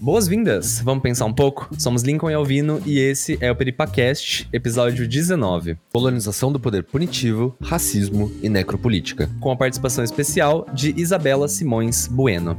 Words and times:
Boas-vindas! 0.00 0.80
Vamos 0.80 1.02
pensar 1.02 1.24
um 1.24 1.32
pouco? 1.32 1.68
Somos 1.76 2.02
Lincoln 2.02 2.30
e 2.30 2.34
Alvino 2.34 2.80
e 2.86 3.00
esse 3.00 3.36
é 3.40 3.50
o 3.50 3.56
Peripacast, 3.56 4.48
episódio 4.52 5.08
19: 5.08 5.76
Colonização 5.92 6.52
do 6.52 6.60
poder 6.60 6.84
punitivo, 6.84 7.56
racismo 7.60 8.30
e 8.40 8.48
necropolítica, 8.48 9.28
com 9.40 9.50
a 9.50 9.56
participação 9.56 10.04
especial 10.04 10.64
de 10.72 10.94
Isabela 10.96 11.48
Simões 11.48 12.06
Bueno. 12.06 12.56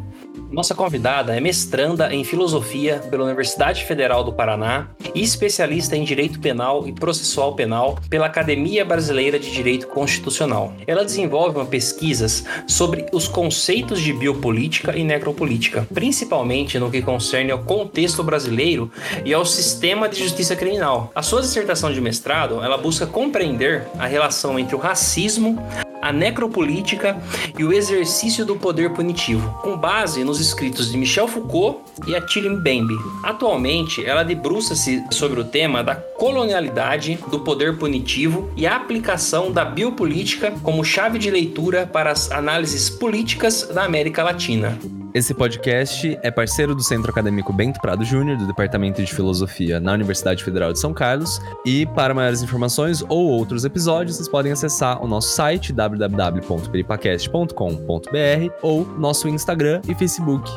Nossa 0.52 0.74
convidada 0.74 1.36
é 1.36 1.40
mestranda 1.40 2.12
em 2.12 2.24
filosofia 2.24 2.98
pela 3.12 3.24
Universidade 3.24 3.86
Federal 3.86 4.24
do 4.24 4.34
Paraná 4.34 4.88
e 5.14 5.22
especialista 5.22 5.96
em 5.96 6.04
direito 6.04 6.40
penal 6.40 6.88
e 6.88 6.92
processual 6.92 7.54
penal 7.54 8.00
pela 8.10 8.26
Academia 8.26 8.84
Brasileira 8.84 9.38
de 9.38 9.52
Direito 9.52 9.88
Constitucional. 9.88 10.74
Ela 10.88 11.06
desenvolve 11.06 11.64
pesquisas 11.66 12.44
sobre 12.68 13.06
os 13.12 13.28
conceitos 13.28 14.02
de 14.02 14.12
biopolítica 14.12 14.98
e 14.98 15.04
necropolítica, 15.04 15.88
principalmente 15.94 16.80
no 16.80 16.90
que 16.90 17.02
concerne 17.02 17.52
ao 17.52 17.60
contexto 17.60 18.24
brasileiro 18.24 18.92
e 19.24 19.34
ao 19.34 19.46
sistema 19.46 20.10
de 20.10 20.20
justiça 20.20 20.56
criminal. 20.56 21.12
A 21.14 21.22
sua 21.22 21.42
dissertação 21.42 21.94
de 21.94 22.02
mestrado, 22.02 22.64
ela 22.64 22.78
busca 22.78 23.06
compreender 23.06 23.84
a 24.00 24.08
relação 24.08 24.58
entre 24.58 24.76
o 24.76 24.80
racismo, 24.80 25.62
a 26.02 26.12
necropolítica 26.12 27.22
e 27.58 27.64
o 27.64 27.74
exercício 27.74 28.46
do 28.46 28.56
poder 28.56 28.92
punitivo, 28.92 29.50
com 29.62 29.78
base 29.78 30.24
nos 30.24 30.40
escritos 30.40 30.92
de 30.92 30.98
Michel 30.98 31.28
Foucault 31.28 31.80
e 32.08 32.16
Attila 32.16 32.50
Mbembe. 32.50 32.96
Atualmente, 33.24 34.06
ela 34.06 34.24
debruça-se 34.24 35.04
sobre 35.12 35.40
o 35.40 35.46
tema 35.46 35.84
da 35.84 35.96
colonialidade 35.96 37.20
do 37.30 37.40
poder 37.40 37.78
punitivo 37.78 38.52
e 38.56 38.66
a 38.66 38.76
aplicação 38.76 39.52
da 39.52 39.66
biopolítica 39.66 40.52
como 40.64 40.84
chave 40.84 41.20
de 41.20 41.30
leitura 41.30 41.86
para 41.86 42.12
as 42.12 42.32
análises 42.32 42.90
políticas 42.90 43.70
da 43.74 43.84
América 43.84 44.24
Latina. 44.24 44.78
Esse 45.12 45.34
podcast 45.34 46.20
é 46.22 46.30
parceiro 46.30 46.76
do 46.76 46.84
Centro 46.84 47.10
Acadêmico 47.10 47.52
Bento 47.52 47.82
Prado 47.82 48.06
Júnior, 48.06 48.38
do 48.38 48.46
Departamento 48.46 49.04
de 49.04 49.12
Filosofia 49.12 49.80
na 49.80 49.94
Universidade 49.94 50.44
Federal 50.44 50.72
de 50.72 50.78
São 50.78 50.94
Carlos. 50.94 51.42
E 51.66 51.88
para 51.88 52.14
maiores 52.14 52.44
informações 52.44 53.04
ou 53.10 53.28
outros 53.28 53.66
episódios, 53.66 54.18
vocês 54.18 54.30
podem 54.30 54.52
acessar 54.52 55.04
o 55.04 55.08
nosso 55.08 55.30
site 55.30 55.74
www.peripacast.com.br 55.74 58.54
ou 58.62 58.86
nosso 59.00 59.28
Instagram 59.28 59.82
e 59.90 59.96
Facebook, 59.96 60.48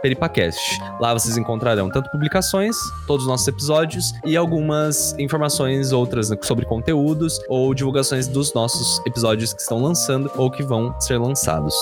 peripacast. 0.00 0.80
Lá 1.00 1.12
vocês 1.12 1.36
encontrarão 1.36 1.90
tanto 1.90 2.08
publicações, 2.12 2.76
todos 3.08 3.24
os 3.24 3.28
nossos 3.28 3.48
episódios 3.48 4.12
e 4.24 4.36
algumas 4.36 5.12
informações 5.18 5.90
outras 5.90 6.30
sobre 6.42 6.64
conteúdos 6.66 7.40
ou 7.48 7.74
divulgações 7.74 8.28
dos 8.28 8.54
nossos 8.54 9.04
episódios 9.04 9.52
que 9.52 9.60
estão 9.60 9.82
lançando 9.82 10.30
ou 10.36 10.52
que 10.52 10.62
vão 10.62 10.94
ser 11.00 11.18
lançados. 11.18 11.74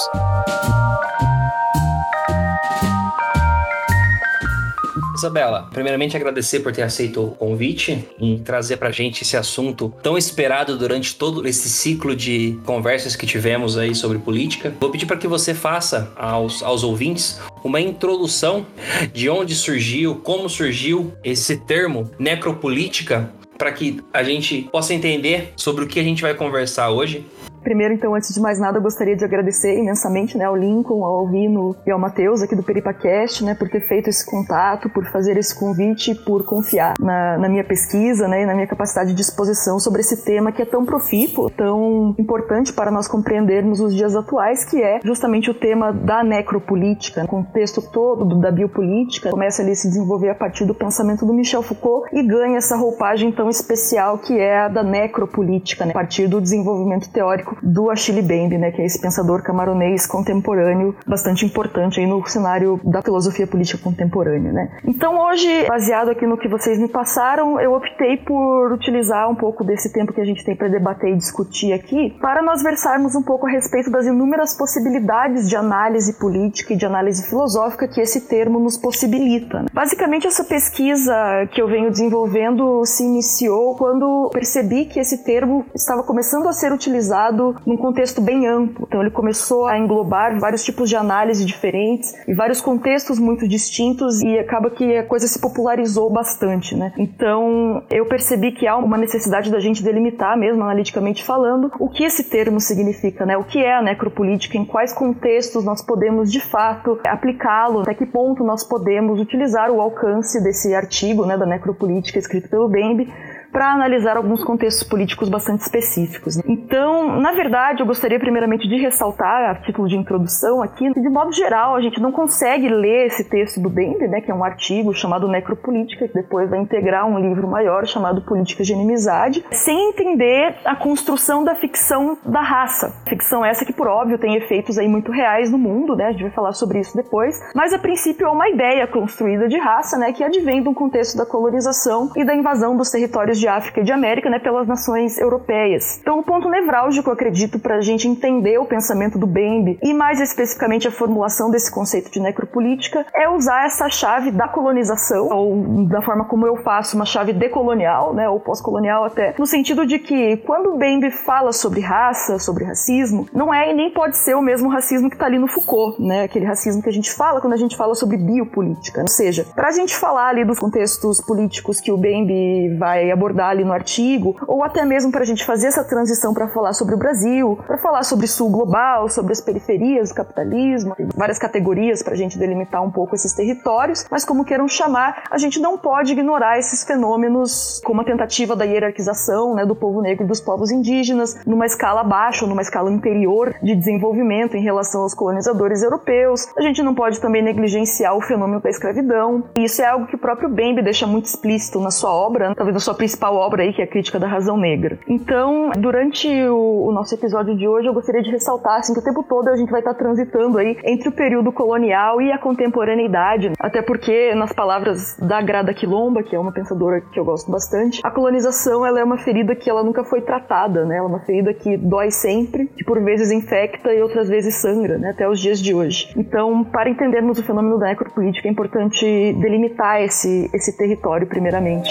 Isabela, 5.21 5.69
primeiramente 5.71 6.17
agradecer 6.17 6.61
por 6.61 6.73
ter 6.73 6.81
aceito 6.81 7.23
o 7.23 7.31
convite 7.33 8.09
e 8.19 8.39
trazer 8.39 8.79
pra 8.79 8.91
gente 8.91 9.23
esse 9.23 9.37
assunto 9.37 9.93
tão 10.03 10.17
esperado 10.17 10.79
durante 10.79 11.15
todo 11.15 11.47
esse 11.47 11.69
ciclo 11.69 12.17
de 12.17 12.59
conversas 12.65 13.15
que 13.15 13.27
tivemos 13.27 13.77
aí 13.77 13.95
sobre 13.95 14.19
política. 14.19 14.75
Vou 14.81 14.91
pedir 14.91 15.05
para 15.05 15.19
que 15.19 15.29
você 15.29 15.53
faça 15.53 16.11
aos, 16.17 16.62
aos 16.62 16.83
ouvintes 16.83 17.39
uma 17.62 17.81
introdução 17.81 18.67
de 19.12 19.29
onde 19.29 19.55
surgiu, 19.55 20.17
como 20.17 20.49
surgiu 20.49 21.12
esse 21.23 21.59
termo 21.59 22.11
necropolítica 22.19 23.31
para 23.61 23.70
que 23.72 24.03
a 24.11 24.22
gente 24.22 24.62
possa 24.72 24.94
entender 24.94 25.53
sobre 25.55 25.84
o 25.84 25.86
que 25.86 26.00
a 26.00 26.03
gente 26.03 26.22
vai 26.22 26.34
conversar 26.34 26.89
hoje. 26.89 27.27
Primeiro, 27.62 27.92
então, 27.92 28.14
antes 28.14 28.33
de 28.33 28.41
mais 28.41 28.58
nada, 28.58 28.78
eu 28.78 28.83
gostaria 28.83 29.14
de 29.14 29.25
agradecer 29.25 29.78
imensamente 29.78 30.36
né, 30.36 30.44
ao 30.44 30.56
Lincoln, 30.56 31.05
ao 31.05 31.19
Alvino 31.19 31.77
e 31.86 31.91
ao 31.91 31.98
Matheus 31.98 32.41
aqui 32.41 32.56
do 32.56 32.62
Peripacast, 32.62 33.44
né, 33.44 33.55
por 33.55 33.69
ter 33.69 33.86
feito 33.86 34.08
esse 34.08 34.25
contato, 34.25 34.88
por 34.88 35.05
fazer 35.06 35.36
esse 35.36 35.58
convite, 35.58 36.14
por 36.14 36.42
confiar 36.44 36.94
na, 36.98 37.37
na 37.37 37.49
minha 37.49 37.62
pesquisa 37.62 38.26
né, 38.26 38.43
e 38.43 38.47
na 38.47 38.54
minha 38.54 38.66
capacidade 38.66 39.12
de 39.12 39.20
exposição 39.20 39.78
sobre 39.78 40.00
esse 40.00 40.25
tema 40.25 40.50
que 40.53 40.62
é 40.62 40.65
tão 40.65 40.87
profícuo, 40.87 41.50
tão 41.50 42.15
importante 42.19 42.72
para 42.72 42.91
nós 42.91 43.06
compreendermos 43.06 43.81
os 43.81 43.94
dias 43.94 44.16
atuais, 44.16 44.65
que 44.65 44.82
é 44.82 45.00
justamente 45.04 45.50
o 45.50 45.54
tema 45.54 45.93
da 45.93 46.25
necropolítica, 46.25 47.25
o 47.25 47.28
contexto 47.28 47.82
todo 47.82 48.38
da 48.41 48.50
biopolítica, 48.50 49.31
começa 49.31 49.60
ali 49.60 49.72
a 49.72 49.76
se 49.76 49.88
desenvolver 49.88 50.31
a 50.31 50.34
partir 50.34 50.65
do 50.65 50.75
pensamento 50.75 51.26
do 51.26 51.34
Michel 51.34 51.62
Foucault 51.62 52.09
e 52.12 52.22
ganha 52.22 52.56
essa 52.56 52.75
roupagem 52.75 53.31
tão 53.32 53.50
especial 53.50 54.19
que 54.19 54.38
é 54.38 54.61
a 54.61 54.69
da 54.69 54.83
necropolítica, 54.83 55.84
né, 55.84 55.91
a 55.91 55.94
partir 55.94 56.28
do 56.28 56.41
desenvolvimento 56.41 57.11
teórico 57.11 57.56
do 57.62 57.91
Achille 57.91 58.22
Mbembe, 58.22 58.59
né, 58.59 58.71
que 58.71 58.81
é 58.81 58.87
esse 58.87 59.00
pensador 59.00 59.43
camaronês 59.43 60.06
contemporâneo 60.06 60.94
bastante 61.06 61.44
importante 61.44 62.00
aí 62.00 62.06
no 62.06 62.27
cenário 62.27 62.81
da 62.84 63.03
filosofia 63.03 63.47
política 63.47 63.83
contemporânea, 63.83 64.53
né. 64.53 64.71
Então 64.84 65.19
hoje, 65.19 65.66
baseado 65.66 66.11
aqui 66.11 66.27
no 66.27 66.38
que 66.38 66.49
vocês 66.49 66.78
me 66.78 66.88
passaram, 66.88 67.61
eu 67.61 67.72
optei 67.75 68.16
por 68.16 68.72
utilizar 68.72 69.31
um 69.31 69.34
pouco 69.34 69.65
desse 69.65 69.93
tempo 69.93 70.12
que 70.12 70.21
a 70.21 70.25
gente 70.25 70.44
tem 70.44 70.56
para 70.56 70.69
debater 70.69 71.12
e 71.12 71.17
discutir 71.17 71.72
aqui, 71.72 72.17
para 72.21 72.43
nós 72.43 72.62
versarmos 72.62 73.15
um 73.15 73.22
pouco 73.22 73.47
a 73.47 73.50
respeito 73.50 73.91
das 73.91 74.06
inúmeras 74.06 74.55
possibilidades 74.56 75.49
de 75.49 75.56
análise 75.56 76.15
política 76.15 76.75
e 76.75 76.77
de 76.77 76.87
análise 76.87 77.28
filosófica 77.28 77.88
que 77.88 78.00
esse 78.00 78.28
termo 78.28 78.61
nos 78.61 78.77
possibilita. 78.77 79.62
Né. 79.62 79.67
Basicamente, 79.72 80.27
essa 80.27 80.44
pesquisa 80.44 81.15
que 81.53 81.61
eu 81.61 81.69
venho 81.69 81.91
desenvolvendo 81.91 82.84
se 82.84 83.05
quando 83.49 84.31
percebi 84.33 84.84
que 84.84 84.99
esse 84.99 85.25
termo 85.25 85.65
estava 85.75 86.03
começando 86.03 86.49
a 86.49 86.53
ser 86.53 86.73
utilizado 86.73 87.56
num 87.67 87.77
contexto 87.77 88.21
bem 88.21 88.47
amplo. 88.47 88.87
Então 88.87 89.01
ele 89.01 89.11
começou 89.11 89.67
a 89.67 89.78
englobar 89.78 90.39
vários 90.39 90.65
tipos 90.65 90.89
de 90.89 90.97
análise 90.97 91.45
diferentes 91.45 92.15
e 92.27 92.34
vários 92.34 92.61
contextos 92.61 93.19
muito 93.19 93.47
distintos 93.47 94.21
e 94.23 94.39
acaba 94.39 94.71
que 94.71 94.97
a 94.97 95.06
coisa 95.06 95.27
se 95.27 95.39
popularizou 95.41 96.11
bastante, 96.11 96.77
né? 96.77 96.93
Então 96.99 97.83
eu 97.91 98.06
percebi 98.06 98.53
que 98.53 98.67
há 98.67 98.77
uma 98.77 98.99
necessidade 98.99 99.50
da 99.50 99.61
gente 99.61 99.83
delimitar 99.83 100.37
mesmo 100.37 100.62
analiticamente 100.62 101.25
falando 101.25 101.71
o 101.79 101.89
que 101.89 102.05
esse 102.05 102.25
termo 102.25 102.61
significa, 102.61 103.25
né? 103.25 103.37
O 103.37 103.45
que 103.45 103.59
é 103.62 103.75
a 103.75 103.83
necropolítica, 103.83 104.56
em 104.56 104.65
quais 104.65 104.93
contextos 104.93 105.65
nós 105.65 105.83
podemos 105.83 106.31
de 106.31 106.41
fato 106.41 106.99
aplicá-lo, 107.06 107.81
até 107.81 107.95
que 107.95 108.06
ponto 108.06 108.45
nós 108.45 108.65
podemos 108.65 109.21
utilizar 109.21 109.71
o 109.71 109.81
alcance 109.81 110.43
desse 110.43 110.75
artigo, 110.75 111.25
né, 111.25 111.37
da 111.37 111.47
necropolítica 111.47 112.19
escrito 112.19 112.49
pelo 112.49 112.69
Bembe 112.69 113.12
para 113.53 113.72
analisar 113.72 114.16
alguns 114.16 114.44
contextos 114.44 114.87
políticos 114.88 115.28
bastante 115.28 115.61
específicos. 115.61 116.37
Né? 116.37 116.43
Então, 116.47 117.21
na 117.21 117.33
verdade, 117.33 117.81
eu 117.81 117.87
gostaria 117.87 118.19
primeiramente 118.19 118.69
de 118.69 118.77
ressaltar, 118.77 119.50
a 119.50 119.55
título 119.55 119.88
de 119.88 119.97
introdução 119.97 120.62
aqui, 120.62 120.93
que 120.93 121.00
de 121.00 121.09
modo 121.09 121.33
geral 121.33 121.75
a 121.75 121.81
gente 121.81 122.00
não 122.00 122.12
consegue 122.12 122.69
ler 122.69 123.06
esse 123.06 123.25
texto 123.25 123.61
do 123.61 123.69
Bembe, 123.69 124.06
né, 124.09 124.21
que 124.21 124.31
é 124.31 124.34
um 124.34 124.44
artigo 124.44 124.93
chamado 124.94 125.28
Necropolítica, 125.28 126.06
que 126.06 126.15
depois 126.15 126.49
vai 126.49 126.61
integrar 126.61 127.06
um 127.06 127.19
livro 127.19 127.49
maior 127.49 127.87
chamado 127.87 128.22
Política 128.22 128.62
de 128.62 128.72
Inimizade, 128.72 129.44
sem 129.50 129.91
entender 129.91 130.56
a 130.65 130.77
construção 130.77 131.43
da 131.43 131.55
ficção 131.55 132.19
da 132.25 132.41
raça. 132.41 132.93
Ficção 133.09 133.44
essa 133.44 133.65
que, 133.65 133.72
por 133.72 133.88
óbvio, 133.88 134.19
tem 134.19 134.37
efeitos 134.37 134.78
aí 134.78 134.88
muito 134.88 135.11
reais 135.11 135.50
no 135.50 135.59
mundo, 135.59 135.97
né, 135.97 136.06
a 136.06 136.12
gente 136.12 136.22
vai 136.22 136.32
falar 136.32 136.53
sobre 136.53 136.78
isso 136.78 136.97
depois, 136.97 137.41
mas 137.55 137.72
a 137.72 137.78
princípio 137.78 138.27
é 138.27 138.31
uma 138.31 138.49
ideia 138.49 138.87
construída 138.87 139.49
de 139.49 139.59
raça, 139.59 139.99
né, 139.99 140.12
que 140.12 140.22
advém 140.22 140.62
de 140.62 140.69
um 140.69 140.75
contexto 140.75 141.17
da 141.17 141.27
colonização 141.27 142.11
e 142.17 142.25
da 142.25 142.34
invasão 142.34 142.77
dos 142.77 142.91
territórios 142.91 143.40
de 143.41 143.49
África 143.49 143.81
e 143.81 143.84
de 143.84 143.93
América, 143.93 144.31
né, 144.31 144.39
pelas 144.39 144.69
nações 144.69 145.19
europeias. 145.19 145.99
Então, 146.01 146.19
o 146.19 146.23
ponto 146.23 146.49
nevrálgico, 146.49 147.11
acredito, 147.11 147.59
para 147.59 147.77
a 147.77 147.81
gente 147.81 148.06
entender 148.06 148.59
o 148.59 148.67
pensamento 148.67 149.19
do 149.19 149.27
Bembe 149.27 149.78
e 149.83 149.93
mais 149.95 150.21
especificamente 150.21 150.87
a 150.87 150.91
formulação 150.91 151.50
desse 151.50 151.71
conceito 151.71 152.11
de 152.11 152.21
necropolítica 152.21 153.05
é 153.15 153.29
usar 153.29 153.65
essa 153.65 153.89
chave 153.89 154.31
da 154.31 154.47
colonização 154.47 155.29
ou 155.29 155.87
da 155.87 156.03
forma 156.03 156.25
como 156.27 156.47
eu 156.47 156.56
faço 156.59 156.97
uma 156.97 157.06
chave 157.06 157.33
decolonial, 157.33 158.15
né, 158.15 158.29
ou 158.29 158.39
pós-colonial 158.39 159.05
até, 159.05 159.34
no 159.39 159.47
sentido 159.47 159.87
de 159.87 159.99
que 159.99 160.37
quando 160.39 160.77
Bembe 160.77 161.11
fala 161.11 161.53
sobre 161.53 161.81
raça, 161.81 162.39
sobre 162.39 162.65
racismo, 162.65 163.27
não 163.33 163.53
é 163.53 163.71
e 163.71 163.75
nem 163.75 163.91
pode 163.91 164.17
ser 164.17 164.34
o 164.34 164.43
mesmo 164.43 164.69
racismo 164.69 165.09
que 165.09 165.17
está 165.17 165.26
ali 165.26 165.38
no 165.38 165.49
Foucault, 165.49 166.00
né, 166.00 166.25
aquele 166.25 166.44
racismo 166.44 166.82
que 166.82 166.88
a 166.88 166.93
gente 166.93 167.12
fala 167.12 167.41
quando 167.41 167.55
a 167.55 167.56
gente 167.56 167.76
fala 167.76 167.94
sobre 167.94 168.17
biopolítica. 168.17 169.00
Ou 169.00 169.09
seja, 169.09 169.47
para 169.55 169.69
a 169.69 169.73
gente 169.73 169.97
falar 169.97 170.29
ali 170.29 170.44
dos 170.44 170.59
contextos 170.59 171.20
políticos 171.20 171.81
que 171.81 171.93
o 171.93 171.97
Bembe 171.97 172.76
vai 172.79 173.11
abordar 173.11 173.30
abordar 173.31 173.50
ali 173.50 173.65
no 173.65 173.73
artigo, 173.73 174.37
ou 174.47 174.62
até 174.62 174.85
mesmo 174.85 175.11
para 175.11 175.23
a 175.23 175.25
gente 175.25 175.44
fazer 175.44 175.69
essa 175.69 175.85
transição 175.85 176.35
para 176.35 176.49
falar 176.49 176.73
sobre 176.73 176.94
o 176.94 176.99
Brasil, 176.99 177.59
para 177.67 177.79
falar 177.79 178.03
sobre 178.03 178.27
sul 178.27 178.50
global, 178.50 179.09
sobre 179.09 179.32
as 179.32 179.41
periferias 179.41 180.11
do 180.11 180.15
capitalismo, 180.15 180.94
várias 181.15 181.38
categorias 181.38 182.03
para 182.03 182.15
a 182.15 182.17
gente 182.17 182.38
delimitar 182.38 182.82
um 182.82 182.91
pouco 182.91 183.15
esses 183.15 183.32
territórios, 183.32 184.05
mas 184.11 184.25
como 184.25 184.44
queiram 184.44 184.69
chamar, 184.69 185.25
a 185.31 185.38
gente 185.38 185.61
não 185.61 185.79
pode 185.79 186.12
ignorar 186.12 186.59
esses 186.59 186.85
fenômenos 186.85 187.81
como 187.85 188.00
a 188.00 188.05
tentativa 188.05 188.56
da 188.56 188.65
hierarquização 188.65 189.55
né, 189.55 189.65
do 189.65 189.75
povo 189.75 190.03
negro 190.03 190.25
e 190.25 190.29
dos 190.29 190.41
povos 190.41 190.71
indígenas, 190.71 191.44
numa 191.47 191.67
escala 191.67 192.03
baixa, 192.03 192.47
numa 192.47 192.62
escala 192.62 192.91
interior 192.91 193.55
de 193.62 193.75
desenvolvimento 193.75 194.56
em 194.56 194.62
relação 194.62 195.03
aos 195.03 195.15
colonizadores 195.15 195.83
europeus. 195.83 196.49
A 196.56 196.62
gente 196.62 196.83
não 196.83 196.94
pode 196.94 197.21
também 197.21 197.43
negligenciar 197.43 198.17
o 198.17 198.21
fenômeno 198.21 198.61
da 198.61 198.71
escravidão. 198.71 199.44
E 199.56 199.65
isso 199.65 199.83
é 199.83 199.87
algo 199.87 200.06
que 200.06 200.17
o 200.17 200.19
próprio 200.19 200.49
Bembe 200.49 200.83
deixa 200.83 201.06
muito 201.06 201.26
explícito 201.26 201.81
na 201.81 201.91
sua 201.91 202.11
obra, 202.11 202.55
talvez 202.55 202.75
na 202.75 202.81
sua 202.81 202.94
principal 202.94 203.19
principal 203.20 203.37
obra 203.37 203.62
aí, 203.62 203.72
que 203.72 203.82
é 203.82 203.84
a 203.84 203.88
Crítica 203.88 204.19
da 204.19 204.26
Razão 204.26 204.56
Negra. 204.56 204.99
Então, 205.06 205.70
durante 205.78 206.26
o, 206.49 206.87
o 206.88 206.93
nosso 206.93 207.14
episódio 207.14 207.55
de 207.55 207.69
hoje, 207.69 207.87
eu 207.87 207.93
gostaria 207.93 208.22
de 208.22 208.31
ressaltar 208.31 208.78
assim, 208.78 208.94
que 208.94 209.00
o 209.00 209.05
tempo 209.05 209.22
todo 209.22 209.49
a 209.49 209.56
gente 209.56 209.70
vai 209.70 209.81
estar 209.81 209.94
transitando 209.94 210.56
aí 210.56 210.78
entre 210.84 211.11
o 211.11 211.12
período 211.12 211.52
colonial 211.52 212.22
e 212.22 212.32
a 212.32 212.38
contemporaneidade, 212.38 213.52
até 213.58 213.82
porque, 213.82 214.34
nas 214.34 214.52
palavras 214.52 215.19
da 215.19 215.43
Grada 215.43 215.75
Quilomba, 215.75 216.22
que 216.22 216.34
é 216.34 216.38
uma 216.38 216.52
pensadora 216.52 217.00
que 217.00 217.20
eu 217.20 217.25
gosto 217.25 217.50
bastante, 217.50 218.00
a 218.02 218.11
colonização 218.11 218.87
ela 218.87 219.00
é 219.00 219.05
uma 219.05 219.19
ferida 219.19 219.55
que 219.55 219.69
ela 219.69 219.84
nunca 219.84 220.02
foi 220.02 220.23
tratada, 220.23 220.84
né? 220.87 220.96
Ela 220.96 221.06
é 221.06 221.11
uma 221.11 221.20
ferida 221.20 221.52
que 221.52 221.76
dói 221.76 222.11
sempre, 222.11 222.66
que 222.69 222.84
por 222.84 223.02
vezes 223.02 223.31
infecta 223.31 223.93
e 223.93 224.00
outras 224.00 224.28
vezes 224.28 224.55
sangra, 224.56 224.96
né? 224.96 225.11
Até 225.11 225.28
os 225.28 225.38
dias 225.38 225.61
de 225.61 225.75
hoje. 225.75 226.11
Então, 226.16 226.64
para 226.64 226.88
entendermos 226.88 227.38
o 227.38 227.43
fenômeno 227.43 227.78
da 227.78 227.88
necropolítica, 227.88 228.49
é 228.49 228.50
importante 228.50 229.05
delimitar 229.40 230.00
esse, 230.00 230.50
esse 230.55 230.76
território 230.76 231.26
primeiramente. 231.26 231.90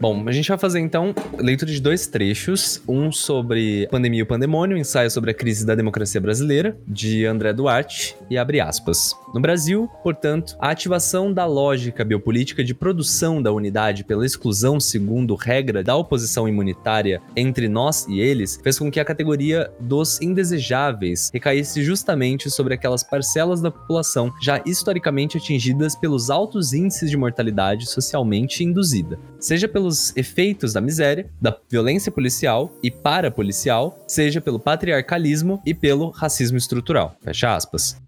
Bom, 0.00 0.22
a 0.28 0.32
gente 0.32 0.48
vai 0.48 0.56
fazer 0.56 0.78
então 0.78 1.12
leitura 1.40 1.72
de 1.72 1.82
dois 1.82 2.06
trechos, 2.06 2.80
um 2.86 3.10
sobre 3.10 3.88
Pandemia 3.90 4.20
e 4.20 4.22
o 4.22 4.26
Pandemônio, 4.26 4.76
um 4.76 4.80
ensaio 4.80 5.10
sobre 5.10 5.32
a 5.32 5.34
crise 5.34 5.66
da 5.66 5.74
democracia 5.74 6.20
brasileira, 6.20 6.78
de 6.86 7.26
André 7.26 7.52
Duarte, 7.52 8.14
e 8.30 8.38
abre 8.38 8.60
aspas. 8.60 9.12
No 9.34 9.40
Brasil, 9.40 9.90
portanto, 10.04 10.56
a 10.60 10.70
ativação 10.70 11.32
da 11.32 11.44
lógica 11.46 12.04
biopolítica 12.04 12.62
de 12.62 12.74
produção 12.74 13.42
da 13.42 13.52
unidade 13.52 14.04
pela 14.04 14.24
exclusão 14.24 14.78
segundo 14.78 15.34
regra 15.34 15.82
da 15.82 15.96
oposição 15.96 16.48
imunitária 16.48 17.20
entre 17.34 17.68
nós 17.68 18.06
e 18.08 18.20
eles 18.20 18.58
fez 18.62 18.78
com 18.78 18.92
que 18.92 19.00
a 19.00 19.04
categoria 19.04 19.68
dos 19.80 20.20
indesejáveis 20.22 21.28
recaísse 21.34 21.82
justamente 21.82 22.48
sobre 22.50 22.72
aquelas 22.72 23.02
parcelas 23.02 23.60
da 23.60 23.70
população 23.70 24.32
já 24.40 24.62
historicamente 24.64 25.36
atingidas 25.38 25.96
pelos 25.96 26.30
altos 26.30 26.72
índices 26.72 27.10
de 27.10 27.16
mortalidade 27.16 27.86
socialmente 27.86 28.62
induzida, 28.62 29.18
seja 29.40 29.68
pelos 29.88 30.14
efeitos 30.16 30.74
da 30.74 30.80
miséria, 30.80 31.30
da 31.40 31.56
violência 31.70 32.12
policial 32.12 32.70
e 32.82 32.90
parapolicial, 32.90 33.98
seja 34.06 34.40
pelo 34.40 34.60
patriarcalismo 34.60 35.62
e 35.64 35.74
pelo 35.74 36.10
racismo 36.10 36.58
estrutural. 36.58 37.16
Fecha 37.22 37.54
aspas. 37.56 38.07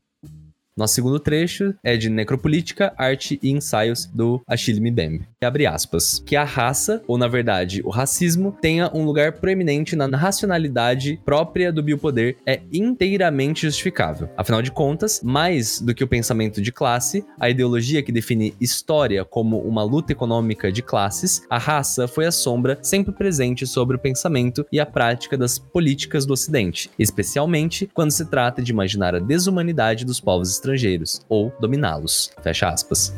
Nosso 0.81 0.95
segundo 0.95 1.21
trecho 1.21 1.75
é 1.85 1.95
de 1.95 2.09
Necropolítica, 2.09 2.95
Arte 2.97 3.39
e 3.43 3.51
Ensaios 3.51 4.07
do 4.07 4.41
Achille 4.49 4.81
Mbembe. 4.81 5.29
Abre 5.39 5.67
aspas. 5.67 6.23
Que 6.25 6.35
a 6.35 6.43
raça, 6.43 7.03
ou 7.07 7.19
na 7.19 7.29
verdade 7.29 7.83
o 7.85 7.91
racismo, 7.91 8.57
tenha 8.63 8.91
um 8.95 9.05
lugar 9.05 9.33
proeminente 9.33 9.95
na 9.95 10.07
racionalidade 10.07 11.21
própria 11.23 11.71
do 11.71 11.83
biopoder 11.83 12.39
é 12.47 12.63
inteiramente 12.73 13.67
justificável. 13.67 14.31
Afinal 14.39 14.63
de 14.63 14.73
contas, 14.73 15.21
mais 15.23 15.83
do 15.83 15.95
que 15.95 16.03
o 16.03 16.09
pensamento 16.09 16.63
de 16.63 16.73
classe, 16.73 17.27
a 17.39 17.51
ideologia 17.51 18.03
que 18.03 18.11
define 18.11 18.55
história 18.59 19.23
como 19.23 19.59
uma 19.59 19.85
luta 19.85 20.13
econômica 20.13 20.73
de 20.73 20.81
classes, 20.81 21.43
a 21.51 21.59
raça 21.59 22.09
foi 22.09 22.25
a 22.25 22.33
sombra 22.33 22.79
sempre 22.81 23.13
presente 23.13 23.67
sobre 23.67 23.97
o 23.97 24.01
pensamento 24.01 24.65
e 24.73 24.81
a 24.81 24.87
prática 24.87 25.37
das 25.37 25.59
políticas 25.59 26.25
do 26.25 26.33
Ocidente, 26.33 26.91
especialmente 26.99 27.87
quando 27.93 28.13
se 28.13 28.25
trata 28.25 28.63
de 28.63 28.73
imaginar 28.73 29.15
a 29.15 29.19
desumanidade 29.19 30.07
dos 30.07 30.21
povos 30.21 30.49
estrangeiros 30.49 30.70
estrangeiros 30.71 31.21
ou 31.29 31.53
dominá-los. 31.61 32.31
Fecha 32.43 32.69
aspas. 32.69 33.13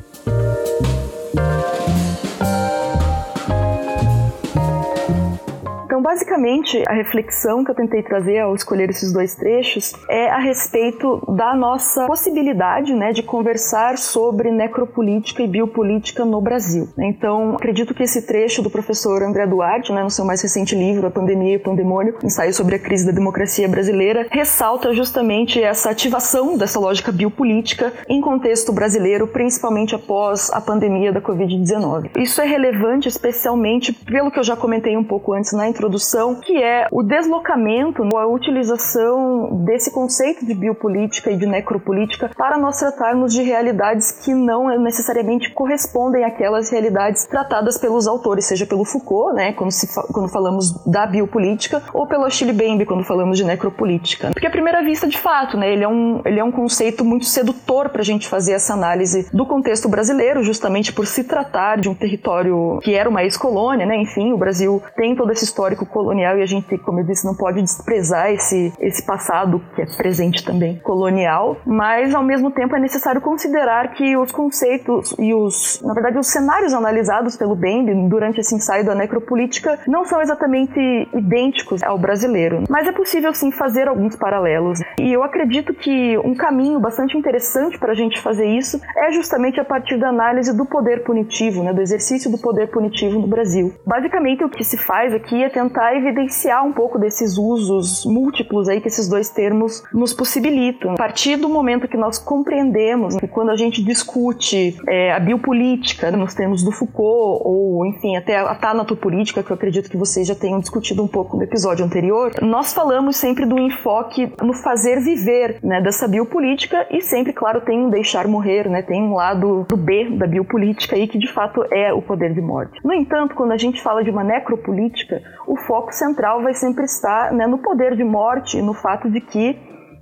Basicamente, 6.12 6.82
a 6.87 6.93
reflexão 6.93 7.64
que 7.64 7.70
eu 7.70 7.75
tentei 7.75 8.03
trazer 8.03 8.41
ao 8.41 8.55
escolher 8.55 8.91
esses 8.91 9.14
dois 9.14 9.35
trechos 9.35 9.94
é 10.11 10.29
a 10.29 10.37
respeito 10.37 11.23
da 11.35 11.55
nossa 11.56 12.06
possibilidade 12.06 12.93
né, 12.93 13.12
de 13.12 13.23
conversar 13.23 13.97
sobre 13.97 14.50
necropolítica 14.50 15.43
e 15.43 15.49
biopolítica 15.49 16.23
no 16.23 16.38
Brasil. 16.38 16.87
Então, 16.99 17.55
acredito 17.55 17.94
que 17.94 18.03
esse 18.03 18.26
trecho 18.26 18.61
do 18.61 18.69
professor 18.69 19.23
André 19.23 19.47
Duarte, 19.47 19.91
né, 19.91 20.03
no 20.03 20.11
seu 20.11 20.25
mais 20.25 20.43
recente 20.43 20.75
livro, 20.75 21.06
A 21.06 21.11
Pandemia 21.11 21.55
e 21.55 21.56
o 21.56 21.61
Pandemônio, 21.61 22.14
ensaio 22.23 22.53
sobre 22.53 22.75
a 22.75 22.79
crise 22.79 23.06
da 23.06 23.12
democracia 23.12 23.67
brasileira, 23.67 24.26
ressalta 24.31 24.93
justamente 24.93 25.62
essa 25.62 25.88
ativação 25.88 26.59
dessa 26.59 26.79
lógica 26.79 27.11
biopolítica 27.11 27.91
em 28.06 28.20
contexto 28.20 28.70
brasileiro, 28.70 29.26
principalmente 29.26 29.94
após 29.94 30.50
a 30.53 30.61
pandemia 30.61 31.11
da 31.11 31.23
Covid-19. 31.23 32.11
Isso 32.19 32.43
é 32.43 32.44
relevante 32.44 33.09
especialmente 33.09 33.94
pelo 33.94 34.31
que 34.31 34.38
eu 34.38 34.44
já 34.44 34.55
comentei 34.55 34.94
um 34.94 35.05
pouco 35.05 35.32
antes 35.32 35.55
na 35.55 35.67
introdução 35.67 36.01
que 36.40 36.62
é 36.62 36.87
o 36.90 37.02
deslocamento, 37.02 38.02
a 38.16 38.26
utilização 38.26 39.64
desse 39.64 39.90
conceito 39.90 40.44
de 40.44 40.54
biopolítica 40.54 41.31
e 41.31 41.37
de 41.37 41.46
necropolítica 41.46 42.31
para 42.37 42.58
nós 42.58 42.78
tratarmos 42.78 43.32
de 43.32 43.43
realidades 43.43 44.10
que 44.10 44.34
não 44.34 44.69
necessariamente 44.81 45.50
correspondem 45.50 46.25
àquelas 46.25 46.70
realidades 46.70 47.26
tratadas 47.26 47.78
pelos 47.78 48.06
autores, 48.06 48.46
seja 48.46 48.66
pelo 48.66 48.84
Foucault, 48.84 49.34
né, 49.34 49.52
quando, 49.52 49.70
se 49.70 49.88
quando 50.12 50.28
falamos 50.28 50.72
da 50.87 51.06
biopolítica, 51.06 51.82
ou 51.93 52.06
pelo 52.06 52.25
Achille 52.25 52.52
Mbembe, 52.52 52.87
quando 52.87 53.04
falamos 53.04 53.38
de 53.38 53.44
necropolítica. 53.44 54.31
Porque 54.32 54.46
à 54.46 54.50
primeira 54.50 54.82
vista, 54.82 55.06
de 55.06 55.19
fato, 55.19 55.56
né, 55.56 55.72
ele, 55.72 55.84
é 55.84 55.88
um, 55.88 56.20
ele 56.25 56.40
é 56.40 56.44
um 56.44 56.52
conceito 56.52 57.04
muito 57.04 57.26
sedutor 57.26 57.90
para 57.90 58.02
a 58.02 58.04
gente 58.04 58.28
fazer 58.28 58.52
essa 58.52 58.72
análise 58.72 59.28
do 59.32 59.46
contexto 59.46 59.88
brasileiro, 59.88 60.43
justamente 60.43 60.93
por 60.93 61.06
se 61.06 61.25
tratar 61.25 61.78
de 61.78 61.88
um 61.88 61.94
território 61.94 62.78
que 62.82 62.94
era 62.94 63.08
uma 63.08 63.22
ex-colônia, 63.22 63.87
né, 63.87 63.96
enfim, 63.96 64.32
o 64.32 64.38
Brasil 64.38 64.82
tem 64.96 65.14
todo 65.14 65.32
esse 65.32 65.44
histórico 65.44 65.87
colonial 65.92 66.38
e 66.38 66.42
a 66.42 66.46
gente, 66.46 66.76
como 66.78 67.00
eu 67.00 67.04
disse, 67.04 67.24
não 67.24 67.34
pode 67.34 67.60
desprezar 67.60 68.30
esse, 68.30 68.72
esse 68.80 69.02
passado 69.02 69.62
que 69.74 69.82
é 69.82 69.86
presente 69.86 70.44
também 70.44 70.78
colonial, 70.78 71.58
mas 71.64 72.14
ao 72.14 72.22
mesmo 72.22 72.50
tempo 72.50 72.74
é 72.74 72.80
necessário 72.80 73.20
considerar 73.20 73.92
que 73.92 74.16
os 74.16 74.32
conceitos 74.32 75.14
e 75.18 75.34
os, 75.34 75.80
na 75.84 75.94
verdade, 75.94 76.18
os 76.18 76.26
cenários 76.26 76.72
analisados 76.72 77.36
pelo 77.36 77.54
Bembe 77.54 77.94
durante 78.08 78.40
esse 78.40 78.54
ensaio 78.54 78.84
da 78.84 78.94
necropolítica 78.94 79.78
não 79.86 80.04
são 80.04 80.20
exatamente 80.20 80.80
idênticos 81.14 81.82
ao 81.82 81.98
brasileiro, 81.98 82.64
mas 82.68 82.86
é 82.86 82.92
possível 82.92 83.32
sim 83.34 83.50
fazer 83.50 83.88
alguns 83.88 84.16
paralelos. 84.16 84.80
E 84.98 85.12
eu 85.12 85.22
acredito 85.22 85.74
que 85.74 86.16
um 86.18 86.34
caminho 86.34 86.80
bastante 86.80 87.16
interessante 87.16 87.78
para 87.78 87.92
a 87.92 87.94
gente 87.94 88.20
fazer 88.20 88.46
isso 88.46 88.80
é 88.96 89.12
justamente 89.12 89.60
a 89.60 89.64
partir 89.64 89.98
da 89.98 90.08
análise 90.08 90.56
do 90.56 90.64
poder 90.64 91.04
punitivo, 91.04 91.62
né, 91.62 91.72
do 91.72 91.82
exercício 91.82 92.30
do 92.30 92.38
poder 92.38 92.68
punitivo 92.68 93.18
no 93.18 93.26
Brasil. 93.26 93.74
Basicamente, 93.86 94.44
o 94.44 94.48
que 94.48 94.64
se 94.64 94.76
faz 94.76 95.12
aqui 95.12 95.42
é 95.42 95.48
tentar 95.48 95.81
tentar 95.82 95.96
evidenciar 95.96 96.64
um 96.64 96.73
pouco 96.73 96.99
desses 96.99 97.37
usos 97.37 98.05
múltiplos 98.06 98.69
aí 98.69 98.81
que 98.81 98.88
esses 98.88 99.08
dois 99.08 99.29
termos 99.29 99.82
nos 99.93 100.12
possibilitam. 100.12 100.93
A 100.93 100.96
partir 100.96 101.37
do 101.37 101.49
momento 101.49 101.88
que 101.88 101.96
nós 101.96 102.19
compreendemos 102.19 103.17
que 103.17 103.26
quando 103.26 103.50
a 103.50 103.56
gente 103.56 103.82
discute 103.82 104.76
é, 104.88 105.12
a 105.12 105.19
biopolítica 105.19 106.11
nos 106.12 106.34
termos 106.34 106.62
do 106.62 106.70
Foucault, 106.70 107.43
ou 107.44 107.84
enfim, 107.87 108.17
até 108.17 108.37
a 108.38 108.55
tanatopolítica, 108.55 109.43
que 109.43 109.50
eu 109.50 109.55
acredito 109.55 109.90
que 109.90 109.96
vocês 109.96 110.26
já 110.26 110.34
tenham 110.34 110.61
discutido 110.61 111.02
um 111.02 111.08
pouco 111.08 111.37
no 111.37 111.43
episódio 111.43 111.85
anterior, 111.85 112.33
nós 112.40 112.73
falamos 112.73 113.16
sempre 113.16 113.45
do 113.45 113.59
enfoque 113.59 114.33
no 114.40 114.52
fazer 114.52 115.00
viver 115.00 115.59
né, 115.62 115.80
dessa 115.80 116.06
biopolítica 116.06 116.87
e 116.90 117.00
sempre, 117.00 117.33
claro, 117.33 117.61
tem 117.61 117.80
um 117.80 117.90
deixar 117.90 118.28
morrer, 118.28 118.68
né, 118.68 118.83
tem 118.83 119.02
um 119.02 119.14
lado 119.14 119.66
do 119.68 119.76
B 119.76 120.11
da 120.11 120.26
biopolítica 120.26 120.95
aí 120.95 121.09
que 121.09 121.18
de 121.18 121.33
fato 121.33 121.64
é 121.73 121.92
o 121.92 122.00
poder 122.00 122.33
de 122.33 122.40
morte. 122.40 122.78
No 122.85 122.92
entanto, 122.92 123.35
quando 123.35 123.52
a 123.52 123.56
gente 123.56 123.83
fala 123.83 124.04
de 124.04 124.11
uma 124.11 124.23
necropolítica, 124.23 125.23
o 125.47 125.56
foco 125.73 125.91
central 125.91 126.43
vai 126.43 126.52
sempre 126.52 126.85
estar 126.85 127.33
né, 127.33 127.47
no 127.47 127.57
poder 127.57 127.97
de 127.97 128.05
morte, 128.05 128.61
no 128.61 128.75
fato 128.75 129.09
de 129.09 129.23
que 129.23 129.59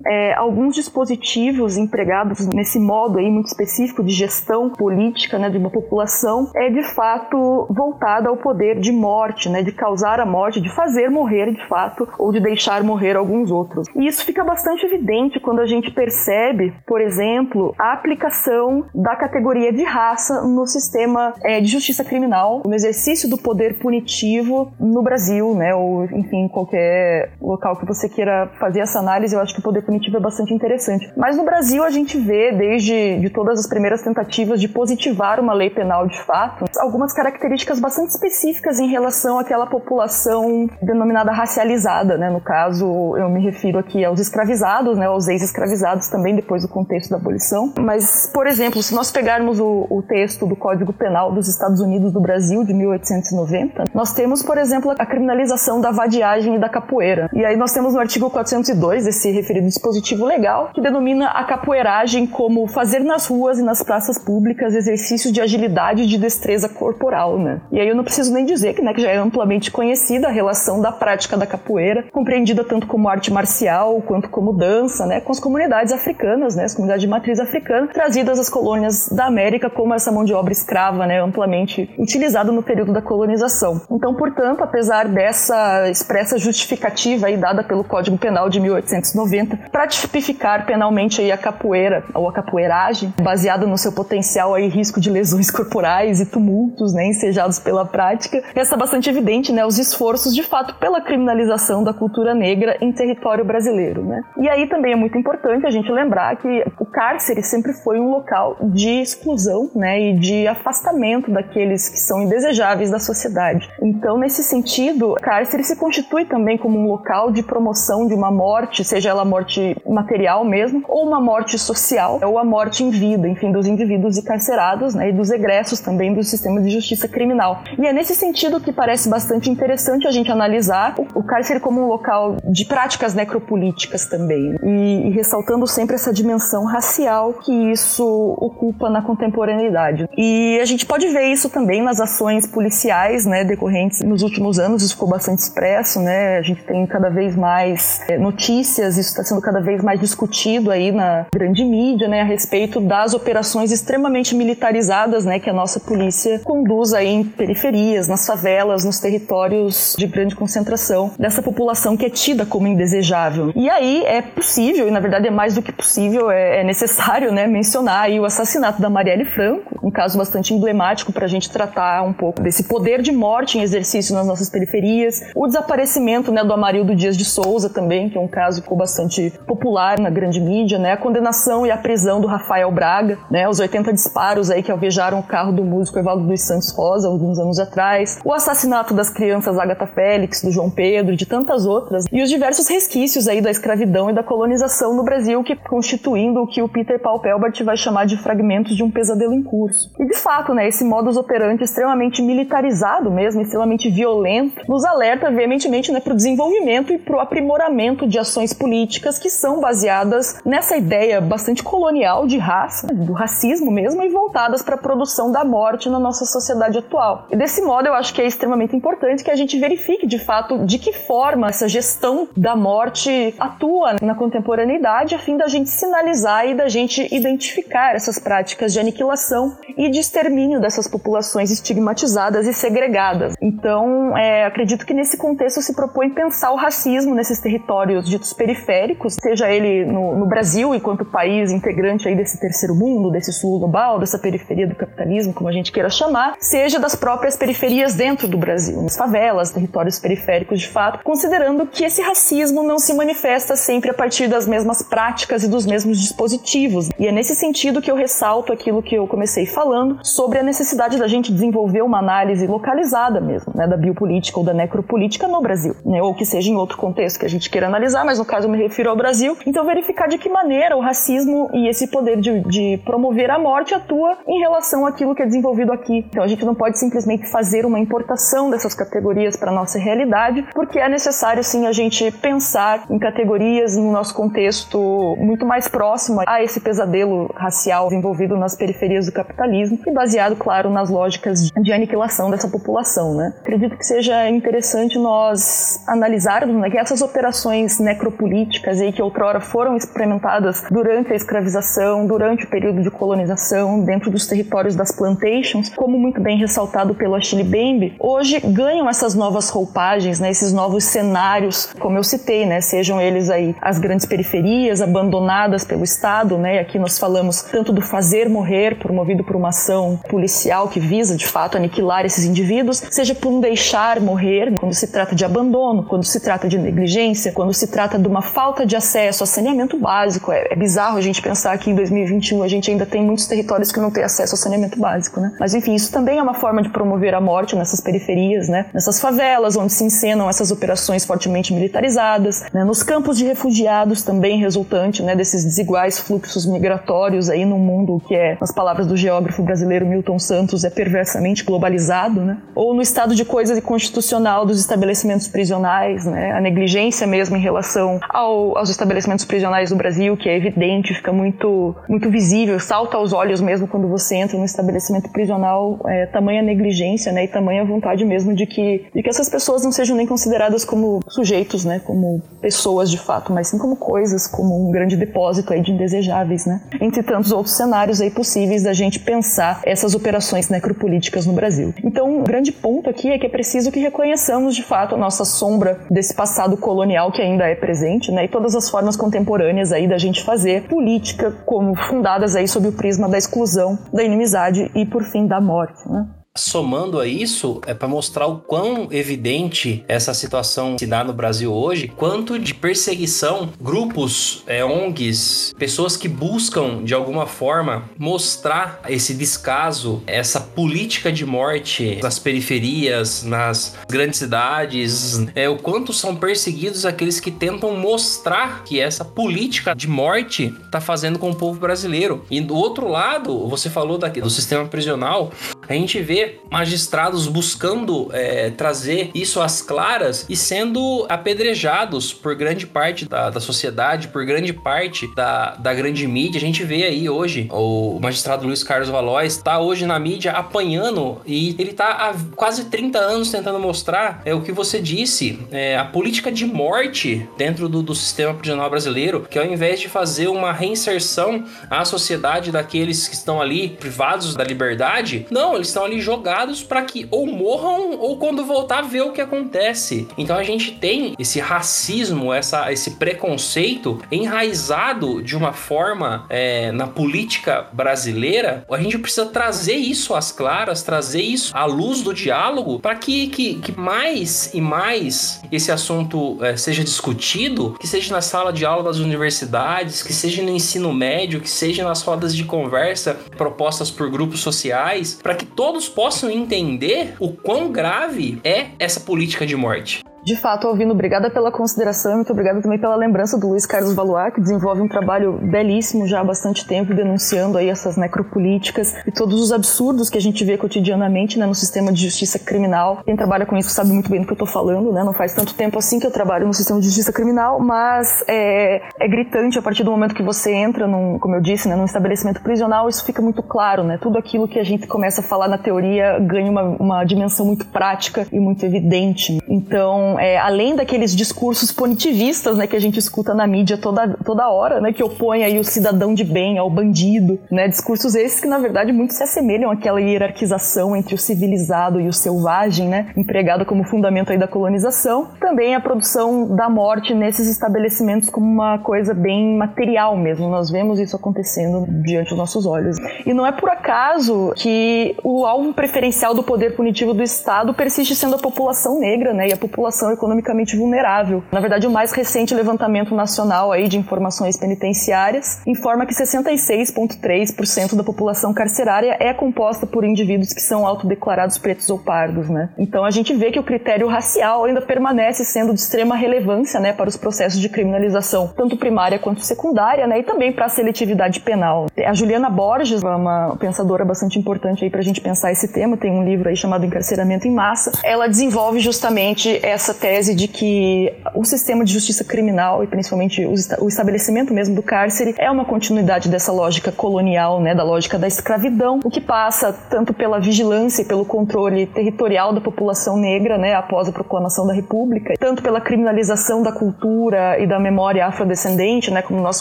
é, 0.07 0.35
alguns 0.35 0.75
dispositivos 0.75 1.77
empregados 1.77 2.47
nesse 2.47 2.79
modo 2.79 3.19
aí 3.19 3.31
muito 3.31 3.47
específico 3.47 4.03
de 4.03 4.13
gestão 4.13 4.71
política 4.71 5.39
né, 5.39 5.51
de 5.51 5.59
uma 5.59 5.71
população 5.71 6.51
é 6.55 6.71
de 6.71 6.83
fato 6.83 7.67
voltada 7.71 8.29
ao 8.29 8.37
poder 8.37 8.79
de 8.81 8.93
morte, 8.93 9.49
né, 9.49 9.63
de 9.63 9.73
causar 9.73 10.21
a 10.21 10.27
morte, 10.27 10.61
de 10.61 10.71
fazer 10.75 11.11
morrer 11.11 11.53
de 11.53 11.69
fato 11.69 12.09
ou 12.19 12.33
de 12.33 12.41
deixar 12.41 12.83
morrer 12.83 13.17
alguns 13.17 13.51
outros. 13.51 13.87
E 13.95 14.07
isso 14.07 14.25
fica 14.25 14.45
bastante 14.45 14.85
evidente 14.87 15.41
quando 15.41 15.61
a 15.61 15.67
gente 15.67 15.91
percebe, 15.91 16.73
por 16.87 17.01
exemplo, 17.01 17.75
a 17.79 17.93
aplicação 17.93 18.85
da 18.95 19.17
categoria 19.17 19.73
de 19.73 19.83
raça 19.85 20.43
no 20.43 20.67
sistema 20.67 21.35
é, 21.45 21.61
de 21.61 21.67
justiça 21.67 22.05
criminal, 22.05 22.63
no 22.65 22.75
exercício 22.75 23.29
do 23.29 23.39
poder 23.39 23.79
punitivo 23.79 24.73
no 24.79 25.03
Brasil, 25.03 25.55
né, 25.55 25.75
ou 25.75 26.05
enfim, 26.05 26.49
qualquer 26.49 27.33
local 27.41 27.77
que 27.77 27.87
você 27.87 28.09
queira 28.09 28.51
fazer 28.59 28.81
essa 28.81 28.99
análise, 28.99 29.35
eu 29.35 29.41
acho 29.41 29.55
que 29.55 29.61
o 29.61 29.63
poder 29.63 29.83
é 30.17 30.21
bastante 30.21 30.53
interessante. 30.55 31.11
Mas 31.17 31.37
no 31.37 31.45
Brasil 31.45 31.83
a 31.83 31.91
gente 31.91 32.19
vê, 32.19 32.53
desde 32.53 33.19
de 33.21 33.31
todas 33.31 33.59
as 33.59 33.67
primeiras 33.67 34.03
tentativas 34.03 34.61
de 34.61 34.69
positivar 34.69 35.41
uma 35.41 35.53
lei 35.53 35.71
penal 35.71 36.07
de 36.07 36.21
fato, 36.23 36.65
algumas 36.79 37.13
características 37.13 37.81
bastante 37.81 38.11
específicas 38.11 38.79
em 38.79 38.89
relação 38.89 39.39
àquela 39.39 39.67
população 39.67 40.69
denominada 40.83 41.33
racializada, 41.33 42.17
né? 42.17 42.31
No 42.31 42.41
caso, 42.41 43.17
eu 43.17 43.29
me 43.29 43.41
refiro 43.41 43.79
aqui 43.79 44.05
aos 44.05 44.21
escravizados, 44.21 44.97
né? 44.97 45.07
Aos 45.07 45.29
ex-escravizados 45.29 46.09
também 46.09 46.35
depois 46.35 46.63
do 46.63 46.69
contexto 46.69 47.11
da 47.11 47.17
abolição. 47.17 47.73
Mas, 47.79 48.31
por 48.33 48.47
exemplo, 48.47 48.83
se 48.83 48.95
nós 48.95 49.11
pegarmos 49.11 49.59
o, 49.59 49.87
o 49.91 50.03
texto 50.03 50.47
do 50.47 50.57
Código 50.57 50.93
Penal 50.93 51.33
dos 51.33 51.49
Estados 51.49 51.81
Unidos 51.81 52.13
do 52.13 52.21
Brasil 52.21 52.65
de 52.65 52.75
1890, 52.75 53.85
nós 53.95 54.13
temos, 54.13 54.43
por 54.43 54.59
exemplo, 54.59 54.95
a 54.99 55.07
criminalização 55.07 55.81
da 55.81 55.91
vadiagem 55.91 56.57
e 56.57 56.59
da 56.59 56.69
capoeira. 56.69 57.29
E 57.33 57.45
aí 57.45 57.57
nós 57.57 57.73
temos 57.73 57.95
no 57.95 58.01
artigo 58.01 58.31
402 58.31 59.07
esse 59.07 59.31
referido 59.31 59.67
dispositivo 59.81 60.27
legal 60.27 60.71
que 60.75 60.81
denomina 60.81 61.29
a 61.29 61.43
capoeiragem 61.45 62.27
como 62.27 62.69
fazer 62.69 63.01
nas 63.01 63.27
ruas 63.27 63.59
e 63.59 63.63
nas 63.63 63.83
praças 63.83 64.19
públicas 64.19 64.75
exercícios 64.75 65.33
de 65.33 65.41
agilidade 65.41 66.03
e 66.03 66.07
de 66.07 66.19
destreza 66.19 66.69
corporal, 66.69 67.39
né? 67.39 67.63
E 67.73 67.81
aí 67.81 67.89
eu 67.89 67.97
não 67.97 68.05
preciso 68.05 68.33
nem 68.33 68.45
dizer 68.45 68.75
que, 68.75 68.83
né, 68.83 68.93
que 68.93 69.01
já 69.01 69.11
é 69.11 69.17
amplamente 69.17 69.71
conhecida 69.71 70.29
a 70.29 70.31
relação 70.31 70.81
da 70.81 70.93
prática 70.93 71.37
da 71.37 71.47
capoeira, 71.47 72.05
compreendida 72.13 72.63
tanto 72.63 72.87
como 72.87 73.09
arte 73.09 73.33
marcial 73.33 74.03
quanto 74.03 74.29
como 74.29 74.53
dança, 74.53 75.07
né, 75.07 75.21
com 75.21 75.33
as 75.33 75.41
comunidades 75.41 75.93
africanas, 75.93 76.55
né, 76.55 76.65
as 76.65 76.75
comunidades 76.75 77.03
de 77.03 77.09
matriz 77.09 77.41
africana, 77.41 77.89
trazidas 77.89 78.39
às 78.39 78.49
colônias 78.49 79.09
da 79.09 79.27
América 79.27 79.71
como 79.71 79.95
essa 79.95 80.13
mão 80.13 80.25
de 80.25 80.35
obra 80.35 80.53
escrava, 80.53 81.07
né, 81.07 81.21
amplamente 81.21 81.89
utilizada 81.99 82.53
no 82.53 82.63
período 82.63 82.93
da 82.93 83.01
colonização. 83.01 83.81
Então, 83.91 84.15
portanto, 84.15 84.63
apesar 84.63 85.09
dessa 85.09 85.89
expressa 85.89 86.37
justificativa 86.37 87.29
aí 87.29 87.37
dada 87.37 87.65
pelo 87.65 87.85
Código 87.85 88.19
Penal 88.19 88.51
de 88.51 88.61
1890 88.61 89.70
para 89.71 89.87
tipificar 89.87 90.67
penalmente 90.67 91.21
aí 91.21 91.33
a 91.33 91.39
capoeira 91.39 92.05
ou 92.15 92.29
a 92.29 92.33
capoeiragem, 92.33 93.13
baseada 93.23 93.67
no 93.67 93.79
seu 93.79 93.93
potencial 93.93 94.55
aí 94.55 94.69
risco 94.69 95.01
de 95.01 95.11
lesões 95.11 95.51
corporais 95.51 96.21
e 96.21 96.27
tumultos, 96.27 96.93
né, 96.93 97.07
ensejados 97.07 97.59
pela 97.59 97.85
prática, 97.85 98.43
resta 98.55 98.77
bastante 98.77 99.09
evidente, 99.09 99.53
né, 99.53 99.65
os 99.65 99.79
esforços 99.79 100.35
de 100.35 100.43
fato 100.43 100.75
pela 100.77 101.01
criminalização 101.01 101.83
da 101.83 101.93
cultura 101.93 102.35
negra 102.35 102.77
em 102.81 102.93
território 102.93 103.45
brasileiro, 103.45 104.05
né? 104.05 104.23
E 104.39 104.49
aí 104.49 104.67
também 104.67 104.93
é 104.93 104.97
muito 104.97 105.17
importante 105.17 105.67
a 105.67 105.71
gente 105.71 105.91
lembrar 105.91 106.37
que 106.37 106.65
o 106.79 106.87
cárcere 106.87 107.43
sempre 107.43 107.73
foi 107.73 107.99
um 107.99 108.11
local 108.11 108.57
de 108.63 109.01
exclusão, 109.01 109.71
né, 109.75 110.01
e 110.01 110.19
de 110.19 110.47
afastamento 110.47 111.31
daqueles 111.31 111.89
que 111.89 111.99
são 111.99 112.23
indesejáveis 112.23 112.91
da 112.91 112.99
sociedade. 112.99 113.69
Então, 113.83 114.19
nesse 114.19 114.43
sentido, 114.43 115.13
o 115.13 115.15
cárcere 115.15 115.63
se 115.63 115.77
constitui 115.77 116.25
também 116.25 116.59
como 116.59 116.79
um 116.79 116.87
local 116.87 117.31
de 117.31 117.43
promoção 117.43 118.07
de 118.07 118.15
uma 118.15 118.31
morte, 118.31 118.85
seja 118.85 119.11
ela 119.11 119.25
morte 119.25 119.60
material 119.87 120.45
mesmo, 120.45 120.83
ou 120.89 121.07
uma 121.07 121.21
morte 121.21 121.59
social, 121.59 122.21
ou 122.23 122.39
a 122.39 122.45
morte 122.45 122.83
em 122.85 122.91
vida, 122.91 123.29
enfim, 123.29 123.53
dos 123.53 123.67
indivíduos 123.67 124.17
encarcerados, 124.19 124.95
né, 124.95 125.11
e 125.11 125.13
dos 125.13 125.31
egressos 125.31 125.81
também 125.81 126.15
do 126.15 126.23
sistema 126.23 126.61
de 126.61 126.71
justiça 126.71 127.09
criminal. 127.09 127.63
E 127.79 127.87
é 127.87 127.93
nesse 127.93 128.15
sentido 128.15 128.61
que 128.61 128.73
parece 128.73 129.09
bastante 129.09 129.51
interessante 129.51 130.07
a 130.07 130.11
gente 130.11 130.31
analisar 130.31 130.95
o 131.15 131.23
cárcere 131.23 131.61
como 131.61 131.81
um 131.81 131.87
local 131.87 132.37
de 132.45 132.65
práticas 132.65 133.15
necropolíticas 133.15 134.07
também, 134.07 134.57
e, 134.63 135.09
e 135.09 135.11
ressaltando 135.11 135.67
sempre 135.67 135.95
essa 135.95 136.13
dimensão 136.13 136.65
racial 136.65 137.33
que 137.35 137.53
isso 137.71 138.05
ocupa 138.39 138.89
na 138.89 139.03
contemporaneidade. 139.03 140.09
E 140.17 140.59
a 140.61 140.65
gente 140.65 140.87
pode 140.87 141.09
ver 141.09 141.27
isso 141.33 141.49
também 141.49 141.83
nas 141.83 142.01
ações 142.01 142.47
policiais, 142.47 143.27
né, 143.27 143.45
decorrentes 143.45 144.01
nos 144.01 144.23
últimos 144.23 144.59
anos, 144.59 144.83
isso 144.83 144.95
ficou 144.95 145.09
bastante 145.09 145.39
expresso, 145.39 146.01
né, 146.01 146.39
a 146.39 146.43
gente 146.43 146.63
tem 146.65 146.87
cada 146.87 147.09
vez 147.09 147.37
mais 147.37 148.01
é, 148.09 148.19
notícias, 148.19 148.97
isso 148.97 149.11
está 149.11 149.25
sendo 149.25 149.41
cada 149.51 149.61
vez 149.61 149.83
mais 149.83 149.99
discutido 149.99 150.71
aí 150.71 150.93
na 150.93 151.27
grande 151.35 151.65
mídia, 151.65 152.07
né, 152.07 152.21
a 152.21 152.25
respeito 152.25 152.81
das 152.81 153.15
operações 153.15 153.73
extremamente 153.73 154.33
militarizadas, 154.33 155.25
né, 155.25 155.41
que 155.41 155.51
a 155.51 155.53
nossa 155.53 155.81
polícia 155.81 156.39
conduz 156.45 156.95
aí 156.95 157.09
em 157.09 157.25
periferias, 157.25 158.07
nas 158.07 158.25
favelas, 158.25 158.85
nos 158.85 159.01
territórios 159.01 159.97
de 159.99 160.07
grande 160.07 160.37
concentração 160.37 161.11
dessa 161.19 161.43
população 161.43 161.97
que 161.97 162.07
é 162.07 162.11
tida 162.11 162.47
como 162.47 162.69
indesejável. 162.69 163.51
E 163.57 163.69
aí 163.69 164.05
é 164.05 164.23
possível, 164.23 164.87
e 164.87 164.91
na 164.93 165.01
verdade 165.01 165.27
é 165.27 165.33
mais 165.33 165.57
do 165.57 165.63
que 165.63 165.73
possível, 165.73 166.31
é, 166.31 166.61
é 166.61 166.65
necessário, 166.65 167.33
né, 167.33 167.49
mencionar 167.49 168.03
aí 168.03 168.21
o 168.21 168.25
assassinato 168.25 168.81
da 168.81 168.89
Marielle 168.89 169.25
Franco, 169.25 169.80
um 169.83 169.91
caso 169.91 170.19
bastante 170.19 170.55
emblemático 170.55 171.13
para 171.13 171.25
a 171.25 171.29
gente 171.29 171.51
tratar 171.51 172.03
um 172.03 172.13
pouco 172.13 172.41
desse 172.43 172.65
poder 172.65 173.03
de 173.03 173.13
morte 173.13 173.59
em 173.59 173.63
exercício 173.63 174.15
nas 174.15 174.27
nossas 174.27 174.49
periferias, 174.49 175.21
o 175.35 175.47
desaparecimento, 175.47 176.33
né, 176.33 176.45
do 176.45 176.53
Amarildo 176.53 176.95
Dias 176.95 177.17
de 177.17 177.25
Souza 177.25 177.69
também, 177.71 178.09
que 178.09 178.19
é 178.19 178.21
um 178.21 178.29
caso 178.29 178.59
que 178.59 178.63
ficou 178.63 178.79
bastante 178.79 179.33
popular 179.47 179.99
na 179.99 180.11
grande 180.11 180.41
mídia, 180.41 180.79
né, 180.79 180.93
a 180.93 180.97
condenação 180.97 181.67
e 181.67 181.71
a 181.71 181.77
prisão 181.77 182.21
do 182.21 182.27
Rafael 182.27 182.71
Braga, 182.71 183.19
né, 183.31 183.49
os 183.49 183.61
80 183.61 183.93
disparos 183.93 184.51
aí 184.51 184.63
que 184.63 184.71
alvejaram 184.71 185.19
o 185.19 185.23
carro 185.23 185.53
do 185.53 185.65
músico 185.65 185.99
Evaldo 185.99 186.27
dos 186.27 186.43
Santos 186.43 186.71
Rosa 186.73 187.09
alguns 187.09 187.39
anos 187.39 187.59
atrás, 187.59 188.19
o 188.25 188.33
assassinato 188.33 188.95
das 188.95 189.11
crianças 189.11 189.59
Agatha 189.59 189.87
Félix, 189.87 190.43
do 190.43 190.51
João 190.51 190.71
Pedro, 190.71 191.17
de 191.17 191.27
tantas 191.27 191.67
outras, 191.67 192.05
e 192.13 192.23
os 192.23 192.29
diversos 192.29 192.69
resquícios 192.69 193.29
aí 193.29 193.41
da 193.41 193.51
escravidão 193.51 194.11
e 194.11 194.15
da 194.15 194.23
colonização 194.23 194.95
no 194.95 195.03
Brasil 195.03 195.43
que 195.43 195.57
constituindo 195.57 196.41
o 196.41 196.47
que 196.47 196.63
o 196.63 196.69
Peter 196.69 197.01
Paul 197.01 197.21
Pelbart 197.21 197.61
vai 197.63 197.77
chamar 197.77 198.07
de 198.07 198.17
fragmentos 198.17 198.77
de 198.77 198.83
um 198.83 198.91
pesadelo 198.91 199.33
em 199.33 199.43
curso. 199.43 199.70
E 199.99 200.05
de 200.05 200.17
fato, 200.17 200.55
né, 200.55 200.69
esse 200.69 200.85
modus 200.85 201.17
operandi 201.17 201.65
extremamente 201.65 202.23
militarizado 202.23 203.11
mesmo, 203.11 203.41
extremamente 203.41 203.91
violento, 203.91 204.63
nos 204.69 204.85
alerta 204.85 205.31
veementemente 205.31 205.93
né, 205.93 206.01
para 206.01 206.13
o 206.13 206.17
desenvolvimento 206.17 206.93
e 206.93 206.99
para 206.99 207.17
o 207.17 207.21
aprimoramento 207.21 208.07
de 208.07 208.19
ações 208.19 208.53
políticas 208.53 209.19
que 209.19 209.31
são 209.31 209.61
baseadas 209.61 210.41
nessa 210.45 210.77
ideia 210.77 211.21
bastante 211.21 211.63
colonial 211.63 212.27
de 212.27 212.39
raça, 212.39 212.87
do 212.89 213.13
racismo 213.13 213.71
mesmo, 213.71 214.03
e 214.03 214.09
voltadas 214.09 214.63
para 214.63 214.75
a 214.75 214.79
produção 214.79 215.31
da 215.31 215.45
morte 215.45 215.89
na 215.89 215.99
nossa 215.99 216.25
sociedade 216.25 216.79
atual. 216.79 217.27
E 217.31 217.37
desse 217.37 217.63
modo, 217.63 217.87
eu 217.87 217.95
acho 217.95 218.15
que 218.15 218.23
é 218.23 218.27
extremamente 218.27 218.75
importante 218.75 219.23
que 219.25 219.31
a 219.31 219.37
gente 219.37 219.59
verifique 219.59 220.07
de 220.07 220.19
fato 220.19 220.65
de 220.65 220.79
que 220.79 220.93
forma 220.93 221.49
essa 221.49 221.69
gestão 221.69 222.29
da 222.37 222.57
morte 222.57 223.35
atua 223.39 223.97
na 224.03 224.15
contemporaneidade, 224.15 225.15
a 225.15 225.19
fim 225.19 225.37
da 225.37 225.49
gente 225.49 225.69
sinalizar 225.69 226.47
e 226.47 226.55
da 226.55 226.69
gente 226.69 227.07
identificar 227.15 227.95
essas 227.95 228.19
práticas 228.19 228.73
de 228.73 228.81
aniquilação 228.81 229.57
e 229.77 229.89
de 229.91 229.99
extermínio 229.99 230.61
dessas 230.61 230.87
populações 230.87 231.51
estigmatizadas 231.51 232.47
e 232.47 232.53
segregadas. 232.53 233.35
Então, 233.41 234.17
é, 234.17 234.45
acredito 234.45 234.87
que 234.87 234.95
nesse 234.95 235.17
contexto 235.17 235.63
se 235.63 235.75
propõe 235.75 236.11
pensar 236.11 236.53
o 236.53 236.57
racismo 236.57 237.15
nesses 237.15 237.41
territórios 237.41 238.09
ditos 238.09 238.33
periféricos, 238.33 239.15
seja 239.15 239.51
ele 239.51 239.85
no, 239.85 240.17
no 240.17 240.27
Brasil 240.27 240.75
enquanto 240.75 241.05
país 241.05 241.51
integrante 241.51 242.09
aí 242.09 242.17
desse 242.17 242.39
terceiro 242.39 242.75
mundo, 242.75 243.11
desse 243.11 243.33
sul 243.33 243.59
global, 243.59 243.99
dessa 243.99 244.19
periferia 244.19 244.67
do 244.67 244.75
capitalismo, 244.75 245.33
como 245.33 245.49
a 245.49 245.53
gente 245.53 245.73
queira 245.73 245.91
chamar, 245.91 246.35
seja 246.41 246.79
das 246.79 246.95
próprias 246.95 247.37
periferias 247.37 247.95
dentro 247.95 248.29
do 248.29 248.39
Brasil, 248.39 248.83
nas 248.83 248.97
favelas, 248.97 249.51
territórios 249.51 249.99
periféricos 249.99 250.61
de 250.61 250.69
fato, 250.69 251.03
considerando 251.05 251.67
que 251.67 251.85
esse 251.85 252.03
racismo 252.03 252.63
não 252.63 252.79
se 252.79 252.95
manifesta 252.95 253.57
sempre 253.57 253.91
a 253.91 253.95
partir 253.95 254.29
das 254.29 254.47
mesmas 254.47 254.83
práticas 254.83 255.45
e 255.45 255.49
dos 255.49 255.67
mesmos 255.67 255.99
dispositivos. 256.01 256.89
E 256.99 257.07
é 257.07 257.13
nesse 257.13 257.35
sentido 257.35 257.81
que 257.81 257.91
eu 257.91 257.97
ressalto 257.97 258.53
aquilo 258.53 258.83
que 258.83 258.95
eu 258.95 259.07
comecei 259.07 259.47
falando 259.51 259.99
sobre 260.03 260.39
a 260.39 260.43
necessidade 260.43 260.99
da 260.99 261.07
gente 261.07 261.33
desenvolver 261.33 261.83
uma 261.83 261.99
análise 261.99 262.47
localizada 262.47 263.21
mesmo, 263.21 263.53
né, 263.55 263.67
da 263.67 263.77
biopolítica 263.77 264.39
ou 264.39 264.45
da 264.45 264.55
necropolítica 264.55 265.29
no 265.29 265.41
Brasil, 265.41 265.75
né, 265.85 266.03
ou 266.03 266.15
que 266.15 266.25
seja 266.25 266.51
em 266.51 266.57
outro 266.57 266.77
contexto 266.77 267.19
que 267.19 267.27
a 267.27 267.29
gente 267.29 267.51
queira 267.51 267.67
analisar, 267.67 268.05
mas 268.05 268.19
no 268.19 268.25
caso 268.25 268.47
eu 268.47 268.51
me 268.51 268.59
refiro 268.59 268.91
ao 268.91 268.97
Brasil. 268.97 269.37
Então 269.47 269.65
verificar 269.65 270.09
de 270.09 270.19
que 270.19 270.29
maneira 270.29 270.77
o 270.77 270.81
racismo 270.81 271.51
e 271.53 271.69
esse 271.69 271.89
poder 271.89 272.21
de, 272.21 272.41
de 272.41 272.81
promover 272.85 273.31
a 273.31 273.39
morte 273.39 273.75
atua 273.75 274.19
em 274.27 274.41
relação 274.41 274.87
àquilo 274.87 275.15
que 275.15 275.23
é 275.23 275.27
desenvolvido 275.27 275.73
aqui. 275.73 276.07
Então 276.09 276.23
a 276.23 276.27
gente 276.27 276.45
não 276.45 276.55
pode 276.55 276.79
simplesmente 276.79 277.27
fazer 277.27 277.65
uma 277.67 277.79
importação 277.79 278.51
dessas 278.51 278.75
categorias 278.75 279.37
para 279.37 279.53
nossa 279.53 279.79
realidade, 279.79 280.47
porque 280.55 280.79
é 280.79 280.89
necessário 280.89 281.43
sim 281.43 281.67
a 281.67 281.73
gente 281.73 282.11
pensar 282.11 282.85
em 282.91 282.99
categorias 282.99 283.77
no 283.77 283.91
nosso 283.93 284.15
contexto 284.15 284.79
muito 285.19 285.47
mais 285.47 285.69
próximo 285.69 286.21
a 286.27 286.43
esse 286.43 286.61
pesadelo 286.61 287.31
racial 287.35 287.89
desenvolvido 287.89 288.37
nas 288.37 288.57
periferias 288.57 289.07
do 289.07 289.13
capitalismo 289.41 289.79
e 289.87 289.91
baseado, 289.91 290.37
claro, 290.37 290.69
nas 290.69 290.91
lógicas 290.91 291.51
de 291.51 291.73
aniquilação 291.73 292.31
dessa 292.31 292.49
população, 292.49 293.15
né? 293.15 293.33
Acredito 293.41 293.77
que 293.77 293.87
seja 293.87 294.29
interessante 294.29 294.99
nós 294.99 295.83
analisarmos 295.89 296.57
né, 296.57 296.69
que 296.69 296.77
essas 296.77 297.01
operações 297.01 297.79
necropolíticas 297.79 298.81
aí 298.81 298.93
que 298.93 299.01
outrora 299.01 299.41
foram 299.41 299.77
experimentadas 299.77 300.65
durante 300.71 301.13
a 301.13 301.17
escravização, 301.17 302.07
durante 302.07 302.45
o 302.45 302.49
período 302.49 302.83
de 302.83 302.91
colonização, 302.91 303.83
dentro 303.83 304.11
dos 304.11 304.27
territórios 304.27 304.77
das 304.77 304.93
plantations, 304.93 305.71
como 305.71 305.99
muito 305.99 306.21
bem 306.21 306.37
ressaltado 306.37 306.95
pelo 306.95 307.15
Achille 307.15 307.45
Bembe, 307.45 307.95
hoje 307.99 308.41
ganham 308.41 308.89
essas 308.89 309.15
novas 309.15 309.49
roupagens, 309.49 310.21
né, 310.21 310.31
esses 310.31 310.53
novos 310.53 310.85
cenários, 310.85 311.73
como 311.79 311.97
eu 311.97 312.05
citei, 312.05 312.45
né, 312.45 312.61
sejam 312.61 313.01
eles 313.01 313.31
aí 313.31 313.55
as 313.63 313.79
grandes 313.79 314.05
periferias 314.05 314.83
abandonadas 314.83 315.65
pelo 315.65 315.85
Estado, 315.85 316.37
né, 316.37 316.57
e 316.57 316.59
aqui 316.59 316.79
nós 316.79 316.99
falamos 316.99 317.43
tanto 317.43 317.73
do 317.73 317.81
fazer 317.81 318.29
morrer, 318.29 318.79
promovido 318.79 319.25
por 319.31 319.37
uma 319.37 319.51
ação 319.51 319.97
policial 320.09 320.67
que 320.67 320.81
visa 320.81 321.17
de 321.17 321.25
fato 321.25 321.57
aniquilar 321.57 322.05
esses 322.05 322.25
indivíduos, 322.25 322.83
seja 322.91 323.15
por 323.15 323.29
um 323.31 323.39
deixar 323.39 324.01
morrer, 324.01 324.53
quando 324.59 324.75
se 324.75 324.89
trata 324.89 325.15
de 325.15 325.25
abandono, 325.25 325.85
quando 325.85 326.03
se 326.03 326.19
trata 326.19 326.49
de 326.49 326.59
negligência, 326.59 327.31
quando 327.31 327.55
se 327.55 327.69
trata 327.69 327.97
de 327.97 328.09
uma 328.09 328.23
falta 328.23 328.67
de 328.67 328.75
acesso 328.75 329.23
a 329.23 329.27
saneamento 329.29 329.79
básico. 329.79 330.33
É, 330.33 330.49
é 330.51 330.57
bizarro 330.57 330.99
a 330.99 331.01
gente 331.01 331.23
pensar 331.23 331.57
que 331.59 331.71
em 331.71 331.77
2021 331.77 332.43
a 332.43 332.49
gente 332.49 332.73
ainda 332.73 332.85
tem 332.85 333.05
muitos 333.05 333.29
territórios 333.29 333.71
que 333.71 333.79
não 333.79 333.93
têm 333.93 334.03
acesso 334.03 334.35
ao 334.35 334.37
saneamento 334.37 334.81
básico, 334.81 335.21
né? 335.21 335.33
Mas 335.39 335.55
enfim, 335.55 335.77
isso 335.77 335.93
também 335.93 336.19
é 336.19 336.23
uma 336.23 336.35
forma 336.35 336.61
de 336.61 336.71
promover 336.71 337.15
a 337.15 337.21
morte 337.21 337.55
nessas 337.55 337.81
periferias, 337.81 338.49
né? 338.49 338.67
Nessas 338.75 339.01
favelas 339.01 339.55
onde 339.55 339.73
se 339.73 339.85
encenam 339.85 340.29
essas 340.29 340.51
operações 340.51 341.05
fortemente 341.05 341.55
militarizadas, 341.55 342.43
né? 342.53 342.65
nos 342.65 342.83
campos 342.83 343.17
de 343.17 343.25
refugiados 343.25 344.03
também 344.03 344.41
resultante, 344.41 345.05
né, 345.05 345.15
desses 345.15 345.45
desiguais 345.45 346.01
fluxos 346.01 346.47
migratórios 346.47 347.31
aí 347.31 347.45
no 347.45 347.59
mundo 347.59 348.03
que 348.09 348.15
é, 348.17 348.37
nas 348.41 348.51
palavras 348.51 348.87
do 348.87 348.97
geógrafo 349.21 349.43
brasileiro 349.43 349.87
Milton 349.87 350.19
Santos, 350.19 350.65
é 350.65 350.71
perversamente 350.71 351.45
globalizado, 351.45 352.23
né? 352.23 352.39
Ou 352.55 352.75
no 352.75 352.81
estado 352.81 353.15
de 353.15 353.25
coisa 353.25 353.61
constitucional 353.61 354.47
dos 354.47 354.59
estabelecimentos 354.59 355.29
prisionais, 355.29 356.07
né? 356.07 356.33
A 356.33 356.41
negligência 356.41 357.07
mesmo 357.07 357.37
em 357.37 357.41
relação 357.41 358.01
ao, 358.09 358.57
aos 358.57 358.71
os 358.71 358.75
estabelecimentos 358.75 359.25
prisionais 359.25 359.71
do 359.71 359.77
Brasil, 359.77 360.17
que 360.17 360.29
é 360.29 360.37
evidente, 360.37 360.95
fica 360.95 361.13
muito, 361.13 361.75
muito 361.89 362.09
visível, 362.09 362.59
salta 362.61 362.97
aos 362.97 363.13
olhos 363.13 363.41
mesmo 363.41 363.67
quando 363.67 363.89
você 363.89 364.15
entra 364.15 364.39
no 364.39 364.45
estabelecimento 364.45 365.11
prisional, 365.11 365.81
é, 365.87 366.07
tamanha 366.07 366.41
negligência, 366.41 367.13
né, 367.13 367.25
e 367.25 367.29
tamanha 367.29 367.65
vontade 367.65 368.05
mesmo 368.05 368.35
de 368.35 368.47
que, 368.47 368.87
de 368.95 369.03
que 369.03 369.09
essas 369.09 369.29
pessoas 369.29 369.65
não 369.65 369.73
sejam 369.73 369.97
nem 369.97 370.07
consideradas 370.07 370.65
como 370.65 371.01
sujeitos, 371.09 371.65
né, 371.65 371.81
como 371.85 372.23
pessoas 372.41 372.91
de 372.91 372.99
fato, 372.99 373.33
mas 373.33 373.49
sim 373.49 373.59
como 373.59 373.77
coisas, 373.77 374.27
como 374.27 374.69
um 374.69 374.71
grande 374.71 374.97
depósito 374.97 375.53
aí 375.53 375.61
de 375.61 375.73
indesejáveis, 375.73 376.47
né, 376.47 376.63
entre 376.81 377.03
tantos 377.03 377.33
outros 377.33 377.57
cenários 377.57 378.01
aí 378.01 378.11
possíveis 378.11 378.63
da 378.63 378.73
gente 378.73 379.01
pensar 379.11 379.61
essas 379.65 379.93
operações 379.93 380.49
necropolíticas 380.49 381.27
no 381.27 381.33
Brasil. 381.33 381.75
Então, 381.83 382.19
um 382.19 382.23
grande 382.23 382.53
ponto 382.53 382.89
aqui 382.89 383.11
é 383.11 383.19
que 383.19 383.27
é 383.27 383.29
preciso 383.29 383.73
que 383.73 383.81
reconheçamos 383.81 384.55
de 384.55 384.63
fato 384.63 384.95
a 384.95 384.99
nossa 384.99 385.25
sombra 385.25 385.81
desse 385.91 386.15
passado 386.15 386.57
colonial 386.57 387.11
que 387.11 387.21
ainda 387.21 387.45
é 387.45 387.57
presente, 387.57 388.13
né, 388.13 388.27
e 388.27 388.29
todas 388.29 388.55
as 388.55 388.71
formas 388.71 388.97
contemporâneas 388.97 389.73
aí 389.73 389.89
da 389.89 389.99
gente 389.99 390.23
fazer 390.23 390.69
política 390.69 391.33
como 391.45 391.75
fundadas 391.75 392.37
aí 392.37 392.47
sob 392.47 392.69
o 392.69 392.73
prisma 392.73 393.09
da 393.09 393.19
exclusão, 393.19 393.77
da 393.93 394.05
inimizade 394.05 394.71
e 394.77 394.87
por 394.87 395.03
fim 395.03 395.27
da 395.27 395.41
morte, 395.41 395.81
né? 395.89 396.07
Somando 396.37 397.01
a 397.01 397.07
isso, 397.07 397.61
é 397.67 397.75
para 397.75 397.89
mostrar 397.89 398.27
o 398.27 398.39
quão 398.39 398.89
evidente 398.93 399.85
essa 399.89 400.15
situação 400.15 400.79
se 400.79 400.87
dá 400.87 401.03
no 401.03 401.13
Brasil 401.13 401.53
hoje, 401.53 401.89
quanto 401.89 402.39
de 402.39 402.55
perseguição, 402.55 403.51
grupos, 403.61 404.45
é, 404.47 404.65
ONGs, 404.65 405.53
pessoas 405.59 405.97
que 405.97 406.09
buscam 406.09 406.85
de 406.85 406.95
alguma 406.95 407.27
forma 407.27 407.91
mostrar 407.99 408.81
esse 408.89 409.13
descaso, 409.13 410.03
essa 410.07 410.41
política 410.41 411.11
de 411.11 411.27
morte 411.27 411.99
nas 412.01 412.19
periferias, 412.19 413.25
nas 413.25 413.77
grandes 413.89 414.21
cidades, 414.21 415.27
é 415.35 415.49
o 415.49 415.57
quanto 415.57 415.93
são 415.93 416.15
perseguidos 416.15 416.87
aqueles 416.87 417.19
que 417.19 417.31
tentam 417.31 417.77
mostrar 417.77 418.63
que 418.63 418.79
essa 418.79 419.05
política 419.05 419.75
de 419.75 419.89
morte 419.89 420.55
está 420.65 420.81
fazendo 420.81 421.19
com 421.19 421.31
o 421.31 421.35
povo 421.35 421.59
brasileiro. 421.59 422.25
E 422.31 422.41
do 422.41 422.55
outro 422.55 422.89
lado, 422.89 423.49
você 423.49 423.69
falou 423.69 423.99
daqui, 423.99 424.21
do 424.21 424.31
sistema 424.31 424.65
prisional, 424.67 425.33
a 425.69 425.73
gente 425.73 426.01
vê 426.01 426.20
magistrados 426.51 427.27
buscando 427.27 428.09
é, 428.13 428.51
trazer 428.51 429.11
isso 429.15 429.41
às 429.41 429.63
claras 429.63 430.27
e 430.29 430.37
sendo 430.37 431.07
apedrejados 431.09 432.13
por 432.13 432.35
grande 432.35 432.67
parte 432.67 433.05
da, 433.05 433.31
da 433.31 433.41
sociedade, 433.41 434.09
por 434.09 434.25
grande 434.25 434.53
parte 434.53 435.13
da, 435.15 435.55
da 435.57 435.73
grande 435.73 436.07
mídia. 436.07 436.39
A 436.39 436.41
gente 436.41 436.65
vê 436.65 436.85
aí 436.85 437.09
hoje 437.09 437.49
o 437.51 437.99
magistrado 438.01 438.47
Luiz 438.47 438.63
Carlos 438.63 438.89
Valois 438.89 439.37
está 439.37 439.59
hoje 439.61 439.87
na 439.87 439.99
mídia 439.99 440.33
apanhando 440.33 441.21
e 441.27 441.55
ele 441.59 441.71
está 441.71 441.91
há 441.91 442.15
quase 442.35 442.65
30 442.65 442.99
anos 442.99 443.31
tentando 443.31 443.59
mostrar 443.59 444.23
é, 444.25 444.35
o 444.35 444.41
que 444.41 444.53
você 444.53 444.81
disse, 444.81 445.39
é, 445.51 445.77
a 445.77 445.85
política 445.85 446.31
de 446.31 446.45
morte 446.45 447.29
dentro 447.37 447.69
do, 447.69 447.83
do 447.83 447.95
sistema 447.95 448.35
prisional 448.35 448.69
brasileiro, 448.69 449.27
que 449.29 449.39
ao 449.39 449.45
invés 449.45 449.81
de 449.81 449.89
fazer 449.89 450.29
uma 450.29 450.53
reinserção 450.53 451.45
à 451.69 451.85
sociedade 451.85 452.51
daqueles 452.51 453.09
que 453.09 453.15
estão 453.15 453.41
ali 453.41 453.69
privados 453.69 454.35
da 454.35 454.45
liberdade, 454.45 455.27
não, 455.31 455.55
eles 455.55 455.69
estão 455.69 455.85
ali 455.85 456.01
jogados 456.11 456.61
para 456.61 456.83
que 456.83 457.07
ou 457.09 457.25
morram 457.25 457.97
ou 458.01 458.17
quando 458.17 458.45
voltar 458.45 458.83
ver 458.83 459.03
o 459.03 459.13
que 459.13 459.21
acontece. 459.21 460.09
Então 460.19 460.37
a 460.37 460.43
gente 460.43 460.73
tem 460.73 461.15
esse 461.17 461.39
racismo, 461.39 462.33
essa, 462.33 462.73
esse 462.73 462.93
preconceito 462.93 464.01
enraizado 464.11 465.23
de 465.23 465.37
uma 465.37 465.53
forma 465.53 466.27
é, 466.29 466.73
na 466.73 466.89
política 466.89 467.69
brasileira. 467.73 468.65
A 468.69 468.79
gente 468.79 468.99
precisa 468.99 469.27
trazer 469.27 469.77
isso 469.77 470.13
às 470.15 470.33
claras, 470.33 470.83
trazer 470.83 471.23
isso 471.23 471.57
à 471.57 471.65
luz 471.65 472.03
do 472.03 472.13
diálogo 472.13 472.81
para 472.81 472.97
que, 472.97 473.29
que, 473.29 473.55
que, 473.55 473.79
mais 473.79 474.51
e 474.53 474.61
mais 474.61 475.41
esse 475.53 475.71
assunto 475.71 476.39
é, 476.43 476.57
seja 476.57 476.83
discutido, 476.83 477.77
que 477.79 477.87
seja 477.87 478.13
na 478.13 478.21
sala 478.21 478.53
de 478.53 478.67
aula 478.67 478.83
das 478.83 478.99
universidades, 478.99 480.03
que 480.03 480.13
seja 480.13 480.43
no 480.43 480.51
ensino 480.51 480.93
médio, 480.93 481.41
que 481.41 481.49
seja 481.49 481.85
nas 481.85 482.03
rodas 482.03 482.35
de 482.35 482.43
conversa 482.43 483.15
propostas 483.37 483.91
por 483.93 484.11
grupos 484.11 484.41
sociais, 484.41 485.19
para 485.23 485.35
que 485.35 485.47
todos 485.47 485.89
possam 486.01 486.31
entender 486.31 487.15
o 487.21 487.31
quão 487.31 487.71
grave 487.71 488.41
é 488.43 488.69
essa 488.79 489.01
política 489.01 489.47
de 489.47 489.55
morte. 489.55 490.03
De 490.23 490.37
fato, 490.37 490.69
ouvindo, 490.69 490.93
obrigada 490.93 491.31
pela 491.31 491.51
consideração 491.51 492.13
e 492.13 492.15
muito 492.17 492.33
obrigada 492.33 492.61
também 492.61 492.79
pela 492.79 492.95
lembrança 492.95 493.39
do 493.39 493.49
Luiz 493.49 493.65
Carlos 493.65 493.95
Valois, 493.95 494.35
que 494.35 494.41
desenvolve 494.41 494.83
um 494.83 494.89
trabalho 494.89 495.39
belíssimo 495.43 496.07
já 496.07 496.21
há 496.21 496.25
bastante 496.25 496.67
tempo, 496.67 496.95
denunciando 496.95 497.57
aí 497.57 497.69
essas 497.69 497.97
necropolíticas 497.97 498.95
e 499.07 499.11
todos 499.11 499.41
os 499.41 499.51
absurdos 499.51 500.11
que 500.11 500.19
a 500.19 500.21
gente 500.21 500.45
vê 500.45 500.59
cotidianamente 500.59 501.39
né, 501.39 501.47
no 501.47 501.55
sistema 501.55 501.91
de 501.91 502.03
justiça 502.03 502.39
criminal. 502.39 503.03
Quem 503.05 503.17
trabalha 503.17 503.47
com 503.47 503.57
isso 503.57 503.71
sabe 503.71 503.93
muito 503.93 504.11
bem 504.11 504.21
do 504.21 504.27
que 504.27 504.33
eu 504.33 504.35
estou 504.35 504.47
falando, 504.47 504.93
né? 504.93 505.03
Não 505.03 505.15
faz 505.15 505.35
tanto 505.35 505.55
tempo 505.55 505.79
assim 505.79 505.99
que 505.99 506.07
eu 506.07 506.11
trabalho 506.11 506.47
no 506.47 506.53
sistema 506.53 506.79
de 506.81 506.87
justiça 506.87 507.13
criminal, 507.13 507.59
mas 507.59 508.23
é, 508.29 508.83
é 509.01 509.09
gritante 509.09 509.59
a 509.59 509.63
partir 509.63 509.85
do 509.85 509.91
momento 509.91 510.15
que 510.15 510.23
você 510.23 510.53
entra, 510.53 510.87
num, 510.87 511.19
como 511.19 511.35
eu 511.37 511.41
disse, 511.41 511.67
né, 511.69 511.77
num 511.77 511.85
estabelecimento 511.85 512.43
prisional, 512.43 512.89
isso 512.89 513.05
fica 513.05 513.23
muito 513.23 513.43
claro, 513.43 513.83
né? 513.85 513.99
Tudo 513.99 514.19
aquilo 514.19 514.47
que 514.47 514.59
a 514.59 514.65
gente 514.65 514.87
começa 514.87 515.23
a 515.23 515.25
falar 515.25 515.49
na 515.49 515.57
teoria 515.57 516.19
ganha 516.19 516.51
uma, 516.51 516.63
uma 516.63 517.05
dimensão 517.05 517.47
muito 517.47 517.67
prática 517.67 518.27
e 518.31 518.39
muito 518.39 518.65
evidente. 518.67 519.39
Então, 519.49 520.10
é, 520.19 520.39
além 520.39 520.75
daqueles 520.75 521.15
discursos 521.15 521.71
punitivistas, 521.73 522.57
né, 522.57 522.67
que 522.67 522.77
a 522.77 522.81
gente 522.81 522.99
escuta 522.99 523.35
na 523.35 523.47
mídia 523.47 523.77
toda, 523.77 524.17
toda 524.25 524.49
hora, 524.49 524.81
né, 524.81 524.93
que 524.93 525.03
opõem 525.03 525.45
aí 525.45 525.59
o 525.59 525.65
cidadão 525.65 526.15
de 526.15 526.25
bem 526.25 526.59
ao 526.59 526.71
bandido, 526.71 527.39
né, 527.51 527.69
discursos 527.69 528.15
esses 528.15 528.41
que 528.41 528.49
na 528.49 528.59
verdade 528.59 528.93
muito 528.93 529.13
se 529.13 529.23
assemelham 529.23 529.71
àquela 529.71 530.01
hierarquização 530.01 530.97
entre 530.97 531.15
o 531.15 531.19
civilizado 531.19 532.01
e 532.01 532.09
o 532.09 532.13
selvagem, 532.13 532.89
né, 532.89 533.13
empregado 533.17 533.65
como 533.67 533.85
fundamento 533.85 534.33
aí 534.33 534.39
da 534.39 534.49
colonização. 534.49 535.29
Também 535.41 535.75
a 535.75 535.81
produção 535.81 536.55
da 536.55 536.69
morte 536.69 537.15
nesses 537.15 537.49
estabelecimentos 537.49 538.31
como 538.31 538.47
uma 538.47 538.79
coisa 538.79 539.13
bem 539.13 539.57
material 539.57 540.17
mesmo. 540.17 540.49
Nós 540.49 540.71
vemos 540.71 540.99
isso 540.99 541.17
acontecendo 541.17 541.87
diante 542.03 542.31
dos 542.31 542.39
nossos 542.39 542.67
olhos. 542.67 542.97
E 543.27 543.35
não 543.35 543.47
é 543.47 543.53
por 543.53 543.69
acaso 543.69 544.53
que 544.57 545.17
o 545.23 545.45
alvo 545.45 545.75
preferencial 545.75 546.35
do 546.35 546.43
poder 546.43 546.77
punitivo 546.77 547.13
do 547.13 547.23
Estado 547.23 547.75
persiste 547.75 548.15
sendo 548.15 548.37
a 548.37 548.39
população 548.39 548.99
negra, 548.99 549.33
né, 549.33 549.49
e 549.49 549.53
a 549.53 549.57
população 549.57 550.00
população 550.01 550.13
economicamente 550.13 550.77
vulnerável. 550.77 551.43
Na 551.53 551.61
verdade, 551.61 551.87
o 551.87 551.91
mais 551.91 552.13
recente 552.13 552.55
levantamento 552.55 553.15
nacional 553.15 553.71
aí 553.71 553.89
de 553.89 553.99
informações 553.99 554.57
penitenciárias 554.57 555.61
informa 555.67 556.07
que 556.07 556.15
66,3% 556.15 557.95
da 557.95 558.03
população 558.03 558.55
carcerária 558.55 559.17
é 559.21 559.35
composta 559.35 559.87
por 559.87 560.05
indivíduos 560.05 560.53
que 560.53 560.61
são 560.61 560.87
autodeclarados 560.87 561.59
pretos 561.59 561.91
ou 561.91 561.99
pardos, 561.99 562.49
né? 562.49 562.71
Então 562.79 563.05
a 563.05 563.11
gente 563.11 563.35
vê 563.35 563.51
que 563.51 563.59
o 563.59 563.63
critério 563.63 564.09
racial 564.09 564.65
ainda 564.65 564.81
permanece 564.81 565.45
sendo 565.45 565.75
de 565.75 565.81
extrema 565.81 566.17
relevância, 566.17 566.81
né, 566.81 566.93
para 566.93 567.09
os 567.09 567.17
processos 567.17 567.61
de 567.61 567.69
criminalização, 567.69 568.49
tanto 568.57 568.77
primária 568.77 569.19
quanto 569.19 569.45
secundária, 569.45 570.07
né, 570.07 570.21
e 570.21 570.23
também 570.23 570.53
para 570.53 570.67
a 570.67 570.69
seletividade 570.69 571.41
penal. 571.41 571.87
A 572.07 572.15
Juliana 572.15 572.49
Borges, 572.49 573.03
uma 573.03 573.57
pensadora 573.59 574.05
bastante 574.05 574.39
importante 574.39 574.85
aí 574.85 574.91
para 574.91 575.01
a 575.01 575.05
gente 575.05 575.21
pensar 575.21 575.53
esse 575.53 575.69
tema, 575.69 575.97
tem 575.97 576.11
um 576.11 576.25
livro 576.25 576.49
aí 576.49 576.57
chamado 576.57 576.87
Encarceramento 576.87 577.47
em 577.47 577.53
Massa. 577.53 577.93
Ela 578.05 578.29
desenvolve 578.29 578.81
justamente 578.81 579.61
essa 579.65 579.90
essa 579.91 579.95
tese 579.95 580.35
de 580.35 580.47
que 580.47 581.13
o 581.35 581.45
sistema 581.45 581.85
de 581.85 581.93
justiça 581.93 582.25
criminal 582.25 582.85
e 582.85 582.87
principalmente 582.87 583.45
o 583.45 583.89
estabelecimento 583.89 584.55
mesmo 584.55 584.75
do 584.75 584.83
cárcere 584.83 585.35
é 585.39 585.51
uma 585.51 585.65
continuidade 585.65 586.29
dessa 586.29 586.53
lógica 586.53 586.93
colonial, 586.93 587.61
né, 587.61 587.75
da 587.75 587.83
lógica 587.83 588.19
da 588.19 588.29
escravidão, 588.29 589.01
o 589.05 589.11
que 589.11 589.21
passa 589.21 589.73
tanto 589.73 590.15
pela 590.15 590.39
vigilância 590.39 591.03
e 591.03 591.05
pelo 591.05 591.25
controle 591.25 591.87
territorial 591.87 592.53
da 592.53 592.61
população 592.61 593.17
negra, 593.17 593.59
né, 593.59 593.75
após 593.75 594.09
a 594.09 594.13
proclamação 594.13 594.67
da 594.67 594.73
República, 594.73 595.35
tanto 595.39 595.63
pela 595.63 595.81
criminalização 595.81 596.63
da 596.63 596.73
cultura 596.73 597.59
e 597.59 597.67
da 597.67 597.81
memória 597.81 598.25
afrodescendente, 598.27 599.11
né, 599.11 599.23
como 599.23 599.41
nós 599.41 599.61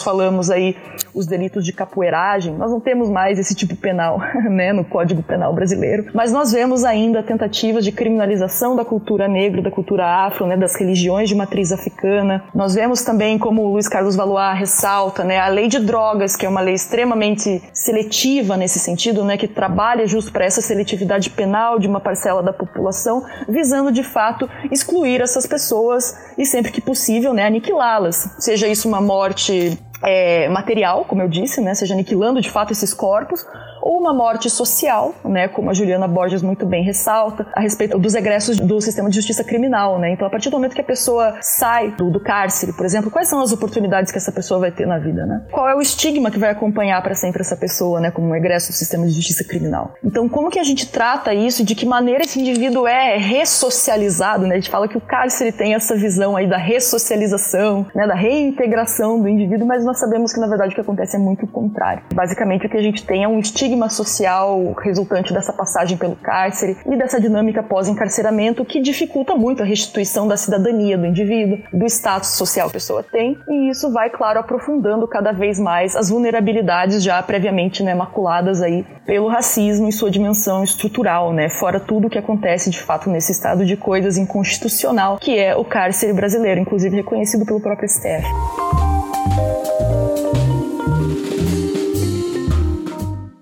falamos 0.00 0.50
aí, 0.50 0.76
os 1.14 1.26
delitos 1.26 1.64
de 1.64 1.72
capoeiragem. 1.72 2.54
Nós 2.54 2.70
não 2.70 2.80
temos 2.80 3.10
mais 3.10 3.38
esse 3.38 3.54
tipo 3.54 3.74
penal, 3.74 4.20
né, 4.48 4.72
no 4.72 4.84
Código 4.84 5.22
Penal 5.22 5.52
brasileiro, 5.52 6.06
mas 6.14 6.30
nós 6.30 6.52
vemos 6.52 6.84
ainda 6.84 7.22
tentativas 7.22 7.84
de 7.84 7.90
criminalização 7.90 8.76
da 8.76 8.84
cultura 8.84 9.26
negra, 9.26 9.60
da 9.60 9.70
cultura 9.70 10.06
afro, 10.26 10.46
né, 10.46 10.56
das 10.56 10.74
religiões 10.74 11.28
de 11.28 11.34
matriz 11.34 11.72
africana. 11.72 12.44
Nós 12.54 12.74
vemos 12.74 13.02
também, 13.02 13.38
como 13.38 13.62
o 13.62 13.72
Luiz 13.72 13.88
Carlos 13.88 14.16
Valois 14.16 14.58
ressalta, 14.58 15.24
né, 15.24 15.38
a 15.38 15.48
lei 15.48 15.68
de 15.68 15.78
drogas, 15.78 16.36
que 16.36 16.46
é 16.46 16.48
uma 16.48 16.60
lei 16.60 16.74
extremamente 16.74 17.62
seletiva 17.72 18.56
nesse 18.56 18.78
sentido, 18.78 19.24
né, 19.24 19.36
que 19.36 19.48
trabalha 19.48 20.06
justo 20.06 20.32
para 20.32 20.44
essa 20.44 20.60
seletividade 20.60 21.30
penal 21.30 21.78
de 21.78 21.88
uma 21.88 22.00
parcela 22.00 22.42
da 22.42 22.52
população, 22.52 23.24
visando 23.48 23.90
de 23.92 24.02
fato 24.02 24.48
excluir 24.70 25.20
essas 25.20 25.46
pessoas 25.46 26.14
e 26.36 26.44
sempre 26.46 26.72
que 26.72 26.80
possível, 26.80 27.32
né, 27.32 27.46
aniquilá-las. 27.46 28.36
Seja 28.38 28.66
isso 28.66 28.88
uma 28.88 29.00
morte 29.00 29.78
é, 30.02 30.48
material, 30.48 31.04
como 31.04 31.22
eu 31.22 31.28
disse, 31.28 31.60
né, 31.60 31.74
seja 31.74 31.94
aniquilando 31.94 32.40
de 32.40 32.50
fato 32.50 32.72
esses 32.72 32.94
corpos, 32.94 33.44
ou 33.82 33.98
uma 33.98 34.12
morte 34.12 34.48
social, 34.50 35.14
né, 35.24 35.48
como 35.48 35.70
a 35.70 35.74
Juliana 35.74 36.06
Borges 36.06 36.42
muito 36.42 36.66
bem 36.66 36.84
ressalta, 36.84 37.46
a 37.54 37.60
respeito 37.60 37.98
dos 37.98 38.14
egressos 38.14 38.58
do 38.58 38.80
sistema 38.80 39.08
de 39.08 39.16
justiça 39.16 39.44
criminal, 39.44 39.98
né? 39.98 40.12
Então, 40.12 40.26
a 40.26 40.30
partir 40.30 40.50
do 40.50 40.56
momento 40.56 40.74
que 40.74 40.80
a 40.80 40.84
pessoa 40.84 41.36
sai 41.40 41.90
do, 41.92 42.10
do 42.10 42.20
cárcere, 42.20 42.72
por 42.72 42.84
exemplo, 42.84 43.10
quais 43.10 43.28
são 43.28 43.40
as 43.40 43.52
oportunidades 43.52 44.12
que 44.12 44.18
essa 44.18 44.32
pessoa 44.32 44.60
vai 44.60 44.70
ter 44.70 44.86
na 44.86 44.98
vida, 44.98 45.26
né? 45.26 45.42
Qual 45.50 45.68
é 45.68 45.74
o 45.74 45.80
estigma 45.80 46.30
que 46.30 46.38
vai 46.38 46.50
acompanhar 46.50 47.02
para 47.02 47.14
sempre 47.14 47.40
essa 47.40 47.56
pessoa, 47.56 48.00
né, 48.00 48.10
como 48.10 48.28
um 48.28 48.34
egresso 48.34 48.70
do 48.70 48.74
sistema 48.74 49.06
de 49.06 49.12
justiça 49.12 49.44
criminal? 49.44 49.94
Então, 50.04 50.28
como 50.28 50.50
que 50.50 50.58
a 50.58 50.64
gente 50.64 50.90
trata 50.90 51.32
isso? 51.32 51.64
De 51.64 51.74
que 51.74 51.86
maneira 51.86 52.22
esse 52.22 52.40
indivíduo 52.40 52.86
é 52.86 53.16
ressocializado, 53.16 54.46
né? 54.46 54.54
A 54.54 54.58
gente 54.58 54.70
fala 54.70 54.88
que 54.88 54.96
o 54.96 55.00
cárcere 55.00 55.52
tem 55.52 55.74
essa 55.74 55.94
visão 55.96 56.36
aí 56.36 56.48
da 56.48 56.58
ressocialização, 56.58 57.86
né, 57.94 58.06
da 58.06 58.14
reintegração 58.14 59.20
do 59.20 59.28
indivíduo, 59.28 59.66
mas 59.66 59.84
nós 59.84 59.98
sabemos 59.98 60.32
que 60.32 60.40
na 60.40 60.46
verdade 60.46 60.72
o 60.72 60.74
que 60.74 60.80
acontece 60.80 61.16
é 61.16 61.18
muito 61.18 61.44
o 61.44 61.48
contrário. 61.48 62.02
Basicamente, 62.14 62.66
o 62.66 62.68
que 62.68 62.76
a 62.76 62.82
gente 62.82 63.04
tem 63.04 63.24
é 63.24 63.28
um 63.28 63.38
estigma 63.38 63.69
social 63.90 64.74
resultante 64.82 65.32
dessa 65.32 65.52
passagem 65.52 65.96
pelo 65.96 66.16
cárcere 66.16 66.76
e 66.86 66.96
dessa 66.96 67.20
dinâmica 67.20 67.62
pós-encarceramento 67.62 68.64
que 68.64 68.80
dificulta 68.80 69.34
muito 69.34 69.62
a 69.62 69.66
restituição 69.66 70.26
da 70.26 70.36
cidadania 70.36 70.96
do 70.96 71.06
indivíduo, 71.06 71.58
do 71.72 71.86
status 71.86 72.30
social 72.30 72.68
que 72.68 72.72
a 72.76 72.80
pessoa 72.80 73.02
tem, 73.02 73.38
e 73.48 73.70
isso 73.70 73.92
vai, 73.92 74.10
claro, 74.10 74.40
aprofundando 74.40 75.06
cada 75.06 75.32
vez 75.32 75.58
mais 75.58 75.96
as 75.96 76.10
vulnerabilidades 76.10 77.02
já 77.02 77.22
previamente 77.22 77.82
né, 77.82 77.94
maculadas 77.94 78.62
aí 78.62 78.84
pelo 79.06 79.28
racismo 79.28 79.86
em 79.86 79.92
sua 79.92 80.10
dimensão 80.10 80.62
estrutural, 80.62 81.32
né, 81.32 81.48
fora 81.48 81.80
tudo 81.80 82.06
o 82.06 82.10
que 82.10 82.18
acontece 82.18 82.70
de 82.70 82.80
fato 82.80 83.10
nesse 83.10 83.32
estado 83.32 83.64
de 83.64 83.76
coisas 83.76 84.16
inconstitucional 84.16 85.18
que 85.18 85.38
é 85.38 85.54
o 85.54 85.64
cárcere 85.64 86.12
brasileiro, 86.12 86.60
inclusive 86.60 86.96
reconhecido 86.96 87.44
pelo 87.44 87.60
próprio 87.60 87.88
STF. 87.88 88.26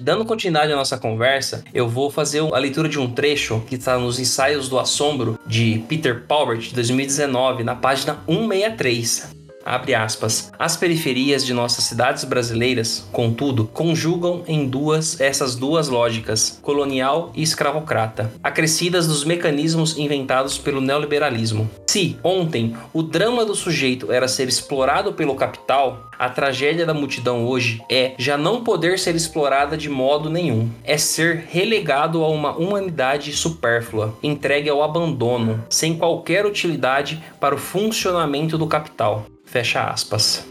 Dando 0.08 0.24
continuidade 0.24 0.72
à 0.72 0.74
nossa 0.74 0.96
conversa, 0.96 1.62
eu 1.74 1.86
vou 1.86 2.10
fazer 2.10 2.40
a 2.40 2.58
leitura 2.58 2.88
de 2.88 2.98
um 2.98 3.10
trecho 3.10 3.62
que 3.68 3.74
está 3.74 3.98
nos 3.98 4.18
Ensaios 4.18 4.66
do 4.66 4.78
Assombro 4.78 5.38
de 5.46 5.84
Peter 5.86 6.24
Paubert, 6.26 6.60
de 6.60 6.74
2019, 6.74 7.62
na 7.62 7.74
página 7.74 8.16
163 8.26 9.38
abre 9.68 9.94
aspas, 9.94 10.50
as 10.59 10.76
periferias 10.76 11.44
de 11.44 11.52
nossas 11.52 11.85
cidades 11.85 12.24
brasileiras, 12.24 13.07
contudo, 13.12 13.66
conjugam 13.66 14.42
em 14.46 14.66
duas 14.66 15.20
essas 15.20 15.54
duas 15.54 15.88
lógicas, 15.88 16.59
colonial 16.62 17.31
e 17.35 17.42
escravocrata, 17.42 18.33
acrescidas 18.42 19.07
dos 19.07 19.24
mecanismos 19.24 19.98
inventados 19.98 20.57
pelo 20.57 20.81
neoliberalismo. 20.81 21.68
Se, 21.87 22.16
ontem, 22.24 22.74
o 22.94 23.02
drama 23.02 23.44
do 23.44 23.54
sujeito 23.54 24.11
era 24.11 24.26
ser 24.26 24.48
explorado 24.48 25.12
pelo 25.12 25.35
capital, 25.35 26.09
a 26.18 26.28
tragédia 26.28 26.85
da 26.85 26.92
multidão 26.92 27.46
hoje 27.46 27.81
é 27.88 28.14
já 28.18 28.37
não 28.37 28.64
poder 28.64 28.98
ser 28.98 29.14
explorada 29.14 29.76
de 29.76 29.88
modo 29.88 30.28
nenhum. 30.28 30.68
É 30.83 30.98
ser 30.98 31.46
relegado 31.48 32.24
a 32.24 32.28
uma 32.28 32.57
humanidade 32.57 33.33
supérflua, 33.33 34.18
entregue 34.20 34.68
ao 34.68 34.83
abandono, 34.83 35.64
sem 35.70 35.96
qualquer 35.96 36.44
utilidade 36.44 37.22
para 37.38 37.54
o 37.54 37.59
funcionamento 37.59 38.59
do 38.59 38.66
capital. 38.66 39.26
Fecha 39.50 39.90
aspas. 39.90 40.44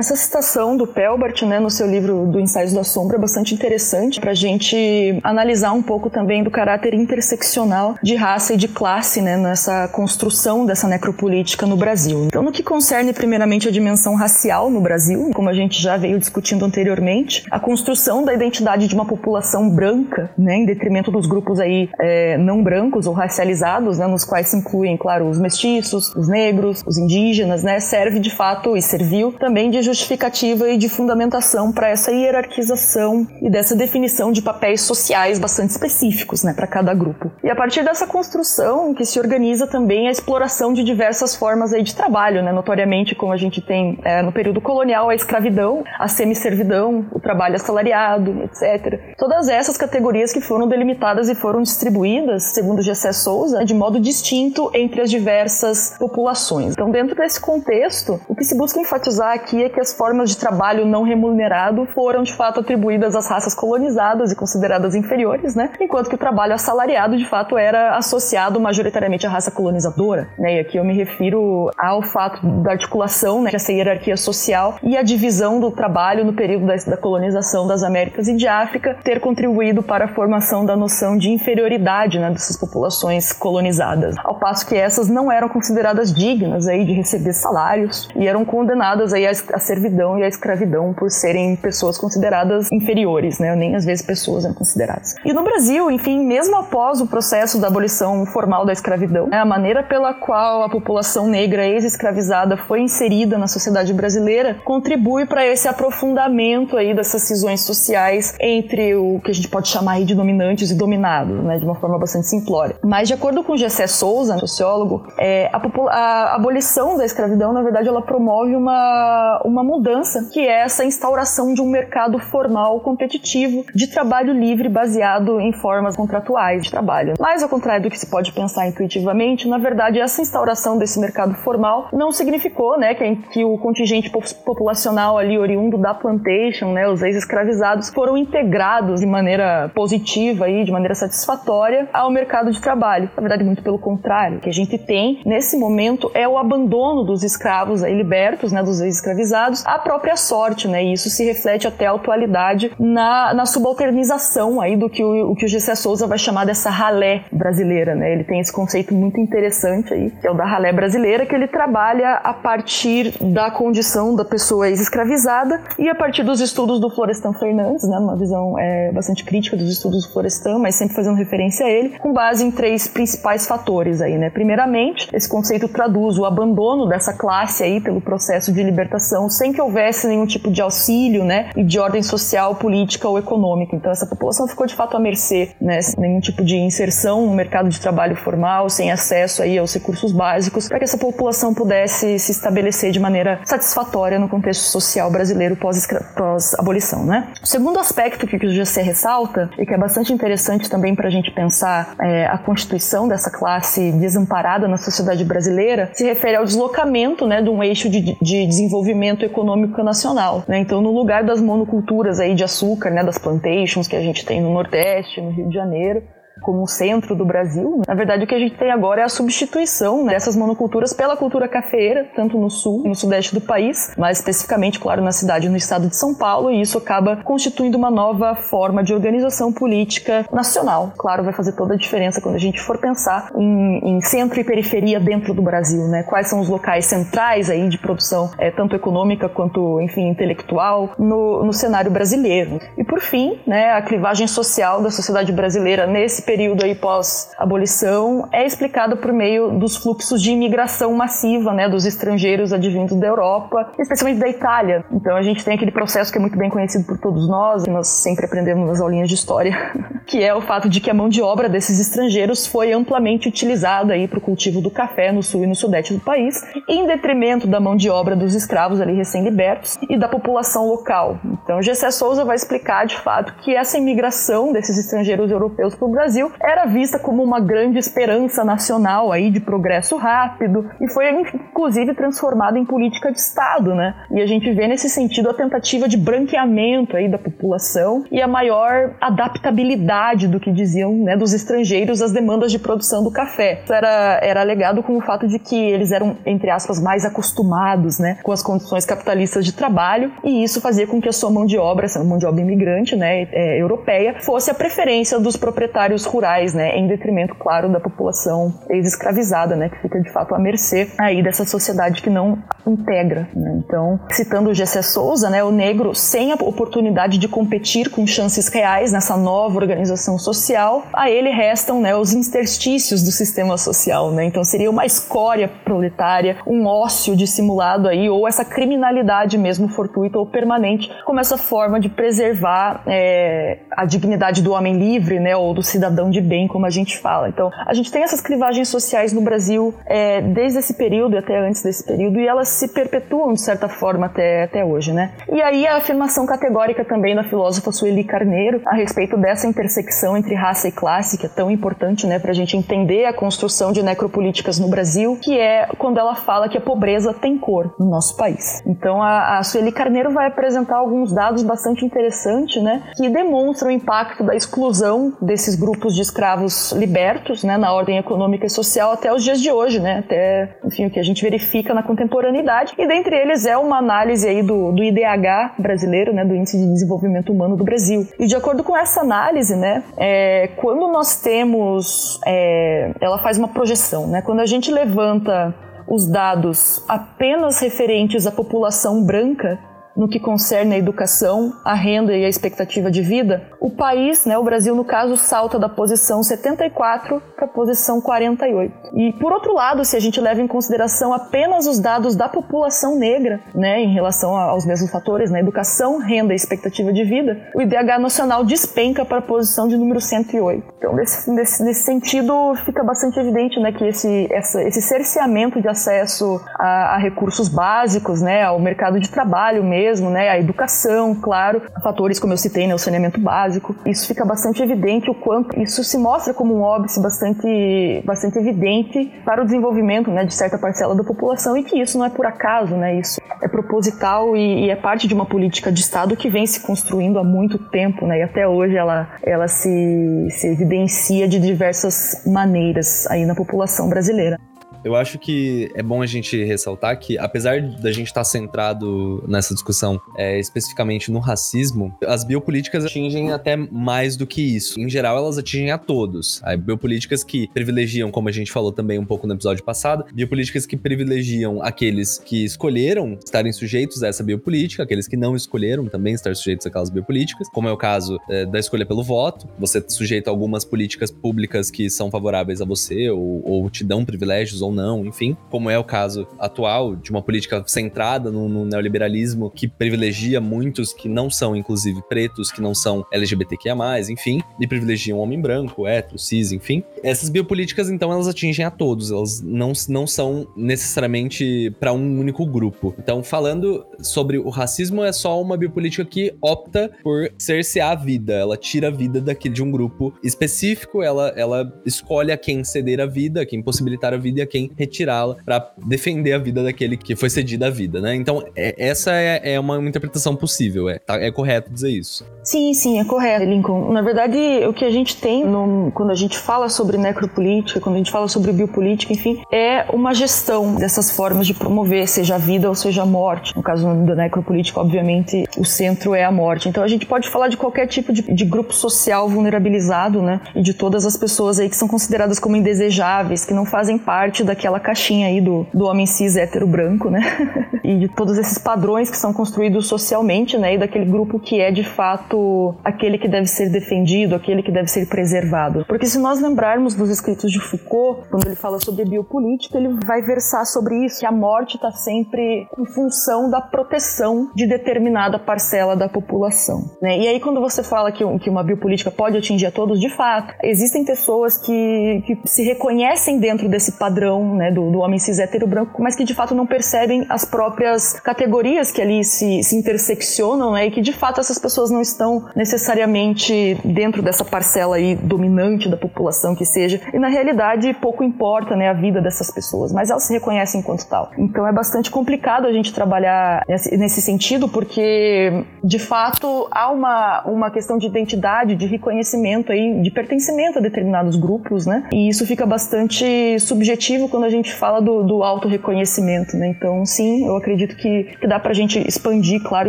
Essa 0.00 0.16
citação 0.16 0.78
do 0.78 0.86
Pelbart, 0.86 1.42
né, 1.42 1.60
no 1.60 1.68
seu 1.68 1.86
livro 1.86 2.24
do 2.24 2.40
Ensaios 2.40 2.72
da 2.72 2.82
Sombra, 2.82 3.18
é 3.18 3.20
bastante 3.20 3.52
interessante 3.52 4.18
para 4.18 4.30
a 4.30 4.34
gente 4.34 5.20
analisar 5.22 5.72
um 5.72 5.82
pouco 5.82 6.08
também 6.08 6.42
do 6.42 6.50
caráter 6.50 6.94
interseccional 6.94 7.96
de 8.02 8.14
raça 8.14 8.54
e 8.54 8.56
de 8.56 8.66
classe 8.66 9.20
né, 9.20 9.36
nessa 9.36 9.88
construção 9.88 10.64
dessa 10.64 10.88
necropolítica 10.88 11.66
no 11.66 11.76
Brasil. 11.76 12.24
Então, 12.28 12.42
no 12.42 12.50
que 12.50 12.62
concerne 12.62 13.12
primeiramente 13.12 13.68
a 13.68 13.70
dimensão 13.70 14.14
racial 14.14 14.70
no 14.70 14.80
Brasil, 14.80 15.32
como 15.34 15.50
a 15.50 15.52
gente 15.52 15.78
já 15.78 15.98
veio 15.98 16.18
discutindo 16.18 16.64
anteriormente, 16.64 17.44
a 17.50 17.60
construção 17.60 18.24
da 18.24 18.32
identidade 18.32 18.88
de 18.88 18.94
uma 18.94 19.04
população 19.04 19.68
branca, 19.68 20.30
né, 20.38 20.56
em 20.56 20.64
detrimento 20.64 21.10
dos 21.10 21.26
grupos 21.26 21.60
aí 21.60 21.90
é, 22.00 22.38
não 22.38 22.62
brancos 22.62 23.06
ou 23.06 23.12
racializados, 23.12 23.98
né, 23.98 24.06
nos 24.06 24.24
quais 24.24 24.48
se 24.48 24.56
incluem, 24.56 24.96
claro, 24.96 25.28
os 25.28 25.38
mestiços, 25.38 26.16
os 26.16 26.26
negros, 26.26 26.82
os 26.86 26.96
indígenas, 26.96 27.62
né, 27.62 27.78
serve 27.80 28.18
de 28.18 28.30
fato 28.30 28.74
e 28.78 28.80
serviu 28.80 29.32
também 29.32 29.70
de 29.70 29.89
justificativa 29.92 30.68
e 30.68 30.76
de 30.76 30.88
fundamentação 30.88 31.72
para 31.72 31.88
essa 31.88 32.10
hierarquização 32.10 33.26
e 33.42 33.50
dessa 33.50 33.76
definição 33.76 34.32
de 34.32 34.42
papéis 34.42 34.82
sociais 34.82 35.38
bastante 35.38 35.70
específicos 35.70 36.42
né, 36.42 36.52
para 36.52 36.66
cada 36.66 36.94
grupo. 36.94 37.30
E 37.42 37.50
a 37.50 37.56
partir 37.56 37.84
dessa 37.84 38.06
construção 38.06 38.94
que 38.94 39.04
se 39.04 39.18
organiza 39.18 39.66
também 39.66 40.08
a 40.08 40.10
exploração 40.10 40.72
de 40.72 40.84
diversas 40.84 41.34
formas 41.34 41.72
aí 41.72 41.82
de 41.82 41.94
trabalho, 41.94 42.42
né, 42.42 42.52
notoriamente 42.52 43.14
como 43.14 43.32
a 43.32 43.36
gente 43.36 43.60
tem 43.60 43.98
é, 44.04 44.22
no 44.22 44.32
período 44.32 44.60
colonial 44.60 45.08
a 45.08 45.14
escravidão, 45.14 45.84
a 45.98 46.08
semi-servidão, 46.08 47.06
o 47.12 47.20
trabalho 47.20 47.56
assalariado, 47.56 48.42
etc. 48.44 49.14
Todas 49.18 49.48
essas 49.48 49.76
categorias 49.76 50.32
que 50.32 50.40
foram 50.40 50.68
delimitadas 50.68 51.28
e 51.28 51.34
foram 51.34 51.62
distribuídas, 51.62 52.44
segundo 52.44 52.82
Gessé 52.82 53.12
Souza, 53.12 53.64
de 53.64 53.74
modo 53.74 53.98
distinto 54.00 54.70
entre 54.74 55.00
as 55.00 55.10
diversas 55.10 55.96
populações. 55.98 56.72
Então, 56.72 56.90
dentro 56.90 57.16
desse 57.16 57.40
contexto, 57.40 58.20
o 58.28 58.34
que 58.34 58.44
se 58.44 58.56
busca 58.56 58.80
enfatizar 58.80 59.32
aqui 59.32 59.64
é 59.64 59.68
que 59.68 59.79
as 59.80 59.92
formas 59.92 60.30
de 60.30 60.36
trabalho 60.36 60.84
não 60.84 61.02
remunerado 61.02 61.86
foram 61.94 62.22
de 62.22 62.34
fato 62.34 62.60
atribuídas 62.60 63.14
às 63.16 63.28
raças 63.28 63.54
colonizadas 63.54 64.32
e 64.32 64.36
consideradas 64.36 64.94
inferiores, 64.94 65.54
né? 65.54 65.70
Enquanto 65.80 66.08
que 66.08 66.14
o 66.14 66.18
trabalho 66.18 66.54
assalariado 66.54 67.16
de 67.16 67.26
fato 67.26 67.56
era 67.56 67.96
associado 67.96 68.60
majoritariamente 68.60 69.26
à 69.26 69.30
raça 69.30 69.50
colonizadora, 69.50 70.28
né? 70.38 70.56
E 70.56 70.60
aqui 70.60 70.76
eu 70.76 70.84
me 70.84 70.94
refiro 70.94 71.70
ao 71.78 72.02
fato 72.02 72.46
da 72.62 72.72
articulação, 72.72 73.42
né, 73.42 73.50
essa 73.54 73.72
hierarquia 73.72 74.16
social 74.16 74.76
e 74.82 74.96
a 74.96 75.02
divisão 75.02 75.60
do 75.60 75.70
trabalho 75.70 76.24
no 76.24 76.32
período 76.32 76.66
da, 76.66 76.96
colonização 76.96 77.66
das 77.66 77.82
Américas 77.82 78.28
e 78.28 78.36
de 78.36 78.46
África 78.46 78.96
ter 79.02 79.20
contribuído 79.20 79.82
para 79.82 80.06
a 80.06 80.08
formação 80.08 80.64
da 80.64 80.76
noção 80.76 81.16
de 81.16 81.30
inferioridade, 81.30 82.18
né, 82.18 82.30
dessas 82.30 82.56
populações 82.56 83.32
colonizadas, 83.32 84.16
ao 84.24 84.38
passo 84.38 84.66
que 84.66 84.74
essas 84.74 85.08
não 85.08 85.30
eram 85.30 85.48
consideradas 85.48 86.12
dignas 86.12 86.66
aí 86.66 86.84
de 86.84 86.92
receber 86.92 87.32
salários 87.32 88.08
e 88.16 88.26
eram 88.26 88.44
condenadas 88.44 89.12
aí 89.12 89.26
a 89.26 89.58
servidão 89.70 90.18
e 90.18 90.24
a 90.24 90.28
escravidão 90.28 90.92
por 90.92 91.10
serem 91.10 91.54
pessoas 91.54 91.96
consideradas 91.96 92.70
inferiores, 92.72 93.38
né? 93.38 93.54
Nem 93.54 93.76
às 93.76 93.84
vezes 93.84 94.04
pessoas 94.04 94.44
eram 94.44 94.54
consideradas. 94.54 95.14
E 95.24 95.32
no 95.32 95.44
Brasil, 95.44 95.88
enfim, 95.90 96.24
mesmo 96.26 96.56
após 96.56 97.00
o 97.00 97.06
processo 97.06 97.60
da 97.60 97.68
abolição 97.68 98.26
formal 98.26 98.66
da 98.66 98.72
escravidão, 98.72 99.28
né, 99.28 99.38
a 99.38 99.44
maneira 99.44 99.82
pela 99.82 100.12
qual 100.12 100.64
a 100.64 100.68
população 100.68 101.28
negra 101.28 101.64
ex-escravizada 101.64 102.56
foi 102.56 102.80
inserida 102.80 103.38
na 103.38 103.46
sociedade 103.46 103.92
brasileira 103.94 104.56
contribui 104.64 105.24
para 105.26 105.46
esse 105.46 105.68
aprofundamento 105.68 106.76
aí 106.76 106.92
dessas 106.92 107.22
cisões 107.22 107.60
sociais 107.60 108.34
entre 108.40 108.96
o 108.96 109.20
que 109.20 109.30
a 109.30 109.34
gente 109.34 109.48
pode 109.48 109.68
chamar 109.68 109.92
aí 109.92 110.04
de 110.04 110.14
dominantes 110.14 110.70
e 110.70 110.74
dominados, 110.74 111.44
né, 111.44 111.58
de 111.58 111.64
uma 111.64 111.76
forma 111.76 111.98
bastante 111.98 112.26
simplória. 112.26 112.76
Mas 112.82 113.06
de 113.06 113.14
acordo 113.14 113.44
com 113.44 113.56
Gessé 113.56 113.86
Souza, 113.86 114.36
sociólogo, 114.38 115.06
é, 115.18 115.48
a, 115.52 115.58
a 115.90 116.34
abolição 116.34 116.96
da 116.96 117.04
escravidão, 117.04 117.52
na 117.52 117.62
verdade, 117.62 117.88
ela 117.88 118.02
promove 118.02 118.56
uma, 118.56 119.40
uma 119.50 119.64
mudança, 119.64 120.30
que 120.32 120.40
é 120.40 120.62
essa 120.62 120.84
instauração 120.84 121.52
de 121.52 121.60
um 121.60 121.68
mercado 121.68 122.18
formal 122.18 122.80
competitivo 122.80 123.64
de 123.74 123.88
trabalho 123.88 124.32
livre 124.32 124.68
baseado 124.68 125.40
em 125.40 125.52
formas 125.52 125.96
contratuais 125.96 126.62
de 126.62 126.70
trabalho. 126.70 127.14
Mas 127.18 127.42
ao 127.42 127.48
contrário 127.48 127.82
do 127.82 127.90
que 127.90 127.98
se 127.98 128.08
pode 128.08 128.32
pensar 128.32 128.68
intuitivamente, 128.68 129.48
na 129.48 129.58
verdade 129.58 129.98
essa 129.98 130.22
instauração 130.22 130.78
desse 130.78 131.00
mercado 131.00 131.34
formal 131.34 131.88
não 131.92 132.12
significou, 132.12 132.78
né, 132.78 132.94
que, 132.94 133.16
que 133.32 133.44
o 133.44 133.58
contingente 133.58 134.10
populacional 134.44 135.18
ali 135.18 135.36
oriundo 135.36 135.76
da 135.76 135.92
plantation, 135.92 136.72
né, 136.72 136.88
os 136.88 137.02
ex-escravizados 137.02 137.90
foram 137.90 138.16
integrados 138.16 139.00
de 139.00 139.06
maneira 139.06 139.70
positiva 139.74 140.48
e 140.48 140.64
de 140.64 140.70
maneira 140.70 140.94
satisfatória 140.94 141.88
ao 141.92 142.10
mercado 142.10 142.52
de 142.52 142.60
trabalho. 142.60 143.10
Na 143.16 143.20
verdade, 143.20 143.42
muito 143.42 143.62
pelo 143.62 143.78
contrário, 143.78 144.38
o 144.38 144.40
que 144.40 144.48
a 144.48 144.52
gente 144.52 144.78
tem 144.78 145.20
nesse 145.26 145.58
momento 145.58 146.10
é 146.14 146.28
o 146.28 146.38
abandono 146.38 147.02
dos 147.02 147.24
escravos 147.24 147.82
aí 147.82 147.94
libertos, 147.94 148.52
né, 148.52 148.62
dos 148.62 148.80
ex-escravizados 148.80 149.39
à 149.64 149.78
própria 149.78 150.16
sorte, 150.16 150.68
né? 150.68 150.84
E 150.84 150.92
isso 150.92 151.08
se 151.10 151.24
reflete 151.24 151.66
até 151.66 151.86
a 151.86 151.92
atualidade 151.92 152.72
na, 152.78 153.32
na 153.34 153.46
subalternização 153.46 154.60
aí 154.60 154.76
do 154.76 154.88
que 154.88 155.02
o, 155.02 155.32
o 155.32 155.34
que 155.34 155.44
o 155.44 155.48
Gessé 155.48 155.74
Souza 155.74 156.06
vai 156.06 156.18
chamar 156.18 156.44
dessa 156.44 156.70
ralé 156.70 157.24
brasileira, 157.32 157.94
né? 157.94 158.12
Ele 158.12 158.24
tem 158.24 158.40
esse 158.40 158.52
conceito 158.52 158.94
muito 158.94 159.20
interessante 159.20 159.92
aí, 159.94 160.10
que 160.10 160.26
é 160.26 160.30
o 160.30 160.34
da 160.34 160.44
ralé 160.44 160.72
brasileira, 160.72 161.26
que 161.26 161.34
ele 161.34 161.46
trabalha 161.46 162.14
a 162.24 162.32
partir 162.32 163.14
da 163.20 163.50
condição 163.50 164.14
da 164.14 164.24
pessoa 164.24 164.68
ex-escravizada 164.68 165.60
e 165.78 165.88
a 165.88 165.94
partir 165.94 166.22
dos 166.22 166.40
estudos 166.40 166.80
do 166.80 166.90
Florestan 166.90 167.32
Fernandes, 167.32 167.88
né? 167.88 167.98
Uma 167.98 168.16
visão 168.16 168.58
é, 168.58 168.92
bastante 168.92 169.24
crítica 169.24 169.56
dos 169.56 169.70
estudos 169.70 170.06
do 170.06 170.12
Florestan, 170.12 170.58
mas 170.58 170.74
sempre 170.74 170.94
fazendo 170.94 171.16
referência 171.16 171.66
a 171.66 171.70
ele, 171.70 171.98
com 171.98 172.12
base 172.12 172.44
em 172.44 172.50
três 172.50 172.88
principais 172.88 173.46
fatores 173.46 174.00
aí, 174.00 174.18
né? 174.18 174.30
Primeiramente, 174.30 175.08
esse 175.12 175.28
conceito 175.28 175.68
traduz 175.68 176.18
o 176.18 176.24
abandono 176.24 176.86
dessa 176.86 177.12
classe 177.12 177.62
aí 177.62 177.80
pelo 177.80 178.00
processo 178.00 178.52
de 178.52 178.62
libertação 178.62 179.29
sem 179.30 179.52
que 179.52 179.60
houvesse 179.60 180.06
nenhum 180.06 180.26
tipo 180.26 180.50
de 180.50 180.60
auxílio, 180.60 181.24
né, 181.24 181.50
e 181.56 181.64
de 181.64 181.78
ordem 181.78 182.02
social, 182.02 182.54
política 182.56 183.08
ou 183.08 183.18
econômica. 183.18 183.76
Então 183.76 183.90
essa 183.90 184.06
população 184.06 184.46
ficou 184.46 184.66
de 184.66 184.74
fato 184.74 184.96
à 184.96 185.00
mercê, 185.00 185.50
né, 185.60 185.80
sem 185.80 185.98
nenhum 185.98 186.20
tipo 186.20 186.42
de 186.44 186.56
inserção 186.56 187.26
no 187.26 187.34
mercado 187.34 187.68
de 187.68 187.80
trabalho 187.80 188.16
formal, 188.16 188.68
sem 188.68 188.90
acesso 188.90 189.42
aí 189.42 189.58
aos 189.58 189.72
recursos 189.72 190.12
básicos, 190.12 190.68
para 190.68 190.78
que 190.78 190.84
essa 190.84 190.98
população 190.98 191.54
pudesse 191.54 192.18
se 192.18 192.32
estabelecer 192.32 192.90
de 192.90 193.00
maneira 193.00 193.40
satisfatória 193.44 194.18
no 194.18 194.28
contexto 194.28 194.64
social 194.64 195.10
brasileiro 195.10 195.56
pós-abolição, 195.56 197.04
né? 197.04 197.28
O 197.42 197.46
segundo 197.46 197.78
aspecto 197.78 198.26
que 198.26 198.46
o 198.46 198.50
GC 198.50 198.82
ressalta 198.82 199.50
e 199.58 199.66
que 199.66 199.74
é 199.74 199.78
bastante 199.78 200.12
interessante 200.12 200.68
também 200.68 200.94
para 200.94 201.08
a 201.08 201.10
gente 201.10 201.30
pensar 201.30 201.94
é, 202.00 202.26
a 202.26 202.38
constituição 202.38 203.06
dessa 203.06 203.30
classe 203.30 203.92
desamparada 203.92 204.66
na 204.66 204.76
sociedade 204.76 205.24
brasileira 205.24 205.90
se 205.92 206.04
refere 206.04 206.36
ao 206.36 206.44
deslocamento, 206.44 207.26
né, 207.26 207.42
de 207.42 207.50
um 207.50 207.62
eixo 207.62 207.88
de, 207.88 208.16
de 208.20 208.46
desenvolvimento 208.46 209.19
econômico 209.24 209.82
nacional, 209.82 210.44
né? 210.48 210.58
Então, 210.58 210.80
no 210.80 210.92
lugar 210.92 211.24
das 211.24 211.40
monoculturas 211.40 212.20
aí 212.20 212.34
de 212.34 212.44
açúcar, 212.44 212.90
né, 212.90 213.04
das 213.04 213.18
plantations 213.18 213.88
que 213.88 213.96
a 213.96 214.00
gente 214.00 214.24
tem 214.24 214.40
no 214.40 214.52
Nordeste, 214.52 215.20
no 215.20 215.30
Rio 215.30 215.48
de 215.48 215.54
Janeiro, 215.54 216.02
como 216.40 216.62
o 216.62 216.66
centro 216.66 217.14
do 217.14 217.24
Brasil. 217.24 217.76
Né? 217.78 217.84
Na 217.86 217.94
verdade, 217.94 218.24
o 218.24 218.26
que 218.26 218.34
a 218.34 218.38
gente 218.38 218.56
tem 218.56 218.70
agora 218.70 219.02
é 219.02 219.04
a 219.04 219.08
substituição 219.08 220.04
né, 220.04 220.12
dessas 220.12 220.36
monoculturas 220.36 220.92
pela 220.92 221.16
cultura 221.16 221.48
cafeeira, 221.48 222.08
tanto 222.14 222.38
no 222.38 222.50
sul 222.50 222.82
e 222.84 222.88
no 222.88 222.94
sudeste 222.94 223.34
do 223.34 223.40
país, 223.40 223.94
mais 223.96 224.18
especificamente, 224.18 224.78
claro, 224.78 225.02
na 225.02 225.12
cidade 225.12 225.48
no 225.48 225.56
estado 225.56 225.88
de 225.88 225.96
São 225.96 226.14
Paulo, 226.14 226.50
e 226.50 226.60
isso 226.60 226.76
acaba 226.76 227.16
constituindo 227.16 227.78
uma 227.78 227.90
nova 227.90 228.34
forma 228.34 228.82
de 228.82 228.92
organização 228.92 229.52
política 229.52 230.26
nacional. 230.32 230.92
Claro, 230.96 231.24
vai 231.24 231.32
fazer 231.32 231.52
toda 231.52 231.74
a 231.74 231.76
diferença 231.76 232.20
quando 232.20 232.34
a 232.34 232.38
gente 232.38 232.60
for 232.60 232.78
pensar 232.78 233.30
em, 233.34 233.96
em 233.96 234.00
centro 234.00 234.38
e 234.38 234.44
periferia 234.44 235.00
dentro 235.00 235.32
do 235.32 235.42
Brasil, 235.42 235.88
né? 235.88 236.02
Quais 236.02 236.28
são 236.28 236.40
os 236.40 236.48
locais 236.48 236.86
centrais 236.86 237.48
aí 237.48 237.68
de 237.68 237.78
produção, 237.78 238.30
é, 238.38 238.50
tanto 238.50 238.76
econômica 238.76 239.28
quanto, 239.28 239.80
enfim, 239.80 240.08
intelectual, 240.08 240.90
no, 240.98 241.44
no 241.44 241.52
cenário 241.52 241.90
brasileiro. 241.90 242.60
E 242.76 242.84
por 242.84 243.00
fim, 243.00 243.38
né, 243.46 243.72
a 243.72 243.82
clivagem 243.82 244.26
social 244.26 244.82
da 244.82 244.90
sociedade 244.90 245.32
brasileira 245.32 245.86
nesse 245.86 246.22
período 246.30 246.64
aí 246.64 246.76
pós-abolição 246.76 248.28
é 248.30 248.46
explicado 248.46 248.96
por 248.98 249.12
meio 249.12 249.50
dos 249.58 249.76
fluxos 249.76 250.22
de 250.22 250.30
imigração 250.30 250.94
massiva, 250.94 251.52
né, 251.52 251.68
dos 251.68 251.84
estrangeiros 251.84 252.52
advindos 252.52 252.96
da 253.00 253.08
Europa, 253.08 253.72
especialmente 253.76 254.20
da 254.20 254.28
Itália. 254.28 254.84
Então 254.92 255.16
a 255.16 255.22
gente 255.22 255.44
tem 255.44 255.54
aquele 255.54 255.72
processo 255.72 256.12
que 256.12 256.18
é 256.18 256.20
muito 256.20 256.38
bem 256.38 256.48
conhecido 256.48 256.84
por 256.84 256.98
todos 256.98 257.28
nós, 257.28 257.64
que 257.64 257.70
nós 257.70 257.88
sempre 257.88 258.26
aprendemos 258.26 258.68
nas 258.68 258.80
aulinhas 258.80 259.08
de 259.08 259.16
história, 259.16 259.72
que 260.06 260.22
é 260.22 260.32
o 260.32 260.40
fato 260.40 260.68
de 260.68 260.80
que 260.80 260.88
a 260.88 260.94
mão 260.94 261.08
de 261.08 261.20
obra 261.20 261.48
desses 261.48 261.80
estrangeiros 261.80 262.46
foi 262.46 262.72
amplamente 262.72 263.28
utilizada 263.28 263.94
aí 263.94 264.06
para 264.06 264.18
o 264.18 264.22
cultivo 264.22 264.60
do 264.60 264.70
café 264.70 265.10
no 265.10 265.24
sul 265.24 265.42
e 265.42 265.48
no 265.48 265.56
sudeste 265.56 265.94
do 265.94 265.98
país, 265.98 266.44
em 266.68 266.86
detrimento 266.86 267.48
da 267.48 267.58
mão 267.58 267.74
de 267.74 267.90
obra 267.90 268.14
dos 268.14 268.36
escravos 268.36 268.80
ali 268.80 268.94
recém-libertos 268.94 269.80
e 269.88 269.98
da 269.98 270.06
população 270.06 270.68
local. 270.68 271.18
Então 271.42 271.60
Gessé 271.60 271.90
Souza 271.90 272.24
vai 272.24 272.36
explicar 272.36 272.86
de 272.86 272.96
fato 272.98 273.34
que 273.42 273.56
essa 273.56 273.76
imigração 273.76 274.52
desses 274.52 274.78
estrangeiros 274.78 275.28
europeus 275.28 275.74
para 275.74 275.88
o 275.88 275.90
Brasil 275.90 276.19
Brasil 276.20 276.32
era 276.42 276.66
vista 276.66 276.98
como 276.98 277.22
uma 277.22 277.40
grande 277.40 277.78
esperança 277.78 278.44
nacional 278.44 279.12
aí 279.12 279.30
de 279.30 279.40
progresso 279.40 279.96
rápido 279.96 280.68
e 280.80 280.88
foi 280.88 281.10
inclusive 281.10 281.94
transformada 281.94 282.58
em 282.58 282.64
política 282.64 283.10
de 283.10 283.18
Estado, 283.18 283.74
né? 283.74 283.94
E 284.10 284.20
a 284.20 284.26
gente 284.26 284.52
vê 284.52 284.66
nesse 284.66 284.88
sentido 284.88 285.30
a 285.30 285.34
tentativa 285.34 285.88
de 285.88 285.96
branqueamento 285.96 286.96
aí 286.96 287.08
da 287.08 287.18
população 287.18 288.04
e 288.10 288.20
a 288.20 288.28
maior 288.28 288.94
adaptabilidade 289.00 290.28
do 290.28 290.40
que 290.40 290.50
diziam, 290.50 290.92
né, 290.92 291.16
dos 291.16 291.32
estrangeiros 291.32 292.02
às 292.02 292.12
demandas 292.12 292.52
de 292.52 292.58
produção 292.58 293.02
do 293.02 293.10
café. 293.10 293.62
Isso 293.64 293.72
era, 293.72 294.20
era 294.22 294.40
alegado 294.40 294.82
com 294.82 294.96
o 294.96 295.00
fato 295.00 295.26
de 295.26 295.38
que 295.38 295.56
eles 295.56 295.92
eram, 295.92 296.16
entre 296.26 296.50
aspas, 296.50 296.80
mais 296.80 297.04
acostumados, 297.04 297.98
né, 297.98 298.18
com 298.22 298.32
as 298.32 298.42
condições 298.42 298.84
capitalistas 298.84 299.44
de 299.44 299.52
trabalho 299.52 300.12
e 300.24 300.42
isso 300.42 300.60
fazia 300.60 300.86
com 300.86 301.00
que 301.00 301.08
a 301.08 301.12
sua 301.12 301.30
mão 301.30 301.46
de 301.46 301.56
obra, 301.56 301.86
essa 301.86 302.02
mão 302.02 302.18
de 302.18 302.26
obra 302.26 302.40
imigrante, 302.40 302.96
né, 302.96 303.28
é, 303.32 303.60
europeia, 303.60 304.16
fosse 304.20 304.50
a 304.50 304.54
preferência 304.54 305.18
dos 305.18 305.36
proprietários 305.36 306.09
rurais, 306.10 306.54
né, 306.54 306.76
em 306.76 306.86
detrimento, 306.86 307.34
claro, 307.34 307.68
da 307.68 307.80
população 307.80 308.54
ex-escravizada, 308.68 309.56
né, 309.56 309.68
que 309.68 309.78
fica 309.78 310.00
de 310.00 310.10
fato 310.10 310.34
à 310.34 310.38
mercê 310.38 310.88
aí 310.98 311.22
dessa 311.22 311.44
sociedade 311.44 312.02
que 312.02 312.10
não 312.10 312.38
integra. 312.66 313.28
Né? 313.34 313.60
Então, 313.64 314.00
citando 314.10 314.50
o 314.50 314.54
Gessé 314.54 314.82
Souza, 314.82 315.30
né, 315.30 315.42
o 315.42 315.50
negro 315.50 315.94
sem 315.94 316.32
a 316.32 316.34
oportunidade 316.34 317.18
de 317.18 317.28
competir 317.28 317.90
com 317.90 318.06
chances 318.06 318.48
reais 318.48 318.92
nessa 318.92 319.16
nova 319.16 319.56
organização 319.56 320.18
social, 320.18 320.84
a 320.92 321.10
ele 321.10 321.30
restam, 321.30 321.80
né, 321.80 321.94
os 321.96 322.12
interstícios 322.12 323.02
do 323.02 323.10
sistema 323.10 323.56
social, 323.56 324.10
né? 324.12 324.24
Então 324.24 324.44
seria 324.44 324.70
uma 324.70 324.84
escória 324.84 325.48
proletária, 325.64 326.38
um 326.46 326.66
ócio 326.66 327.16
dissimulado 327.16 327.88
aí, 327.88 328.08
ou 328.08 328.26
essa 328.26 328.44
criminalidade 328.44 329.38
mesmo 329.38 329.68
fortuita 329.68 330.18
ou 330.18 330.26
permanente, 330.26 330.90
como 331.04 331.20
essa 331.20 331.36
forma 331.36 331.78
de 331.78 331.88
preservar 331.88 332.82
é, 332.86 333.58
a 333.70 333.84
dignidade 333.84 334.42
do 334.42 334.52
homem 334.52 334.78
livre, 334.78 335.20
né, 335.20 335.36
ou 335.36 335.54
do 335.54 335.62
cidadão 335.62 335.99
cidadão 336.00 336.10
de 336.10 336.20
bem, 336.20 336.48
como 336.48 336.66
a 336.66 336.70
gente 336.70 336.98
fala. 336.98 337.28
Então, 337.28 337.50
a 337.66 337.74
gente 337.74 337.92
tem 337.92 338.02
essas 338.02 338.20
clivagens 338.20 338.68
sociais 338.68 339.12
no 339.12 339.20
Brasil 339.20 339.74
é, 339.86 340.20
desde 340.22 340.58
esse 340.58 340.74
período 340.74 341.16
até 341.16 341.38
antes 341.38 341.62
desse 341.62 341.84
período, 341.84 342.18
e 342.18 342.26
elas 342.26 342.48
se 342.48 342.68
perpetuam, 342.68 343.32
de 343.32 343.40
certa 343.40 343.68
forma, 343.68 344.06
até, 344.06 344.44
até 344.44 344.64
hoje, 344.64 344.92
né? 344.92 345.12
E 345.30 345.42
aí 345.42 345.66
a 345.66 345.76
afirmação 345.76 346.26
categórica 346.26 346.84
também 346.84 347.14
da 347.14 347.22
filósofa 347.22 347.72
Sueli 347.72 348.04
Carneiro 348.04 348.62
a 348.66 348.74
respeito 348.74 349.16
dessa 349.16 349.46
intersecção 349.46 350.16
entre 350.16 350.34
raça 350.34 350.68
e 350.68 350.72
classe, 350.72 351.18
que 351.18 351.26
é 351.26 351.28
tão 351.28 351.50
importante, 351.50 352.06
né, 352.06 352.18
pra 352.18 352.32
gente 352.32 352.56
entender 352.56 353.04
a 353.04 353.12
construção 353.12 353.72
de 353.72 353.82
necropolíticas 353.82 354.58
no 354.58 354.68
Brasil, 354.68 355.18
que 355.20 355.38
é 355.38 355.66
quando 355.78 355.98
ela 355.98 356.14
fala 356.14 356.48
que 356.48 356.56
a 356.56 356.60
pobreza 356.60 357.12
tem 357.12 357.36
cor 357.36 357.74
no 357.78 357.86
nosso 357.86 358.16
país. 358.16 358.62
Então, 358.66 359.02
a, 359.02 359.38
a 359.38 359.42
Sueli 359.42 359.72
Carneiro 359.72 360.12
vai 360.12 360.26
apresentar 360.26 360.76
alguns 360.76 361.12
dados 361.12 361.42
bastante 361.42 361.84
interessantes, 361.84 362.62
né, 362.62 362.82
que 362.96 363.08
demonstram 363.08 363.68
o 363.68 363.72
impacto 363.72 364.24
da 364.24 364.34
exclusão 364.34 365.12
desses 365.20 365.54
grupos 365.54 365.89
de 365.94 366.02
escravos 366.02 366.72
libertos, 366.72 367.44
né, 367.44 367.56
na 367.56 367.72
ordem 367.72 367.98
econômica 367.98 368.46
e 368.46 368.50
social 368.50 368.92
até 368.92 369.12
os 369.12 369.22
dias 369.22 369.40
de 369.40 369.50
hoje, 369.50 369.80
né, 369.80 369.98
até, 369.98 370.56
enfim, 370.64 370.86
o 370.86 370.90
que 370.90 370.98
a 370.98 371.02
gente 371.02 371.22
verifica 371.22 371.74
na 371.74 371.82
contemporaneidade. 371.82 372.74
E 372.78 372.86
dentre 372.86 373.16
eles 373.16 373.46
é 373.46 373.56
uma 373.56 373.78
análise 373.78 374.28
aí 374.28 374.42
do, 374.42 374.72
do 374.72 374.82
IDH 374.82 375.54
brasileiro, 375.58 376.12
né, 376.12 376.24
do 376.24 376.34
Índice 376.34 376.58
de 376.58 376.66
Desenvolvimento 376.72 377.32
Humano 377.32 377.56
do 377.56 377.64
Brasil. 377.64 378.06
E 378.18 378.26
de 378.26 378.36
acordo 378.36 378.62
com 378.62 378.76
essa 378.76 379.00
análise, 379.00 379.56
né, 379.56 379.82
é, 379.96 380.48
quando 380.56 380.88
nós 380.88 381.20
temos, 381.20 382.20
é, 382.26 382.92
ela 383.00 383.18
faz 383.18 383.38
uma 383.38 383.48
projeção, 383.48 384.06
né, 384.06 384.22
quando 384.22 384.40
a 384.40 384.46
gente 384.46 384.70
levanta 384.70 385.54
os 385.90 386.06
dados 386.06 386.84
apenas 386.88 387.60
referentes 387.60 388.26
à 388.26 388.30
população 388.30 389.04
branca, 389.04 389.58
no 389.96 390.08
que 390.08 390.20
concerne 390.20 390.74
a 390.74 390.78
educação, 390.78 391.52
a 391.64 391.74
renda 391.74 392.16
e 392.16 392.24
a 392.24 392.28
expectativa 392.28 392.90
de 392.90 393.02
vida, 393.02 393.42
o 393.60 393.70
país, 393.70 394.24
né, 394.24 394.38
o 394.38 394.44
Brasil 394.44 394.74
no 394.74 394.84
caso, 394.84 395.16
salta 395.16 395.58
da 395.58 395.68
posição 395.68 396.22
74 396.22 397.22
para 397.36 397.44
a 397.44 397.48
posição 397.48 398.00
48. 398.00 398.72
E 398.94 399.12
por 399.14 399.32
outro 399.32 399.52
lado, 399.54 399.84
se 399.84 399.96
a 399.96 400.00
gente 400.00 400.20
leva 400.20 400.40
em 400.40 400.46
consideração 400.46 401.12
apenas 401.12 401.66
os 401.66 401.78
dados 401.78 402.16
da 402.16 402.28
população 402.28 402.96
negra, 402.96 403.40
né, 403.54 403.80
em 403.80 403.92
relação 403.92 404.36
aos 404.36 404.64
mesmos 404.64 404.90
fatores, 404.90 405.30
né, 405.30 405.40
educação, 405.40 405.98
renda 405.98 406.32
e 406.32 406.36
expectativa 406.36 406.92
de 406.92 407.04
vida, 407.04 407.50
o 407.54 407.60
IDH 407.60 407.98
nacional 408.00 408.44
despenca 408.44 409.04
para 409.04 409.18
a 409.18 409.22
posição 409.22 409.68
de 409.68 409.76
número 409.76 410.00
108. 410.00 410.74
Então, 410.78 410.94
nesse, 410.94 411.30
nesse, 411.30 411.64
nesse 411.64 411.82
sentido, 411.82 412.54
fica 412.64 412.82
bastante 412.82 413.18
evidente, 413.18 413.58
né, 413.60 413.72
que 413.72 413.84
esse, 413.84 414.28
essa, 414.32 414.62
esse 414.62 414.80
cerceamento 414.80 415.60
de 415.60 415.68
acesso 415.68 416.40
a, 416.58 416.94
a 416.94 416.98
recursos 416.98 417.48
básicos, 417.48 418.22
né, 418.22 418.44
ao 418.44 418.58
mercado 418.58 418.98
de 418.98 419.10
trabalho 419.10 419.62
mesmo, 419.62 419.79
mesmo, 419.80 420.10
né? 420.10 420.28
A 420.28 420.38
educação, 420.38 421.14
claro, 421.14 421.62
fatores 421.82 422.20
como 422.20 422.34
eu 422.34 422.36
citei, 422.36 422.66
né? 422.66 422.74
O 422.74 422.78
saneamento 422.78 423.18
básico. 423.18 423.74
Isso 423.86 424.06
fica 424.06 424.24
bastante 424.24 424.62
evidente 424.62 425.10
o 425.10 425.14
quanto 425.14 425.58
isso 425.58 425.82
se 425.82 425.96
mostra 425.96 426.34
como 426.34 426.54
um 426.54 426.60
óbice 426.60 427.00
bastante, 427.00 428.02
bastante 428.04 428.38
evidente 428.38 429.10
para 429.24 429.42
o 429.42 429.44
desenvolvimento, 429.44 430.10
né? 430.10 430.24
De 430.24 430.34
certa 430.34 430.58
parcela 430.58 430.94
da 430.94 431.02
população 431.02 431.56
e 431.56 431.62
que 431.62 431.80
isso 431.80 431.96
não 431.98 432.04
é 432.04 432.10
por 432.10 432.26
acaso, 432.26 432.76
né? 432.76 432.98
Isso 432.98 433.20
é 433.42 433.48
proposital 433.48 434.36
e, 434.36 434.66
e 434.66 434.70
é 434.70 434.76
parte 434.76 435.08
de 435.08 435.14
uma 435.14 435.24
política 435.24 435.72
de 435.72 435.80
Estado 435.80 436.14
que 436.14 436.28
vem 436.28 436.46
se 436.46 436.60
construindo 436.60 437.18
há 437.18 437.24
muito 437.24 437.58
tempo, 437.70 438.06
né? 438.06 438.18
E 438.18 438.22
até 438.22 438.46
hoje 438.46 438.76
ela, 438.76 439.08
ela 439.22 439.48
se, 439.48 440.28
se 440.30 440.46
evidencia 440.46 441.26
de 441.26 441.38
diversas 441.38 442.22
maneiras 442.26 443.06
aí 443.06 443.24
na 443.24 443.34
população 443.34 443.88
brasileira. 443.88 444.36
Eu 444.84 444.94
acho 444.94 445.18
que 445.18 445.70
é 445.74 445.82
bom 445.82 446.00
a 446.00 446.06
gente 446.06 446.42
ressaltar 446.42 446.98
que, 446.98 447.18
apesar 447.18 447.60
da 447.60 447.92
gente 447.92 448.06
estar 448.06 448.20
tá 448.20 448.24
centrado 448.24 449.22
nessa 449.28 449.52
discussão 449.52 450.00
é, 450.16 450.38
especificamente 450.38 451.10
no 451.10 451.18
racismo, 451.18 451.94
as 452.06 452.24
biopolíticas 452.24 452.84
atingem 452.84 453.30
até 453.30 453.56
mais 453.56 454.16
do 454.16 454.26
que 454.26 454.40
isso. 454.40 454.80
Em 454.80 454.88
geral, 454.88 455.16
elas 455.18 455.38
atingem 455.38 455.70
a 455.70 455.78
todos. 455.78 456.40
Há 456.42 456.56
biopolíticas 456.56 457.22
que 457.22 457.48
privilegiam, 457.52 458.10
como 458.10 458.28
a 458.28 458.32
gente 458.32 458.50
falou 458.50 458.72
também 458.72 458.98
um 458.98 459.04
pouco 459.04 459.26
no 459.26 459.34
episódio 459.34 459.62
passado, 459.62 460.04
biopolíticas 460.12 460.64
que 460.64 460.76
privilegiam 460.76 461.62
aqueles 461.62 462.18
que 462.18 462.44
escolheram 462.44 463.18
estarem 463.22 463.52
sujeitos 463.52 464.02
a 464.02 464.08
essa 464.08 464.22
biopolítica, 464.22 464.82
aqueles 464.82 465.06
que 465.06 465.16
não 465.16 465.36
escolheram 465.36 465.86
também 465.86 466.14
estar 466.14 466.34
sujeitos 466.34 466.66
àquelas 466.66 466.88
biopolíticas, 466.88 467.48
como 467.50 467.68
é 467.68 467.72
o 467.72 467.76
caso 467.76 468.18
é, 468.30 468.46
da 468.46 468.58
escolha 468.58 468.86
pelo 468.86 469.02
voto. 469.02 469.46
Você 469.58 469.84
sujeita 469.88 470.30
algumas 470.30 470.64
políticas 470.64 471.10
públicas 471.10 471.70
que 471.70 471.90
são 471.90 472.10
favoráveis 472.10 472.60
a 472.60 472.64
você 472.64 473.10
ou, 473.10 473.42
ou 473.44 473.70
te 473.70 473.84
dão 473.84 474.04
privilégios 474.04 474.62
ou 474.62 474.69
ou 474.70 474.74
não, 474.74 475.04
enfim, 475.04 475.36
como 475.50 475.68
é 475.68 475.78
o 475.78 475.84
caso 475.84 476.26
atual 476.38 476.96
de 476.96 477.10
uma 477.10 477.22
política 477.22 477.62
centrada 477.66 478.30
no, 478.30 478.48
no 478.48 478.64
neoliberalismo 478.64 479.50
que 479.50 479.68
privilegia 479.68 480.40
muitos 480.40 480.92
que 480.92 481.08
não 481.08 481.30
são, 481.30 481.54
inclusive, 481.54 482.00
pretos, 482.08 482.50
que 482.50 482.60
não 482.60 482.74
são 482.74 483.04
LGBTQIA+, 483.12 483.74
enfim, 484.10 484.40
e 484.58 484.66
privilegiam 484.66 485.18
o 485.18 485.22
homem 485.22 485.40
branco, 485.40 485.86
hétero, 485.86 486.18
cis, 486.18 486.52
enfim. 486.52 486.82
Essas 487.02 487.28
biopolíticas, 487.28 487.90
então, 487.90 488.12
elas 488.12 488.28
atingem 488.28 488.64
a 488.64 488.70
todos, 488.70 489.10
elas 489.10 489.40
não, 489.40 489.72
não 489.88 490.06
são 490.06 490.46
necessariamente 490.56 491.74
para 491.78 491.92
um 491.92 492.20
único 492.20 492.46
grupo. 492.46 492.94
Então, 492.98 493.22
falando 493.22 493.84
sobre 494.00 494.38
o 494.38 494.48
racismo, 494.48 495.04
é 495.04 495.12
só 495.12 495.40
uma 495.40 495.56
biopolítica 495.56 496.04
que 496.04 496.34
opta 496.40 496.90
por 497.02 497.30
cercear 497.38 497.92
a 497.92 497.94
vida, 497.94 498.34
ela 498.34 498.56
tira 498.56 498.88
a 498.88 498.90
vida 498.90 499.20
daquele 499.20 499.54
de 499.54 499.62
um 499.62 499.70
grupo 499.70 500.14
específico, 500.22 501.02
ela, 501.02 501.28
ela 501.36 501.72
escolhe 501.84 502.32
a 502.32 502.36
quem 502.36 502.62
ceder 502.62 503.00
a 503.00 503.06
vida, 503.06 503.42
a 503.42 503.46
quem 503.46 503.62
possibilitar 503.62 504.14
a 504.14 504.16
vida 504.16 504.40
e 504.40 504.42
a 504.42 504.46
quem 504.46 504.59
retirá-la 504.76 505.36
para 505.44 505.72
defender 505.78 506.32
a 506.32 506.38
vida 506.38 506.62
daquele 506.62 506.96
que 506.96 507.14
foi 507.16 507.30
cedida 507.30 507.66
a 507.66 507.70
vida, 507.70 508.00
né? 508.00 508.14
Então, 508.14 508.42
é, 508.56 508.74
essa 508.78 509.12
é, 509.12 509.54
é 509.54 509.60
uma 509.60 509.78
interpretação 509.78 510.34
possível, 510.34 510.88
é, 510.88 510.98
tá, 510.98 511.16
é 511.20 511.30
correto 511.30 511.70
dizer 511.70 511.90
isso. 511.90 512.24
Sim, 512.42 512.72
sim, 512.74 512.98
é 512.98 513.04
correto, 513.04 513.44
Lincoln. 513.44 513.92
Na 513.92 514.02
verdade, 514.02 514.38
o 514.66 514.72
que 514.72 514.84
a 514.84 514.90
gente 514.90 515.16
tem 515.16 515.44
no, 515.44 515.90
quando 515.92 516.10
a 516.10 516.14
gente 516.14 516.38
fala 516.38 516.68
sobre 516.68 516.96
necropolítica, 516.96 517.80
quando 517.80 517.96
a 517.96 517.98
gente 517.98 518.10
fala 518.10 518.28
sobre 518.28 518.52
biopolítica, 518.52 519.12
enfim, 519.12 519.42
é 519.52 519.84
uma 519.92 520.14
gestão 520.14 520.74
dessas 520.74 521.10
formas 521.10 521.46
de 521.46 521.54
promover, 521.54 522.08
seja 522.08 522.36
a 522.36 522.38
vida 522.38 522.68
ou 522.68 522.74
seja 522.74 523.02
a 523.02 523.06
morte. 523.06 523.54
No 523.54 523.62
caso 523.62 523.86
da 524.04 524.14
necropolítica, 524.14 524.80
obviamente, 524.80 525.44
o 525.56 525.64
centro 525.64 526.14
é 526.14 526.24
a 526.24 526.32
morte. 526.32 526.68
Então, 526.68 526.82
a 526.82 526.88
gente 526.88 527.06
pode 527.06 527.28
falar 527.28 527.48
de 527.48 527.56
qualquer 527.56 527.86
tipo 527.86 528.12
de, 528.12 528.22
de 528.22 528.44
grupo 528.44 528.72
social 528.74 529.28
vulnerabilizado, 529.28 530.22
né? 530.22 530.40
E 530.54 530.62
de 530.62 530.74
todas 530.74 531.06
as 531.06 531.16
pessoas 531.16 531.60
aí 531.60 531.68
que 531.68 531.76
são 531.76 531.88
consideradas 531.88 532.38
como 532.38 532.56
indesejáveis, 532.56 533.44
que 533.44 533.54
não 533.54 533.64
fazem 533.64 533.98
parte 533.98 534.42
daquela 534.50 534.80
caixinha 534.80 535.28
aí 535.28 535.40
do, 535.40 535.66
do 535.72 535.84
homem 535.86 536.06
cis 536.06 536.36
hétero 536.36 536.66
branco, 536.66 537.08
né? 537.08 537.20
e 537.84 537.98
de 537.98 538.08
todos 538.08 538.36
esses 538.36 538.58
padrões 538.58 539.08
que 539.10 539.16
são 539.16 539.32
construídos 539.32 539.86
socialmente, 539.86 540.58
né? 540.58 540.74
E 540.74 540.78
daquele 540.78 541.04
grupo 541.04 541.38
que 541.38 541.60
é 541.60 541.70
de 541.70 541.84
fato 541.84 542.74
aquele 542.84 543.16
que 543.16 543.28
deve 543.28 543.46
ser 543.46 543.70
defendido, 543.70 544.34
aquele 544.34 544.62
que 544.62 544.72
deve 544.72 544.88
ser 544.88 545.08
preservado. 545.08 545.84
Porque 545.86 546.06
se 546.06 546.18
nós 546.18 546.40
lembrarmos 546.40 546.94
dos 546.94 547.10
escritos 547.10 547.50
de 547.50 547.60
Foucault, 547.60 548.28
quando 548.28 548.46
ele 548.46 548.56
fala 548.56 548.80
sobre 548.80 549.04
biopolítica, 549.04 549.78
ele 549.78 549.96
vai 550.04 550.22
versar 550.22 550.66
sobre 550.66 551.04
isso, 551.04 551.20
que 551.20 551.26
a 551.26 551.32
morte 551.32 551.76
está 551.76 551.90
sempre 551.92 552.66
em 552.78 552.86
função 552.86 553.48
da 553.50 553.60
proteção 553.60 554.50
de 554.54 554.66
determinada 554.66 555.38
parcela 555.38 555.94
da 555.94 556.08
população. 556.08 556.90
Né? 557.00 557.20
E 557.20 557.28
aí, 557.28 557.40
quando 557.40 557.60
você 557.60 557.82
fala 557.82 558.10
que, 558.10 558.24
que 558.38 558.50
uma 558.50 558.64
biopolítica 558.64 559.10
pode 559.10 559.36
atingir 559.36 559.66
a 559.66 559.70
todos, 559.70 560.00
de 560.00 560.10
fato, 560.10 560.54
existem 560.62 561.04
pessoas 561.04 561.56
que, 561.58 562.22
que 562.26 562.48
se 562.48 562.62
reconhecem 562.64 563.38
dentro 563.38 563.68
desse 563.68 563.92
padrão 563.92 564.39
né, 564.54 564.70
do, 564.70 564.90
do 564.90 564.98
homem 565.00 565.18
cis 565.18 565.38
hétero 565.38 565.66
branco, 565.66 566.02
mas 566.02 566.16
que 566.16 566.24
de 566.24 566.34
fato 566.34 566.54
não 566.54 566.66
percebem 566.66 567.26
as 567.28 567.44
próprias 567.44 568.14
categorias 568.20 568.90
que 568.90 569.00
ali 569.00 569.24
se, 569.24 569.62
se 569.62 569.76
interseccionam 569.76 570.72
né, 570.72 570.86
e 570.86 570.90
que 570.90 571.00
de 571.00 571.12
fato 571.12 571.40
essas 571.40 571.58
pessoas 571.58 571.90
não 571.90 572.00
estão 572.00 572.46
necessariamente 572.54 573.78
dentro 573.84 574.22
dessa 574.22 574.44
parcela 574.44 574.96
aí 574.96 575.14
dominante 575.14 575.88
da 575.88 575.96
população 575.96 576.54
que 576.54 576.64
seja. 576.64 577.00
E 577.12 577.18
na 577.18 577.28
realidade 577.28 577.92
pouco 577.94 578.24
importa 578.24 578.76
né, 578.76 578.88
a 578.88 578.92
vida 578.92 579.20
dessas 579.20 579.50
pessoas, 579.50 579.92
mas 579.92 580.10
elas 580.10 580.24
se 580.24 580.32
reconhecem 580.32 580.80
enquanto 580.80 581.06
tal. 581.06 581.30
Então 581.38 581.66
é 581.66 581.72
bastante 581.72 582.10
complicado 582.10 582.66
a 582.66 582.72
gente 582.72 582.92
trabalhar 582.92 583.64
nesse 583.68 584.20
sentido, 584.20 584.68
porque 584.68 585.64
de 585.82 585.98
fato 585.98 586.68
há 586.70 586.90
uma, 586.90 587.42
uma 587.46 587.70
questão 587.70 587.98
de 587.98 588.06
identidade, 588.06 588.74
de 588.74 588.86
reconhecimento 588.86 589.72
aí, 589.72 590.00
de 590.00 590.10
pertencimento 590.10 590.78
a 590.78 590.82
determinados 590.82 591.36
grupos, 591.36 591.86
né? 591.86 592.08
E 592.12 592.28
isso 592.28 592.46
fica 592.46 592.66
bastante 592.66 593.58
subjetivo 593.60 594.28
quando 594.30 594.44
a 594.44 594.48
gente 594.48 594.72
fala 594.72 595.00
do, 595.00 595.22
do 595.22 595.42
auto-reconhecimento, 595.42 596.56
né? 596.56 596.68
Então, 596.68 597.04
sim, 597.04 597.46
eu 597.46 597.56
acredito 597.56 597.96
que, 597.96 598.24
que 598.40 598.46
dá 598.46 598.58
pra 598.58 598.72
gente 598.72 598.98
expandir, 599.06 599.62
claro, 599.62 599.88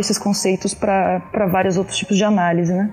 esses 0.00 0.18
conceitos 0.18 0.74
para 0.74 1.46
vários 1.50 1.76
outros 1.76 1.96
tipos 1.96 2.16
de 2.16 2.24
análise, 2.24 2.72
né? 2.72 2.92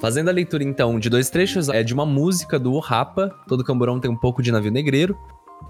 Fazendo 0.00 0.30
a 0.30 0.32
leitura 0.32 0.64
então 0.64 0.98
de 0.98 1.08
dois 1.08 1.30
trechos, 1.30 1.68
é 1.68 1.84
de 1.84 1.94
uma 1.94 2.04
música 2.04 2.58
do 2.58 2.76
Rapa, 2.80 3.30
todo 3.46 3.62
camburão 3.62 4.00
tem 4.00 4.10
um 4.10 4.16
pouco 4.16 4.42
de 4.42 4.50
navio 4.50 4.72
negreiro. 4.72 5.16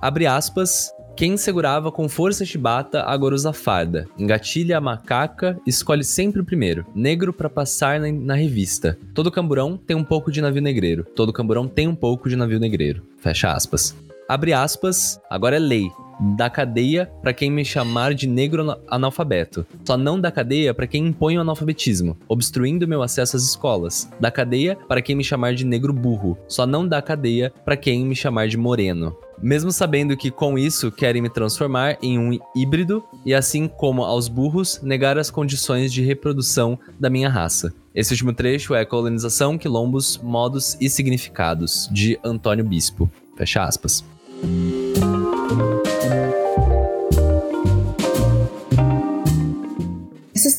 Abre 0.01 0.27
aspas, 0.27 0.91
quem 1.17 1.37
segurava 1.37 1.93
com 1.93 2.09
força 2.09 2.45
chibata 2.45 3.03
agora 3.03 3.35
usa 3.35 3.53
farda. 3.53 4.07
Engatilha 4.19 4.79
a 4.79 4.81
macaca, 4.81 5.59
escolhe 5.67 6.03
sempre 6.03 6.41
o 6.41 6.45
primeiro. 6.45 6.87
Negro 6.95 7.33
para 7.33 7.51
passar 7.51 8.01
na, 8.01 8.11
na, 8.11 8.35
revista. 8.35 8.99
Todo 9.15 9.31
camburão 9.31 9.77
tem 9.77 9.97
um 9.97 10.05
pouco 10.05 10.33
de 10.33 10.41
navio 10.41 10.63
negreiro. 10.63 11.05
Todo 11.15 11.33
camburão 11.33 11.69
tem 11.69 11.87
um 11.87 11.95
pouco 11.95 12.29
de 12.29 12.37
navio 12.37 12.59
negreiro. 12.59 13.03
Fecha 13.19 13.53
aspas. 13.53 13.95
Abre 14.29 14.53
aspas, 14.53 15.21
agora 15.29 15.57
é 15.57 15.59
lei 15.59 15.91
da 16.37 16.49
cadeia 16.49 17.11
para 17.21 17.33
quem 17.33 17.51
me 17.51 17.65
chamar 17.65 18.15
de 18.15 18.27
negro 18.27 18.77
analfabeto. 18.89 19.67
Só 19.85 19.97
não 19.97 20.21
da 20.21 20.31
cadeia 20.31 20.73
para 20.73 20.87
quem 20.87 21.07
impõe 21.07 21.37
o 21.37 21.41
analfabetismo, 21.41 22.17
obstruindo 22.29 22.87
meu 22.87 23.03
acesso 23.03 23.37
às 23.37 23.43
escolas. 23.43 24.09
Da 24.21 24.31
cadeia 24.31 24.77
para 24.89 25.03
quem 25.03 25.17
me 25.17 25.25
chamar 25.25 25.55
de 25.55 25.65
negro 25.65 25.93
burro. 25.93 26.39
Só 26.47 26.67
não 26.67 26.87
da 26.87 27.03
cadeia 27.03 27.53
para 27.65 27.77
quem 27.77 28.07
me 28.07 28.15
chamar 28.15 28.49
de 28.49 28.57
moreno. 28.57 29.17
Mesmo 29.43 29.73
sabendo 29.73 30.17
que 30.17 30.31
com 30.31 30.57
isso 30.57 30.93
querem 30.93 31.21
me 31.21 31.29
transformar 31.29 31.99
em 32.01 32.17
um 32.17 32.39
híbrido 32.55 33.03
e 33.27 33.35
assim 33.35 33.67
como 33.67 34.05
aos 34.05 34.29
burros 34.29 34.81
negar 34.83 35.19
as 35.19 35.31
condições 35.31 35.93
de 35.93 36.01
reprodução 36.01 36.79
da 37.01 37.11
minha 37.11 37.29
raça. 37.29 37.75
Esse 37.93 38.13
último 38.13 38.33
trecho 38.33 38.73
é 38.73 38.85
Colonização, 38.85 39.59
Quilombos, 39.59 40.19
Modos 40.23 40.77
e 40.81 40.89
Significados, 40.89 41.89
de 41.91 42.19
Antônio 42.23 42.65
Bispo. 42.65 43.11
Fecha 43.37 43.65
aspas. 43.65 44.05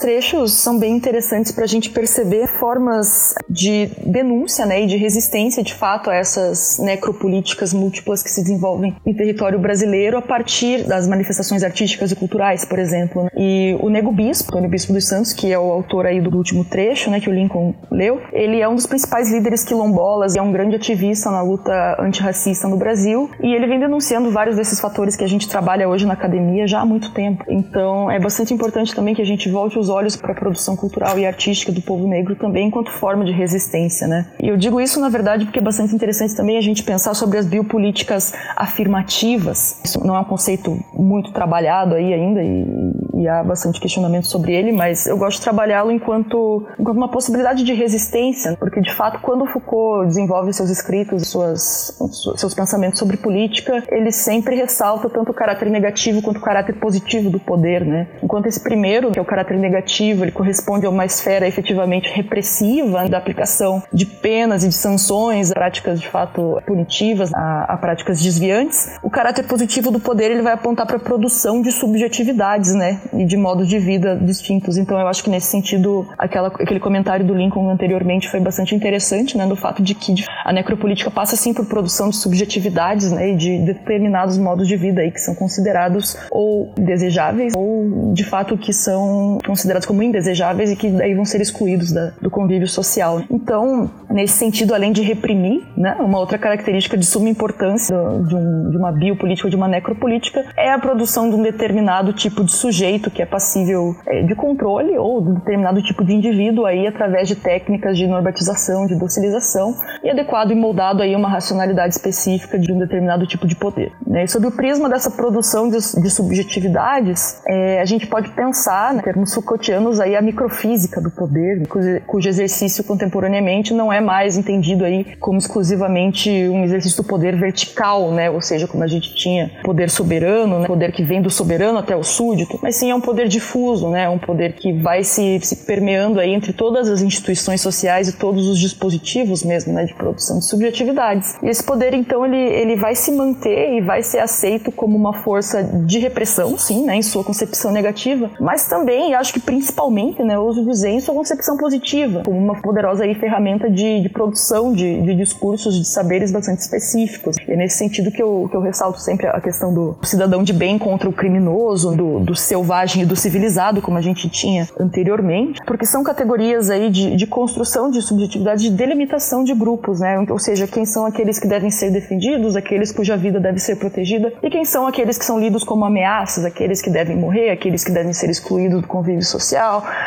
Trechos 0.04 0.52
são 0.52 0.78
bem 0.78 0.98
interessantes 0.98 1.54
para 1.54 1.64
a 1.64 1.68
gente 1.68 1.90
perceber 1.90 2.46
formas 2.60 3.34
de 3.50 3.90
denúncia 4.06 4.66
né, 4.66 4.84
e 4.84 4.86
de 4.86 4.98
resistência, 4.98 5.64
de 5.64 5.74
fato, 5.74 6.10
a 6.10 6.14
essas 6.14 6.78
necropolíticas 6.78 7.74
múltiplas 7.74 8.22
que 8.22 8.30
se 8.30 8.42
desenvolvem 8.42 8.94
em 9.06 9.14
território 9.14 9.58
brasileiro 9.58 10.18
a 10.18 10.22
partir 10.22 10.84
das 10.84 11.08
manifestações 11.08 11.64
artísticas 11.64 12.12
e 12.12 12.18
culturais, 12.18 12.66
por 12.66 12.80
exemplo. 12.80 13.24
Né. 13.24 13.30
E 13.38 13.78
o 13.80 13.90
Nego 13.90 14.12
Bispo, 14.12 14.50
Antônio 14.50 14.70
Bispo 14.70 14.92
dos 14.92 15.08
Santos, 15.08 15.32
que 15.32 15.54
é 15.54 15.58
o 15.58 15.72
autor 15.72 16.06
aí 16.06 16.20
do 16.20 16.36
último 16.36 16.66
trecho, 16.66 17.10
né, 17.10 17.22
que 17.22 17.30
o 17.30 17.34
Lincoln 17.34 17.74
leu, 17.90 18.20
ele 18.34 18.60
é 18.60 18.68
um 18.68 18.76
dos 18.76 18.86
principais 18.86 19.32
líderes 19.32 19.64
quilombolas 19.64 20.36
e 20.36 20.40
é 20.40 20.42
um 20.42 20.52
grande 20.52 20.76
ativista 20.76 21.32
na 21.32 21.42
luta 21.42 21.96
antirracista 21.98 22.68
no 22.68 22.76
Brasil 22.76 23.32
e 23.42 23.56
ele 23.56 23.68
vem 23.68 23.80
denunciando 23.80 24.30
vários 24.32 24.58
desses 24.58 24.82
fatores 24.82 25.16
que 25.16 25.24
a 25.24 25.30
gente 25.30 25.48
trabalha 25.48 25.88
hoje 25.88 26.06
na 26.06 26.14
academia 26.14 26.68
já 26.68 26.82
há 26.82 26.86
muito 26.86 27.14
tempo. 27.14 27.46
Então 27.48 28.12
é 28.12 28.20
bastante 28.20 28.54
importante 28.54 28.94
também 28.94 29.16
que 29.16 29.22
a 29.22 29.26
gente 29.26 29.50
volte 29.50 29.80
os 29.80 29.93
olhos 29.94 30.16
para 30.16 30.32
a 30.32 30.36
produção 30.36 30.76
cultural 30.76 31.18
e 31.18 31.26
artística 31.26 31.72
do 31.72 31.82
povo 31.82 32.08
negro 32.08 32.36
também 32.36 32.68
enquanto 32.68 32.92
forma 32.92 33.24
de 33.24 33.32
resistência, 33.32 34.08
né? 34.08 34.28
E 34.42 34.48
eu 34.48 34.58
digo 34.58 34.82
isso 34.82 35.00
na 35.00 35.10
verdade 35.10 35.46
porque 35.46 35.60
é 35.60 35.62
bastante 35.62 35.94
interessante 35.94 36.36
também 36.36 36.58
a 36.58 36.62
gente 36.62 36.84
pensar 36.84 37.14
sobre 37.14 37.38
as 37.38 37.46
biopolíticas 37.46 38.34
afirmativas. 38.56 39.80
Isso 39.84 40.06
não 40.06 40.16
é 40.16 40.20
um 40.20 40.26
conceito 40.26 40.78
muito 40.94 41.32
trabalhado 41.32 41.96
aí 41.96 42.14
ainda 42.14 42.42
e, 42.44 43.22
e 43.22 43.28
há 43.28 43.44
bastante 43.44 43.80
questionamento 43.80 44.28
sobre 44.28 44.54
ele, 44.54 44.72
mas 44.72 45.08
eu 45.08 45.18
gosto 45.18 45.38
de 45.38 45.44
trabalhá-lo 45.44 45.92
enquanto, 45.92 46.66
enquanto 46.80 46.98
uma 46.98 47.10
possibilidade 47.10 47.64
de 47.64 47.74
resistência, 47.74 48.56
porque 48.58 48.82
de 48.82 48.94
fato 48.94 49.20
quando 49.22 49.46
Foucault 49.46 50.08
desenvolve 50.08 50.54
seus 50.54 50.70
escritos, 50.70 51.28
suas, 51.28 51.98
seus 52.36 52.54
pensamentos 52.54 53.00
sobre 53.00 53.18
política, 53.18 53.84
ele 53.90 54.12
sempre 54.12 54.56
ressalta 54.56 55.10
tanto 55.10 55.32
o 55.32 55.34
caráter 55.34 55.70
negativo 55.70 56.22
quanto 56.22 56.38
o 56.38 56.42
caráter 56.42 56.76
positivo 56.76 57.30
do 57.30 57.40
poder, 57.40 57.86
né? 57.86 58.08
Enquanto 58.22 58.48
esse 58.48 58.62
primeiro, 58.62 59.12
que 59.12 59.20
é 59.20 59.22
o 59.22 59.26
caráter 59.26 59.58
negativo, 59.58 59.83
ele 60.24 60.32
corresponde 60.32 60.86
a 60.86 60.90
uma 60.90 61.06
esfera 61.06 61.48
efetivamente 61.48 62.10
repressiva 62.14 63.08
da 63.10 63.18
aplicação 63.18 63.84
de 63.92 64.06
penas 64.06 64.64
e 64.64 64.70
de 64.70 64.76
sanções, 64.76 65.52
práticas 65.54 66.00
de 66.00 66.08
fato 66.08 66.62
punitivas, 66.66 67.34
a, 67.34 67.66
a 67.74 67.78
práticas 67.78 68.22
desviantes. 68.22 68.98
O 69.02 69.10
caráter 69.10 69.46
positivo 69.46 69.92
do 69.92 70.00
poder 70.00 70.32
ele 70.32 70.42
vai 70.42 70.54
apontar 70.54 70.86
para 70.86 70.98
a 70.98 71.00
produção 71.00 71.62
de 71.62 71.72
subjetividades, 71.72 72.74
né, 72.74 73.02
e 73.14 73.26
de 73.26 73.38
modos 73.38 73.68
de 73.68 73.80
vida 73.80 74.16
distintos. 74.16 74.78
Então 74.78 75.00
eu 75.00 75.08
acho 75.08 75.24
que 75.24 75.30
nesse 75.30 75.48
sentido 75.48 76.08
aquela, 76.18 76.48
aquele 76.48 76.80
comentário 76.80 77.26
do 77.26 77.34
Lincoln 77.34 77.70
anteriormente 77.70 78.30
foi 78.30 78.40
bastante 78.40 78.76
interessante, 78.76 79.38
né, 79.38 79.46
do 79.46 79.56
fato 79.56 79.82
de 79.82 79.94
que 79.96 80.14
a 80.46 80.54
necropolítica 80.54 81.12
passa 81.12 81.36
sim 81.36 81.54
por 81.54 81.66
produção 81.66 82.10
de 82.10 82.16
subjetividades, 82.16 83.12
né, 83.12 83.32
e 83.32 83.36
de 83.36 83.60
determinados 83.60 84.38
modos 84.38 84.68
de 84.68 84.76
vida 84.76 85.02
aí 85.02 85.12
que 85.12 85.20
são 85.20 85.36
considerados 85.36 86.18
ou 86.32 86.74
desejáveis 86.78 87.54
ou 87.56 88.14
de 88.14 88.24
fato 88.24 88.58
que 88.58 88.74
são 88.74 89.38
considerados 89.46 89.73
como 89.86 90.04
indesejáveis 90.04 90.72
e 90.72 90.76
que 90.76 90.90
daí 90.90 91.14
vão 91.14 91.26
ser 91.26 91.42
excluídos 91.42 91.92
da, 91.92 92.12
do 92.22 92.30
convívio 92.30 92.68
social. 92.68 93.22
Então, 93.30 93.90
nesse 94.10 94.38
sentido, 94.38 94.74
além 94.74 94.92
de 94.92 95.02
reprimir, 95.02 95.64
né, 95.76 95.96
uma 96.00 96.20
outra 96.20 96.38
característica 96.38 96.98
de 96.98 97.06
suma 97.06 97.30
importância 97.30 97.96
de, 98.28 98.36
um, 98.36 98.70
de 98.70 98.78
uma 98.78 98.92
biopolítica 98.92 99.48
ou 99.48 99.50
de 99.50 99.56
uma 99.56 99.68
necropolítica 99.68 100.46
é 100.58 100.72
a 100.72 100.80
produção 100.80 101.30
de 101.30 101.36
um 101.36 101.42
determinado 101.42 102.14
tipo 102.14 102.44
de 102.44 102.52
sujeito 102.52 103.10
que 103.10 103.22
é 103.22 103.26
passível 103.26 103.96
é, 104.06 104.24
de 104.24 104.36
controle 104.36 104.98
ou 104.98 105.22
de 105.22 105.30
um 105.30 105.34
determinado 105.36 105.82
tipo 105.82 106.04
de 106.04 106.14
indivíduo 106.14 106.66
aí 106.66 106.88
através 106.88 107.28
de 107.28 107.36
técnicas 107.36 107.98
de 107.98 108.08
normatização, 108.08 108.86
de 108.86 108.98
docilização 108.98 109.76
e 110.04 110.10
adequado 110.10 110.52
e 110.52 110.56
moldado 110.56 111.02
aí 111.02 111.16
uma 111.16 111.30
racionalidade 111.30 111.96
específica 111.96 112.58
de 112.60 112.72
um 112.72 112.80
determinado 112.80 113.26
tipo 113.26 113.48
de 113.48 113.56
poder. 113.56 113.92
Né? 114.06 114.24
E 114.24 114.28
sob 114.28 114.48
o 114.48 114.52
prisma 114.52 114.90
dessa 114.90 115.12
produção 115.12 115.70
de, 115.70 115.78
de 115.78 116.10
subjetividades, 116.10 117.42
é, 117.48 117.82
a 117.82 117.86
gente 117.86 118.08
pode 118.08 118.30
pensar, 118.30 118.94
né, 118.94 119.02
termos 119.02 119.32
Foucaultianos, 119.64 120.00
aí 120.02 120.16
a 120.16 120.22
microfísica 120.22 121.00
do 121.00 121.10
poder, 121.10 121.66
cujo 122.06 122.28
exercício 122.28 122.84
contemporaneamente 122.84 123.74
não 123.74 123.92
é 123.92 124.02
mais 124.02 124.36
entendido 124.38 124.84
aí 124.84 125.16
como 125.20 125.38
exclusivamente 125.38 126.30
um 126.30 126.64
exercício 126.66 127.02
do 127.02 127.08
poder 127.08 127.38
vertical, 127.38 128.12
né? 128.12 128.30
ou 128.30 128.42
seja, 128.42 128.68
como 128.68 128.84
a 128.84 128.88
gente 128.88 129.16
tinha 129.16 129.52
poder 129.64 129.90
soberano, 129.90 130.60
né? 130.60 130.68
poder 130.68 130.92
que 130.92 131.04
vem 131.04 131.22
do 131.22 131.30
soberano 131.30 131.80
até 131.80 131.96
o 131.96 132.04
súdito, 132.04 132.60
mas 132.62 132.76
sim 132.76 132.92
é 132.92 132.96
um 132.96 133.00
poder 133.00 133.28
difuso, 133.30 133.90
né? 133.90 134.10
um 134.10 134.20
poder 134.20 134.54
que 134.54 134.74
vai 134.74 135.04
se, 135.04 135.40
se 135.42 135.66
permeando 135.66 136.20
aí 136.20 136.34
entre 136.34 136.52
todas 136.52 136.90
as 136.90 137.02
instituições 137.02 137.62
sociais 137.62 138.10
e 138.10 138.14
todos 138.14 138.48
os 138.48 138.60
dispositivos 138.60 139.44
mesmo 139.44 139.72
né? 139.72 139.86
de 139.86 139.94
produção 139.94 140.40
de 140.40 140.46
subjetividades. 140.46 141.36
E 141.42 141.48
esse 141.48 141.64
poder, 141.64 141.94
então, 141.94 142.26
ele, 142.26 142.38
ele 142.38 142.76
vai 142.76 142.96
se 142.96 143.12
manter 143.12 143.78
e 143.78 143.82
vai 143.82 144.04
ser 144.04 144.20
aceito 144.20 144.72
como 144.72 144.98
uma 144.98 145.14
força 145.14 145.64
de 145.64 146.00
repressão, 146.00 146.58
sim, 146.58 146.86
né? 146.86 146.96
em 146.96 147.02
sua 147.02 147.24
concepção 147.24 147.72
negativa, 147.72 148.30
mas 148.40 148.68
também, 148.68 149.14
acho 149.14 149.32
que 149.32 149.40
principalmente, 149.54 150.24
né? 150.24 150.36
eu 150.36 150.42
uso 150.42 150.66
dizer, 150.66 150.90
em 150.90 151.00
sua 151.00 151.14
concepção 151.14 151.56
positiva, 151.58 152.24
como 152.26 152.38
uma 152.38 152.60
poderosa 152.60 153.04
aí, 153.04 153.14
ferramenta 153.14 153.70
de, 153.70 154.02
de 154.02 154.10
produção 154.10 154.74
de, 154.74 155.02
de 155.02 155.16
discursos, 155.16 155.76
de 155.76 155.88
saberes 155.88 156.32
bastante 156.32 156.60
específicos. 156.60 157.36
E 157.48 157.52
é 157.52 157.56
nesse 157.56 157.78
sentido 157.78 158.12
que 158.12 158.22
eu, 158.22 158.48
que 158.50 158.58
eu 158.58 158.62
ressalto 158.62 159.00
sempre 159.00 159.28
a 159.28 159.40
questão 159.40 159.72
do 159.72 159.96
cidadão 160.04 160.44
de 160.44 160.52
bem 160.52 160.80
contra 160.80 161.08
o 161.08 161.14
criminoso, 161.14 161.96
do, 161.96 162.20
do 162.20 162.36
selvagem 162.36 163.04
e 163.04 163.06
do 163.06 163.16
civilizado, 163.16 163.82
como 163.82 163.98
a 163.98 164.02
gente 164.02 164.28
tinha 164.28 164.68
anteriormente, 164.80 165.62
porque 165.68 165.86
são 165.86 166.04
categorias 166.04 166.72
aí 166.72 166.90
de, 166.90 167.16
de 167.16 167.28
construção 167.28 167.92
de 167.92 168.02
subjetividade, 168.02 168.70
de 168.70 168.76
delimitação 168.76 169.44
de 169.44 169.54
grupos, 169.54 170.00
né? 170.00 170.26
Ou 170.30 170.40
seja, 170.40 170.66
quem 170.68 170.86
são 170.86 171.06
aqueles 171.06 171.38
que 171.38 171.48
devem 171.48 171.70
ser 171.70 171.92
defendidos, 171.92 172.56
aqueles 172.56 172.92
cuja 172.92 173.16
vida 173.16 173.40
deve 173.40 173.60
ser 173.60 173.76
protegida, 173.76 174.34
e 174.42 174.50
quem 174.50 174.66
são 174.66 174.88
aqueles 174.88 175.18
que 175.18 175.26
são 175.26 175.40
lidos 175.40 175.64
como 175.64 175.86
ameaças, 175.86 176.44
aqueles 176.44 176.82
que 176.82 176.90
devem 176.90 177.16
morrer, 177.16 177.52
aqueles 177.52 177.84
que 177.84 177.92
devem 177.92 178.14
ser 178.14 178.30
excluídos 178.30 178.82
do 178.82 178.88
convívio 178.88 179.24
social, 179.24 179.43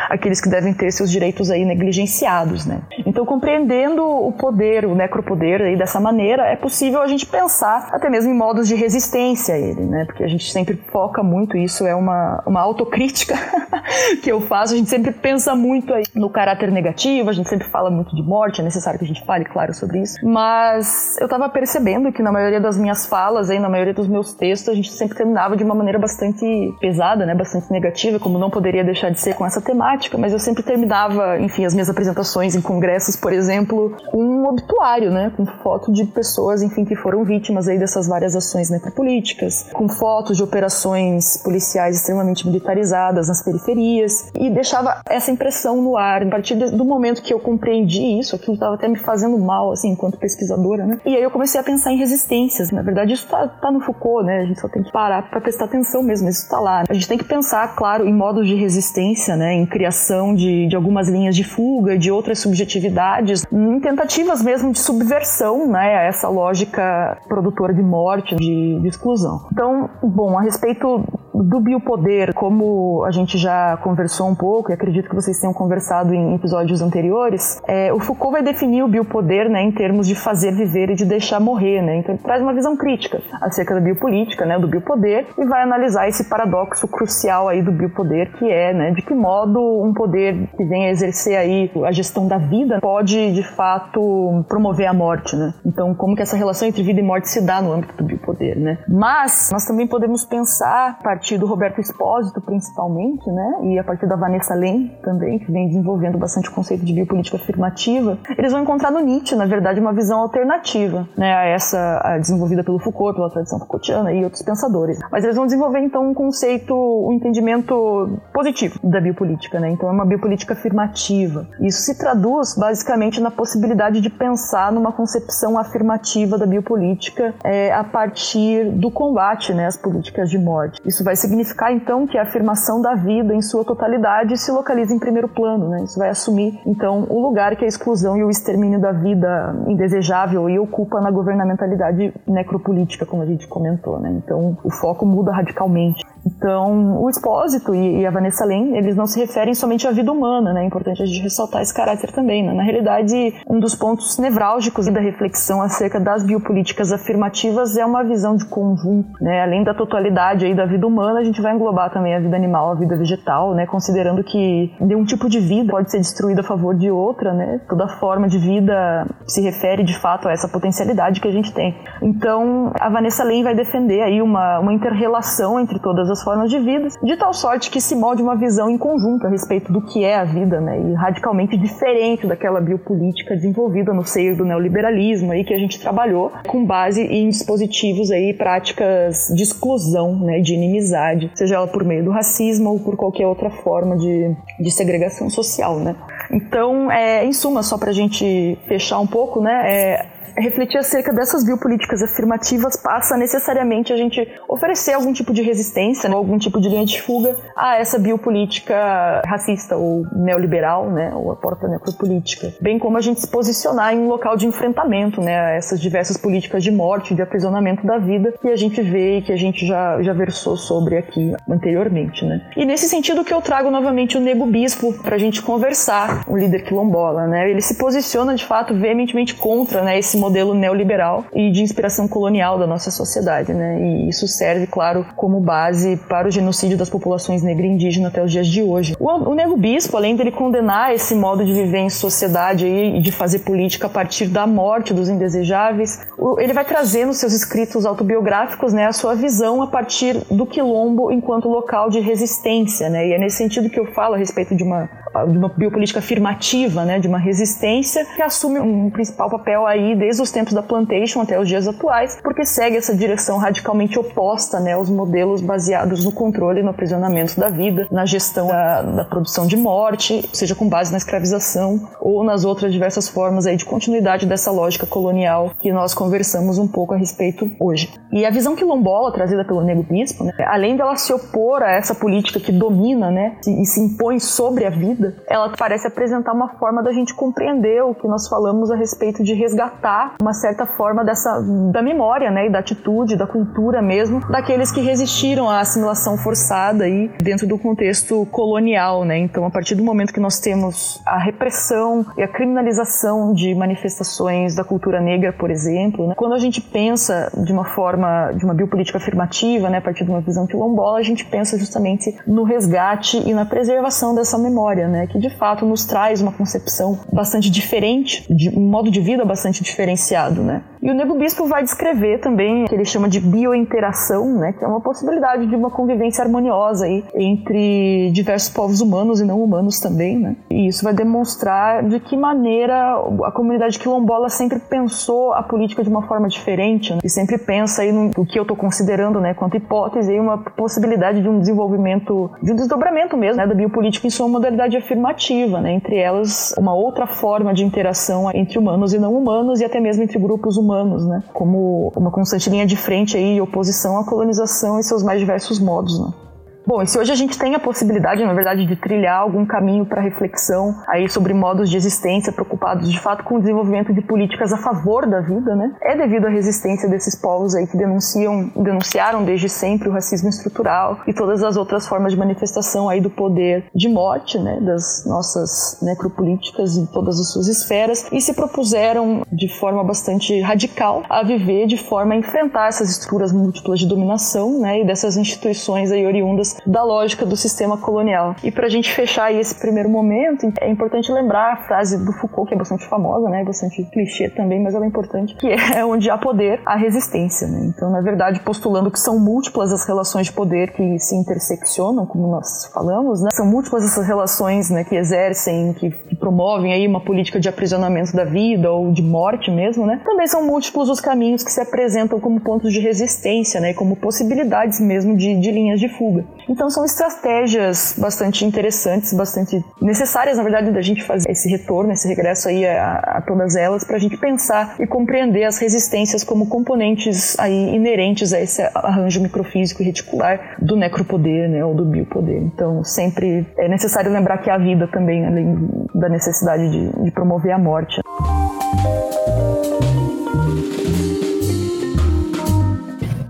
aqueles 0.08 0.40
que 0.40 0.48
devem 0.48 0.72
ter 0.72 0.90
seus 0.90 1.10
direitos 1.10 1.50
aí 1.50 1.64
negligenciados, 1.64 2.66
né? 2.66 2.82
Então, 3.06 3.24
compreendendo 3.24 4.02
o 4.02 4.32
poder, 4.32 4.84
o 4.86 4.94
necropoder 4.94 5.62
aí 5.62 5.76
dessa 5.76 6.00
maneira, 6.00 6.44
é 6.46 6.56
possível 6.56 7.02
a 7.02 7.06
gente 7.06 7.26
pensar 7.26 7.88
até 7.92 8.08
mesmo 8.08 8.30
em 8.30 8.36
modos 8.36 8.68
de 8.68 8.74
resistência 8.74 9.54
a 9.54 9.58
ele, 9.58 9.82
né? 9.82 10.04
Porque 10.06 10.24
a 10.24 10.28
gente 10.28 10.50
sempre 10.50 10.76
foca 10.90 11.22
muito, 11.22 11.56
isso 11.56 11.86
é 11.86 11.94
uma, 11.94 12.42
uma 12.46 12.60
autocrítica 12.60 13.34
que 14.22 14.30
eu 14.30 14.40
faço, 14.40 14.74
a 14.74 14.76
gente 14.76 14.90
sempre 14.90 15.12
pensa 15.12 15.54
muito 15.54 15.92
aí 15.92 16.04
no 16.14 16.30
caráter 16.30 16.70
negativo, 16.70 17.30
a 17.30 17.32
gente 17.32 17.48
sempre 17.48 17.68
fala 17.68 17.90
muito 17.90 18.14
de 18.14 18.22
morte, 18.22 18.60
é 18.60 18.64
necessário 18.64 18.98
que 18.98 19.04
a 19.04 19.08
gente 19.08 19.24
fale, 19.24 19.44
claro, 19.44 19.74
sobre 19.74 20.00
isso. 20.00 20.16
Mas 20.22 21.16
eu 21.20 21.28
tava 21.28 21.48
percebendo 21.48 22.12
que 22.12 22.22
na 22.22 22.32
maioria 22.32 22.60
das 22.60 22.78
minhas 22.78 23.06
falas 23.06 23.50
aí, 23.50 23.58
na 23.58 23.68
maioria 23.68 23.94
dos 23.94 24.08
meus 24.08 24.32
textos, 24.34 24.68
a 24.68 24.74
gente 24.74 24.92
sempre 24.92 25.16
terminava 25.16 25.56
de 25.56 25.64
uma 25.64 25.74
maneira 25.74 25.98
bastante 25.98 26.74
pesada, 26.80 27.26
né? 27.26 27.34
Bastante 27.34 27.70
negativa, 27.70 28.18
como 28.18 28.38
não 28.38 28.50
poderia 28.50 28.84
deixar 28.84 29.10
de 29.10 29.15
ser 29.20 29.34
com 29.34 29.44
essa 29.44 29.60
temática, 29.60 30.16
mas 30.18 30.32
eu 30.32 30.38
sempre 30.38 30.62
terminava, 30.62 31.38
enfim, 31.40 31.64
as 31.64 31.72
minhas 31.72 31.88
apresentações 31.88 32.54
em 32.54 32.60
congressos, 32.60 33.16
por 33.16 33.32
exemplo, 33.32 33.96
com 34.10 34.22
um 34.22 34.46
obituário, 34.46 35.10
né? 35.10 35.32
Com 35.36 35.46
foto 35.46 35.92
de 35.92 36.04
pessoas, 36.06 36.62
enfim, 36.62 36.84
que 36.84 36.96
foram 36.96 37.24
vítimas 37.24 37.68
aí 37.68 37.78
dessas 37.78 38.06
várias 38.06 38.34
ações 38.34 38.70
necropolíticas, 38.70 39.64
com 39.72 39.88
fotos 39.88 40.36
de 40.36 40.42
operações 40.42 41.36
policiais 41.42 41.96
extremamente 41.96 42.46
militarizadas 42.46 43.28
nas 43.28 43.42
periferias, 43.42 44.30
e 44.34 44.50
deixava 44.50 45.00
essa 45.08 45.30
impressão 45.30 45.80
no 45.80 45.96
ar. 45.96 46.22
A 46.22 46.30
partir 46.30 46.54
do 46.54 46.84
momento 46.84 47.22
que 47.22 47.32
eu 47.32 47.40
compreendi 47.40 48.18
isso, 48.18 48.36
aquilo 48.36 48.54
estava 48.54 48.74
até 48.74 48.88
me 48.88 48.96
fazendo 48.96 49.38
mal, 49.38 49.72
assim, 49.72 49.90
enquanto 49.90 50.18
pesquisadora, 50.18 50.86
né? 50.86 51.00
E 51.04 51.14
aí 51.14 51.22
eu 51.22 51.30
comecei 51.30 51.60
a 51.60 51.64
pensar 51.64 51.92
em 51.92 51.96
resistências. 51.96 52.70
Na 52.70 52.82
verdade, 52.82 53.12
isso 53.12 53.26
tá, 53.28 53.48
tá 53.48 53.70
no 53.70 53.80
Foucault, 53.80 54.24
né? 54.26 54.40
A 54.40 54.44
gente 54.44 54.60
só 54.60 54.68
tem 54.68 54.82
que 54.82 54.92
parar 54.92 55.28
para 55.30 55.40
prestar 55.40 55.66
atenção 55.66 56.02
mesmo, 56.02 56.28
isso 56.28 56.42
está 56.42 56.58
lá. 56.58 56.84
A 56.88 56.92
gente 56.92 57.08
tem 57.08 57.18
que 57.18 57.24
pensar, 57.24 57.74
claro, 57.76 58.06
em 58.06 58.12
modos 58.12 58.46
de 58.46 58.54
resistência, 58.54 59.05
né? 59.36 59.54
Em 59.54 59.66
criação 59.66 60.34
de, 60.34 60.66
de 60.66 60.76
algumas 60.76 61.08
linhas 61.08 61.36
de 61.36 61.44
fuga, 61.44 61.98
de 61.98 62.10
outras 62.10 62.38
subjetividades, 62.38 63.44
em 63.52 63.80
tentativas 63.80 64.42
mesmo 64.42 64.72
de 64.72 64.78
subversão, 64.78 65.70
né? 65.70 65.96
A 65.96 66.02
essa 66.02 66.28
lógica 66.28 67.18
produtora 67.28 67.74
de 67.74 67.82
morte, 67.82 68.34
de, 68.34 68.80
de 68.80 68.88
exclusão. 68.88 69.46
Então, 69.52 69.88
bom, 70.02 70.38
a 70.38 70.42
respeito 70.42 71.04
do 71.42 71.60
biopoder, 71.60 72.32
como 72.34 73.04
a 73.04 73.10
gente 73.10 73.36
já 73.36 73.76
conversou 73.78 74.28
um 74.28 74.34
pouco, 74.34 74.70
e 74.70 74.74
acredito 74.74 75.08
que 75.08 75.14
vocês 75.14 75.38
tenham 75.38 75.52
conversado 75.52 76.14
em 76.14 76.34
episódios 76.34 76.80
anteriores, 76.80 77.60
é, 77.66 77.92
o 77.92 78.00
Foucault 78.00 78.32
vai 78.32 78.42
definir 78.42 78.82
o 78.82 78.88
biopoder 78.88 79.50
né, 79.50 79.62
em 79.62 79.72
termos 79.72 80.06
de 80.06 80.14
fazer 80.14 80.52
viver 80.52 80.90
e 80.90 80.94
de 80.94 81.04
deixar 81.04 81.40
morrer. 81.40 81.82
Né? 81.82 81.98
Então 81.98 82.14
ele 82.14 82.22
traz 82.22 82.42
uma 82.42 82.54
visão 82.54 82.76
crítica 82.76 83.20
acerca 83.40 83.74
da 83.74 83.80
biopolítica, 83.80 84.46
né, 84.46 84.58
do 84.58 84.66
biopoder, 84.66 85.26
e 85.38 85.44
vai 85.44 85.62
analisar 85.62 86.08
esse 86.08 86.24
paradoxo 86.24 86.88
crucial 86.88 87.48
aí 87.48 87.62
do 87.62 87.72
biopoder, 87.72 88.32
que 88.38 88.50
é 88.50 88.72
né, 88.72 88.90
de 88.96 89.02
que 89.02 89.14
modo 89.14 89.60
um 89.82 89.92
poder 89.92 90.48
que 90.56 90.64
vem 90.64 90.86
a 90.86 90.90
exercer 90.90 91.36
aí 91.36 91.70
a 91.84 91.92
gestão 91.92 92.26
da 92.26 92.38
vida 92.38 92.80
pode, 92.80 93.32
de 93.32 93.42
fato, 93.42 94.44
promover 94.48 94.86
a 94.86 94.94
morte. 94.94 95.36
Né? 95.36 95.52
Então, 95.64 95.94
como 95.94 96.16
que 96.16 96.22
essa 96.22 96.36
relação 96.36 96.66
entre 96.66 96.82
vida 96.82 96.98
e 96.98 97.02
morte 97.02 97.28
se 97.28 97.44
dá 97.44 97.60
no 97.60 97.72
âmbito 97.72 97.96
do 97.96 98.04
biopoder. 98.04 98.58
Né? 98.58 98.78
Mas 98.88 99.50
nós 99.52 99.64
também 99.66 99.86
podemos 99.86 100.24
pensar, 100.24 100.96
a 100.98 101.02
partir 101.02 101.38
do 101.38 101.46
Roberto 101.46 101.80
Espósito, 101.80 102.40
principalmente, 102.40 103.30
né, 103.30 103.58
e 103.64 103.78
a 103.78 103.84
partir 103.84 104.06
da 104.06 104.16
Vanessa 104.16 104.54
Len 104.54 104.88
também, 105.02 105.38
que 105.38 105.52
vem 105.52 105.68
desenvolvendo 105.68 106.18
bastante 106.18 106.48
o 106.48 106.52
conceito 106.52 106.84
de 106.84 106.92
biopolítica 106.92 107.36
afirmativa, 107.36 108.18
eles 108.36 108.52
vão 108.52 108.62
encontrar 108.62 108.90
no 108.90 109.00
Nietzsche, 109.00 109.34
na 109.34 109.46
verdade, 109.46 109.80
uma 109.80 109.92
visão 109.92 110.20
alternativa 110.20 111.06
né, 111.16 111.34
a 111.34 111.44
essa 111.44 112.00
a 112.02 112.18
desenvolvida 112.18 112.64
pelo 112.64 112.78
Foucault, 112.78 113.14
pela 113.14 113.30
tradição 113.30 113.58
Foucaultiana 113.58 114.12
e 114.12 114.24
outros 114.24 114.42
pensadores. 114.42 114.98
Mas 115.10 115.24
eles 115.24 115.36
vão 115.36 115.44
desenvolver, 115.44 115.80
então, 115.80 116.08
um 116.08 116.14
conceito, 116.14 116.74
um 116.74 117.12
entendimento 117.12 118.18
positivo 118.32 118.78
da 118.90 119.00
biopolítica. 119.00 119.58
Né? 119.60 119.70
Então, 119.70 119.88
é 119.88 119.92
uma 119.92 120.04
biopolítica 120.04 120.54
afirmativa. 120.54 121.46
Isso 121.60 121.80
se 121.82 121.98
traduz, 121.98 122.54
basicamente, 122.56 123.20
na 123.20 123.30
possibilidade 123.30 124.00
de 124.00 124.10
pensar 124.10 124.72
numa 124.72 124.92
concepção 124.92 125.58
afirmativa 125.58 126.38
da 126.38 126.46
biopolítica 126.46 127.34
é, 127.44 127.72
a 127.72 127.84
partir 127.84 128.70
do 128.70 128.90
combate 128.90 129.52
né, 129.52 129.66
às 129.66 129.76
políticas 129.76 130.30
de 130.30 130.38
morte. 130.38 130.80
Isso 130.86 131.02
vai 131.04 131.16
significar, 131.16 131.72
então, 131.72 132.06
que 132.06 132.18
a 132.18 132.22
afirmação 132.22 132.80
da 132.80 132.94
vida 132.94 133.34
em 133.34 133.42
sua 133.42 133.64
totalidade 133.64 134.36
se 134.38 134.50
localiza 134.50 134.94
em 134.94 134.98
primeiro 134.98 135.28
plano. 135.28 135.68
Né? 135.68 135.84
Isso 135.84 135.98
vai 135.98 136.08
assumir, 136.08 136.58
então, 136.66 137.06
o 137.08 137.20
lugar 137.20 137.56
que 137.56 137.64
a 137.64 137.68
exclusão 137.68 138.16
e 138.16 138.24
o 138.24 138.30
extermínio 138.30 138.80
da 138.80 138.92
vida 138.92 139.54
indesejável 139.66 140.48
e 140.48 140.58
ocupa 140.58 141.00
na 141.00 141.10
governamentalidade 141.10 142.12
necropolítica, 142.26 143.06
como 143.06 143.22
a 143.22 143.26
gente 143.26 143.46
comentou. 143.46 143.98
Né? 143.98 144.20
Então, 144.24 144.56
o 144.62 144.70
foco 144.70 145.04
muda 145.04 145.32
radicalmente. 145.32 146.04
Então, 146.26 147.00
o 147.00 147.08
Expósito 147.08 147.74
e, 147.74 148.04
a 148.04 148.10
Vanessa 148.10 148.44
Len, 148.44 148.75
eles 148.76 148.94
não 148.94 149.06
se 149.06 149.18
referem 149.18 149.54
somente 149.54 149.88
à 149.88 149.90
vida 149.90 150.12
humana, 150.12 150.52
né? 150.52 150.62
É 150.62 150.66
importante 150.66 151.02
a 151.02 151.06
gente 151.06 151.22
ressaltar 151.22 151.62
esse 151.62 151.72
caráter 151.72 152.12
também, 152.12 152.44
né? 152.44 152.52
Na 152.52 152.62
realidade, 152.62 153.34
um 153.48 153.58
dos 153.58 153.74
pontos 153.74 154.18
nevrálgicos 154.18 154.86
da 154.88 155.00
reflexão 155.00 155.62
acerca 155.62 155.98
das 155.98 156.24
biopolíticas 156.24 156.92
afirmativas 156.92 157.76
é 157.78 157.86
uma 157.86 158.04
visão 158.04 158.36
de 158.36 158.44
conjunto, 158.44 159.08
né? 159.20 159.42
Além 159.42 159.64
da 159.64 159.72
totalidade 159.72 160.44
aí 160.44 160.54
da 160.54 160.66
vida 160.66 160.86
humana, 160.86 161.20
a 161.20 161.24
gente 161.24 161.40
vai 161.40 161.54
englobar 161.54 161.90
também 161.90 162.14
a 162.14 162.20
vida 162.20 162.36
animal, 162.36 162.72
a 162.72 162.74
vida 162.74 162.96
vegetal, 162.96 163.54
né? 163.54 163.64
Considerando 163.66 164.22
que 164.22 164.70
nenhum 164.78 165.04
tipo 165.04 165.26
de 165.28 165.40
vida 165.40 165.70
pode 165.70 165.90
ser 165.90 165.98
destruído 165.98 166.40
a 166.40 166.44
favor 166.44 166.74
de 166.74 166.90
outra, 166.90 167.32
né? 167.32 167.60
Toda 167.68 167.88
forma 167.88 168.28
de 168.28 168.38
vida 168.38 169.06
se 169.26 169.40
refere, 169.40 169.84
de 169.84 169.98
fato, 169.98 170.28
a 170.28 170.32
essa 170.32 170.48
potencialidade 170.48 171.20
que 171.20 171.28
a 171.28 171.32
gente 171.32 171.52
tem. 171.54 171.74
Então, 172.02 172.72
a 172.78 172.90
Vanessa 172.90 173.24
Len 173.24 173.42
vai 173.42 173.54
defender 173.54 174.02
aí 174.02 174.20
uma, 174.20 174.58
uma 174.58 174.72
inter-relação 174.74 175.58
entre 175.58 175.78
todas 175.78 176.10
as 176.10 176.22
formas 176.22 176.50
de 176.50 176.58
vida, 176.58 176.88
de 177.02 177.16
tal 177.16 177.32
sorte 177.32 177.70
que 177.70 177.80
se 177.80 177.96
molde 177.96 178.22
uma 178.22 178.36
visão 178.36 178.65
em 178.68 178.78
conjunto 178.78 179.26
a 179.26 179.30
respeito 179.30 179.72
do 179.72 179.80
que 179.80 180.04
é 180.04 180.16
a 180.16 180.24
vida, 180.24 180.60
né, 180.60 180.80
e 180.80 180.94
radicalmente 180.94 181.56
diferente 181.56 182.26
daquela 182.26 182.60
biopolítica 182.60 183.34
desenvolvida 183.34 183.92
no 183.92 184.04
seio 184.04 184.36
do 184.36 184.44
neoliberalismo 184.44 185.32
aí 185.32 185.44
que 185.44 185.54
a 185.54 185.58
gente 185.58 185.80
trabalhou 185.80 186.32
com 186.46 186.64
base 186.64 187.02
em 187.02 187.28
dispositivos 187.28 188.10
aí 188.10 188.34
práticas 188.34 189.32
de 189.34 189.42
exclusão, 189.42 190.18
né, 190.18 190.40
de 190.40 190.54
inimizade, 190.54 191.30
seja 191.34 191.56
ela 191.56 191.66
por 191.66 191.84
meio 191.84 192.04
do 192.04 192.10
racismo 192.10 192.70
ou 192.70 192.80
por 192.80 192.96
qualquer 192.96 193.26
outra 193.26 193.50
forma 193.50 193.96
de, 193.96 194.34
de 194.60 194.70
segregação 194.70 195.30
social, 195.30 195.78
né. 195.78 195.94
Então, 196.30 196.90
é, 196.90 197.24
em 197.24 197.32
suma, 197.32 197.62
só 197.62 197.78
para 197.78 197.90
a 197.90 197.94
gente 197.94 198.58
fechar 198.66 198.98
um 198.98 199.06
pouco, 199.06 199.40
né, 199.40 199.62
é, 199.66 200.06
refletir 200.36 200.78
acerca 200.78 201.12
dessas 201.12 201.44
biopolíticas 201.44 202.02
afirmativas 202.02 202.76
passa 202.76 203.16
necessariamente 203.16 203.92
a 203.92 203.96
gente 203.96 204.26
oferecer 204.48 204.92
algum 204.92 205.12
tipo 205.12 205.32
de 205.32 205.42
resistência, 205.42 206.08
né, 206.08 206.14
algum 206.14 206.38
tipo 206.38 206.60
de 206.60 206.68
linha 206.68 206.84
de 206.84 207.00
fuga 207.00 207.36
a 207.56 207.76
essa 207.76 207.98
biopolítica 207.98 209.22
racista 209.26 209.76
ou 209.76 210.04
neoliberal, 210.12 210.90
né, 210.90 211.12
ou 211.14 211.32
a 211.32 211.36
porta 211.36 211.68
necropolítica, 211.68 212.52
bem 212.60 212.78
como 212.78 212.96
a 212.96 213.00
gente 213.00 213.20
se 213.20 213.28
posicionar 213.28 213.94
em 213.94 213.98
um 213.98 214.08
local 214.08 214.36
de 214.36 214.46
enfrentamento, 214.46 215.20
né, 215.20 215.38
a 215.38 215.50
essas 215.50 215.80
diversas 215.80 216.16
políticas 216.16 216.62
de 216.62 216.70
morte, 216.70 217.14
de 217.14 217.22
aprisionamento 217.22 217.86
da 217.86 217.98
vida 217.98 218.32
que 218.40 218.48
a 218.48 218.56
gente 218.56 218.80
vê 218.82 219.18
e 219.18 219.22
que 219.22 219.32
a 219.32 219.36
gente 219.36 219.66
já, 219.66 220.00
já 220.02 220.12
versou 220.12 220.56
sobre 220.56 220.96
aqui 220.96 221.34
anteriormente, 221.48 222.24
né. 222.24 222.40
E 222.56 222.64
nesse 222.64 222.88
sentido 222.88 223.24
que 223.24 223.32
eu 223.32 223.40
trago 223.40 223.70
novamente 223.70 224.16
o 224.16 224.20
Nego 224.20 224.46
Bispo 224.46 224.92
para 225.02 225.16
a 225.16 225.18
gente 225.18 225.42
conversar, 225.42 226.24
o 226.28 226.36
líder 226.36 226.64
quilombola, 226.64 227.26
né, 227.26 227.50
ele 227.50 227.60
se 227.60 227.76
posiciona 227.76 228.34
de 228.34 228.44
fato 228.44 228.74
veementemente 228.74 229.34
contra, 229.34 229.82
né, 229.82 229.98
esse 229.98 230.15
modelo 230.16 230.54
neoliberal 230.54 231.24
e 231.34 231.50
de 231.50 231.62
inspiração 231.62 232.08
colonial 232.08 232.58
da 232.58 232.66
nossa 232.66 232.90
sociedade, 232.90 233.52
né, 233.52 233.80
e 233.80 234.08
isso 234.08 234.26
serve, 234.26 234.66
claro, 234.66 235.06
como 235.16 235.40
base 235.40 235.96
para 236.08 236.28
o 236.28 236.30
genocídio 236.30 236.76
das 236.76 236.90
populações 236.90 237.42
negra 237.42 237.66
e 237.66 237.70
indígena 237.70 238.08
até 238.08 238.22
os 238.22 238.30
dias 238.30 238.46
de 238.46 238.62
hoje. 238.62 238.96
O, 238.98 239.30
o 239.30 239.34
Nego 239.34 239.56
Bispo, 239.56 239.96
além 239.96 240.16
dele 240.16 240.30
condenar 240.30 240.94
esse 240.94 241.14
modo 241.14 241.44
de 241.44 241.52
viver 241.52 241.78
em 241.78 241.90
sociedade 241.90 242.66
e 242.66 243.00
de 243.00 243.12
fazer 243.12 243.40
política 243.40 243.86
a 243.86 243.90
partir 243.90 244.26
da 244.26 244.46
morte 244.46 244.92
dos 244.92 245.08
indesejáveis, 245.08 246.00
ele 246.38 246.52
vai 246.52 246.64
trazer 246.64 247.06
nos 247.06 247.18
seus 247.18 247.32
escritos 247.32 247.86
autobiográficos 247.86 248.72
né, 248.72 248.86
a 248.86 248.92
sua 248.92 249.14
visão 249.14 249.62
a 249.62 249.66
partir 249.66 250.16
do 250.30 250.46
quilombo 250.46 251.10
enquanto 251.12 251.48
local 251.48 251.90
de 251.90 252.00
resistência. 252.00 252.88
Né? 252.88 253.08
E 253.08 253.12
é 253.12 253.18
nesse 253.18 253.36
sentido 253.36 253.70
que 253.70 253.78
eu 253.78 253.86
falo 253.92 254.14
a 254.14 254.18
respeito 254.18 254.54
de 254.54 254.62
uma, 254.62 254.88
de 255.24 255.38
uma 255.38 255.48
biopolítica 255.48 256.00
afirmativa, 256.00 256.84
né, 256.84 256.98
de 256.98 257.08
uma 257.08 257.18
resistência 257.18 258.04
que 258.04 258.22
assume 258.22 258.60
um 258.60 258.90
principal 258.90 259.30
papel 259.30 259.66
aí 259.66 259.94
desde 259.96 260.22
os 260.22 260.30
tempos 260.30 260.52
da 260.52 260.62
plantation 260.62 261.20
até 261.20 261.38
os 261.40 261.48
dias 261.48 261.66
atuais, 261.66 262.18
porque 262.22 262.44
segue 262.44 262.76
essa 262.76 262.94
direção 262.94 263.38
radicalmente 263.38 263.98
oposta 263.98 264.60
né, 264.60 264.72
aos 264.72 264.90
modelos 264.90 265.40
baseados 265.40 266.04
no 266.04 266.12
controle 266.12 266.62
no 266.62 266.70
aprisionamento 266.70 267.38
da 267.38 267.48
vida, 267.48 267.86
na 267.90 268.04
gestão 268.04 268.48
da, 268.48 268.82
da 268.82 269.04
produção 269.04 269.46
de 269.46 269.56
morte, 269.56 270.28
seja 270.32 270.54
com 270.54 270.68
base 270.68 270.90
na 270.90 270.98
escravização 270.98 271.88
ou 272.00 272.24
nas 272.24 272.44
outras 272.44 272.72
diversas 272.72 273.08
formas 273.08 273.46
aí 273.46 273.56
de 273.56 273.64
continuidade 273.64 274.26
dessa 274.26 274.50
lógica 274.50 274.86
colonial 274.86 275.52
que 275.60 275.72
nós 275.72 275.94
conversamos 275.94 276.58
um 276.58 276.68
pouco 276.68 276.94
a 276.94 276.96
respeito 276.96 277.50
hoje. 277.60 277.92
E 278.12 278.24
a 278.24 278.30
visão 278.30 278.56
quilombola 278.56 279.12
trazida 279.12 279.44
pelo 279.44 279.62
Nego 279.62 279.82
Bispo, 279.82 280.24
né, 280.24 280.32
além 280.46 280.76
dela 280.76 280.96
se 280.96 281.12
opor 281.12 281.62
a 281.62 281.72
essa 281.72 281.94
política 281.94 282.40
que 282.40 282.52
domina 282.52 283.10
né, 283.10 283.36
e 283.46 283.64
se 283.64 283.80
impõe 283.80 284.18
sobre 284.18 284.64
a 284.64 284.70
vida, 284.70 285.05
ela 285.26 285.52
parece 285.56 285.86
apresentar 285.86 286.32
uma 286.32 286.48
forma 286.58 286.82
da 286.82 286.92
gente 286.92 287.14
compreender 287.14 287.82
o 287.82 287.94
que 287.94 288.06
nós 288.06 288.28
falamos 288.28 288.70
a 288.70 288.76
respeito 288.76 289.22
de 289.22 289.34
resgatar 289.34 290.14
uma 290.20 290.32
certa 290.32 290.66
forma 290.66 291.04
dessa 291.04 291.40
da 291.72 291.82
memória, 291.82 292.30
né, 292.30 292.46
e 292.46 292.50
da 292.50 292.58
atitude, 292.58 293.16
da 293.16 293.26
cultura 293.26 293.82
mesmo, 293.82 294.20
daqueles 294.30 294.70
que 294.70 294.80
resistiram 294.80 295.48
à 295.48 295.60
assimilação 295.60 296.16
forçada 296.16 296.84
aí 296.84 297.10
dentro 297.22 297.46
do 297.46 297.58
contexto 297.58 298.26
colonial, 298.26 299.04
né? 299.04 299.18
Então, 299.18 299.44
a 299.44 299.50
partir 299.50 299.74
do 299.74 299.82
momento 299.82 300.12
que 300.12 300.20
nós 300.20 300.38
temos 300.38 301.00
a 301.06 301.18
repressão 301.18 302.06
e 302.16 302.22
a 302.22 302.28
criminalização 302.28 303.32
de 303.32 303.54
manifestações 303.54 304.54
da 304.54 304.64
cultura 304.64 305.00
negra, 305.00 305.32
por 305.32 305.50
exemplo, 305.50 306.08
né? 306.08 306.14
quando 306.16 306.34
a 306.34 306.38
gente 306.38 306.60
pensa 306.60 307.30
de 307.36 307.52
uma 307.52 307.64
forma, 307.64 308.32
de 308.32 308.44
uma 308.44 308.54
biopolítica 308.54 308.98
afirmativa, 308.98 309.68
né, 309.68 309.78
a 309.78 309.80
partir 309.80 310.04
de 310.04 310.10
uma 310.10 310.20
visão 310.20 310.46
quilombola, 310.46 310.98
a 310.98 311.02
gente 311.02 311.24
pensa 311.24 311.58
justamente 311.58 312.16
no 312.26 312.42
resgate 312.44 313.18
e 313.18 313.32
na 313.32 313.44
preservação 313.44 314.14
dessa 314.14 314.38
memória, 314.38 314.85
né, 314.86 315.06
que 315.06 315.18
de 315.18 315.30
fato 315.30 315.64
nos 315.64 315.84
traz 315.84 316.20
uma 316.20 316.32
concepção 316.32 316.98
bastante 317.12 317.50
diferente, 317.50 318.26
de 318.32 318.50
um 318.50 318.68
modo 318.68 318.90
de 318.90 319.00
vida 319.00 319.24
bastante 319.24 319.62
diferenciado, 319.62 320.42
né. 320.42 320.62
E 320.82 320.90
o 320.90 320.94
Nego 320.94 321.16
Bispo 321.16 321.46
vai 321.46 321.64
descrever 321.64 322.20
também 322.20 322.64
o 322.64 322.68
que 322.68 322.74
ele 322.74 322.84
chama 322.84 323.08
de 323.08 323.18
biointeração, 323.18 324.38
né, 324.38 324.52
que 324.52 324.64
é 324.64 324.68
uma 324.68 324.80
possibilidade 324.80 325.46
de 325.46 325.56
uma 325.56 325.70
convivência 325.70 326.22
harmoniosa 326.22 326.84
aí 326.86 327.04
entre 327.14 328.10
diversos 328.12 328.50
povos 328.50 328.80
humanos 328.80 329.20
e 329.20 329.24
não 329.24 329.42
humanos 329.42 329.80
também, 329.80 330.18
né. 330.18 330.36
E 330.50 330.68
isso 330.68 330.84
vai 330.84 330.94
demonstrar 330.94 331.82
de 331.82 331.98
que 331.98 332.16
maneira 332.16 332.94
a 333.24 333.32
comunidade 333.32 333.78
quilombola 333.78 334.28
sempre 334.28 334.58
pensou 334.58 335.32
a 335.32 335.42
política 335.42 335.82
de 335.82 335.88
uma 335.88 336.06
forma 336.06 336.28
diferente 336.28 336.92
né, 336.92 337.00
e 337.02 337.08
sempre 337.08 337.38
pensa 337.38 337.82
aí 337.82 337.90
no, 337.90 338.10
que 338.24 338.38
eu 338.38 338.42
estou 338.42 338.56
considerando, 338.56 339.20
né, 339.20 339.34
quanto 339.34 339.56
hipótese 339.56 340.12
aí 340.12 340.20
uma 340.20 340.38
possibilidade 340.38 341.20
de 341.20 341.28
um 341.28 341.40
desenvolvimento, 341.40 342.30
de 342.42 342.52
um 342.52 342.56
desdobramento 342.56 343.16
mesmo, 343.16 343.38
né, 343.38 343.46
da 343.46 343.54
biopolítica 343.54 344.06
em 344.06 344.10
sua 344.10 344.28
modalidade 344.28 344.75
afirmativa, 344.76 345.60
né, 345.60 345.72
entre 345.72 345.96
elas 345.96 346.54
uma 346.58 346.74
outra 346.74 347.06
forma 347.06 347.52
de 347.52 347.64
interação 347.64 348.30
entre 348.34 348.58
humanos 348.58 348.92
e 348.92 348.98
não 348.98 349.14
humanos 349.14 349.60
e 349.60 349.64
até 349.64 349.80
mesmo 349.80 350.02
entre 350.02 350.18
grupos 350.18 350.56
humanos, 350.56 351.06
né, 351.06 351.22
como 351.32 351.92
uma 351.96 352.10
constante 352.10 352.50
linha 352.50 352.66
de 352.66 352.76
frente 352.76 353.16
aí, 353.16 353.40
oposição 353.40 353.98
à 353.98 354.04
colonização 354.04 354.78
e 354.78 354.82
seus 354.82 355.02
mais 355.02 355.20
diversos 355.20 355.58
modos, 355.58 355.98
né. 355.98 356.25
Bom, 356.66 356.82
e 356.82 356.86
se 356.88 356.98
hoje 356.98 357.12
a 357.12 357.14
gente 357.14 357.38
tem 357.38 357.54
a 357.54 357.60
possibilidade, 357.60 358.24
na 358.24 358.34
verdade, 358.34 358.66
de 358.66 358.74
trilhar 358.74 359.20
algum 359.20 359.46
caminho 359.46 359.86
para 359.86 360.02
reflexão 360.02 360.74
aí 360.88 361.08
sobre 361.08 361.32
modos 361.32 361.70
de 361.70 361.76
existência 361.76 362.32
preocupados 362.32 362.90
de 362.90 362.98
fato 362.98 363.22
com 363.22 363.36
o 363.36 363.38
desenvolvimento 363.38 363.94
de 363.94 364.02
políticas 364.02 364.52
a 364.52 364.56
favor 364.56 365.08
da 365.08 365.20
vida, 365.20 365.54
né? 365.54 365.76
É 365.80 365.96
devido 365.96 366.26
à 366.26 366.28
resistência 366.28 366.88
desses 366.88 367.14
povos 367.14 367.54
aí 367.54 367.68
que 367.68 367.76
denunciam, 367.76 368.50
denunciaram 368.56 369.24
desde 369.24 369.48
sempre 369.48 369.88
o 369.88 369.92
racismo 369.92 370.28
estrutural 370.28 370.98
e 371.06 371.14
todas 371.14 371.44
as 371.44 371.56
outras 371.56 371.86
formas 371.86 372.14
de 372.14 372.18
manifestação 372.18 372.88
aí 372.88 373.00
do 373.00 373.10
poder 373.10 373.66
de 373.72 373.88
morte, 373.88 374.36
né, 374.36 374.58
das 374.60 375.04
nossas 375.06 375.78
necropolíticas 375.80 376.76
em 376.76 376.86
todas 376.86 377.20
as 377.20 377.30
suas 377.32 377.46
esferas 377.46 378.08
e 378.10 378.20
se 378.20 378.34
propuseram 378.34 379.22
de 379.30 379.46
forma 379.46 379.84
bastante 379.84 380.40
radical 380.40 381.04
a 381.08 381.22
viver 381.22 381.68
de 381.68 381.76
forma 381.76 382.14
a 382.14 382.16
enfrentar 382.16 382.66
essas 382.66 382.90
estruturas 382.90 383.30
múltiplas 383.30 383.78
de 383.78 383.86
dominação, 383.86 384.58
né, 384.58 384.80
e 384.80 384.84
dessas 384.84 385.16
instituições 385.16 385.92
aí 385.92 386.04
oriundas 386.04 386.55
da 386.66 386.82
lógica 386.82 387.26
do 387.26 387.36
sistema 387.36 387.76
colonial. 387.76 388.36
E 388.42 388.50
para 388.50 388.66
a 388.66 388.68
gente 388.68 388.92
fechar 388.92 389.32
esse 389.32 389.54
primeiro 389.54 389.88
momento, 389.88 390.52
é 390.60 390.70
importante 390.70 391.10
lembrar 391.12 391.52
a 391.52 391.56
frase 391.56 392.04
do 392.04 392.12
Foucault, 392.12 392.48
que 392.48 392.54
é 392.54 392.58
bastante 392.58 392.86
famosa, 392.86 393.28
né, 393.28 393.44
bastante 393.44 393.82
clichê 393.84 394.28
também, 394.28 394.62
mas 394.62 394.74
ela 394.74 394.84
é 394.84 394.88
importante, 394.88 395.34
que 395.36 395.48
é 395.48 395.84
onde 395.86 396.10
há 396.10 396.18
poder, 396.18 396.60
há 396.64 396.76
resistência. 396.76 397.46
Né? 397.48 397.72
Então, 397.74 397.90
na 397.90 398.00
verdade, 398.00 398.40
postulando 398.40 398.90
que 398.90 398.98
são 398.98 399.18
múltiplas 399.18 399.72
as 399.72 399.86
relações 399.86 400.26
de 400.26 400.32
poder 400.32 400.72
que 400.72 400.98
se 400.98 401.16
interseccionam, 401.16 402.06
como 402.06 402.28
nós 402.28 402.70
falamos, 402.72 403.22
né? 403.22 403.30
são 403.32 403.46
múltiplas 403.46 403.84
essas 403.84 404.06
relações 404.06 404.70
né, 404.70 404.84
que 404.84 404.94
exercem, 404.94 405.72
que, 405.74 405.90
que 405.90 406.16
promovem 406.16 406.72
aí 406.72 406.86
uma 406.86 407.00
política 407.00 407.38
de 407.40 407.48
aprisionamento 407.48 408.14
da 408.14 408.24
vida 408.24 408.70
ou 408.70 408.92
de 408.92 409.02
morte 409.02 409.50
mesmo, 409.50 409.86
né? 409.86 410.00
Também 410.04 410.26
são 410.26 410.44
múltiplos 410.44 410.88
os 410.88 411.00
caminhos 411.00 411.42
que 411.42 411.50
se 411.50 411.60
apresentam 411.60 412.20
como 412.20 412.40
pontos 412.40 412.72
de 412.72 412.80
resistência, 412.80 413.60
né, 413.60 413.72
como 413.74 413.96
possibilidades 413.96 414.80
mesmo 414.80 415.16
de, 415.16 415.38
de 415.38 415.50
linhas 415.50 415.80
de 415.80 415.88
fuga. 415.88 416.24
Então 416.48 416.70
são 416.70 416.84
estratégias 416.84 417.94
bastante 417.98 418.44
interessantes, 418.44 419.12
bastante 419.12 419.64
necessárias, 419.80 420.36
na 420.36 420.42
verdade, 420.42 420.70
da 420.70 420.80
gente 420.80 421.02
fazer 421.02 421.28
esse 421.30 421.48
retorno, 421.48 421.92
esse 421.92 422.06
regresso 422.06 422.48
aí 422.48 422.64
a, 422.64 422.98
a 422.98 423.22
todas 423.22 423.56
elas, 423.56 423.84
para 423.84 423.96
a 423.96 423.98
gente 423.98 424.16
pensar 424.16 424.76
e 424.78 424.86
compreender 424.86 425.44
as 425.44 425.58
resistências 425.58 426.22
como 426.22 426.46
componentes 426.46 427.38
aí 427.38 427.74
inerentes 427.74 428.32
a 428.32 428.40
esse 428.40 428.62
arranjo 428.74 429.20
microfísico 429.20 429.82
e 429.82 429.86
reticular 429.86 430.56
do 430.60 430.76
necropoder, 430.76 431.48
né, 431.48 431.64
ou 431.64 431.74
do 431.74 431.84
biopoder. 431.84 432.42
Então 432.42 432.84
sempre 432.84 433.46
é 433.58 433.68
necessário 433.68 434.12
lembrar 434.12 434.38
que 434.38 434.50
a 434.50 434.58
vida 434.58 434.88
também, 434.88 435.26
além 435.26 435.86
da 435.94 436.08
necessidade 436.08 436.70
de, 436.70 437.04
de 437.04 437.10
promover 437.10 437.52
a 437.52 437.58
morte. 437.58 438.00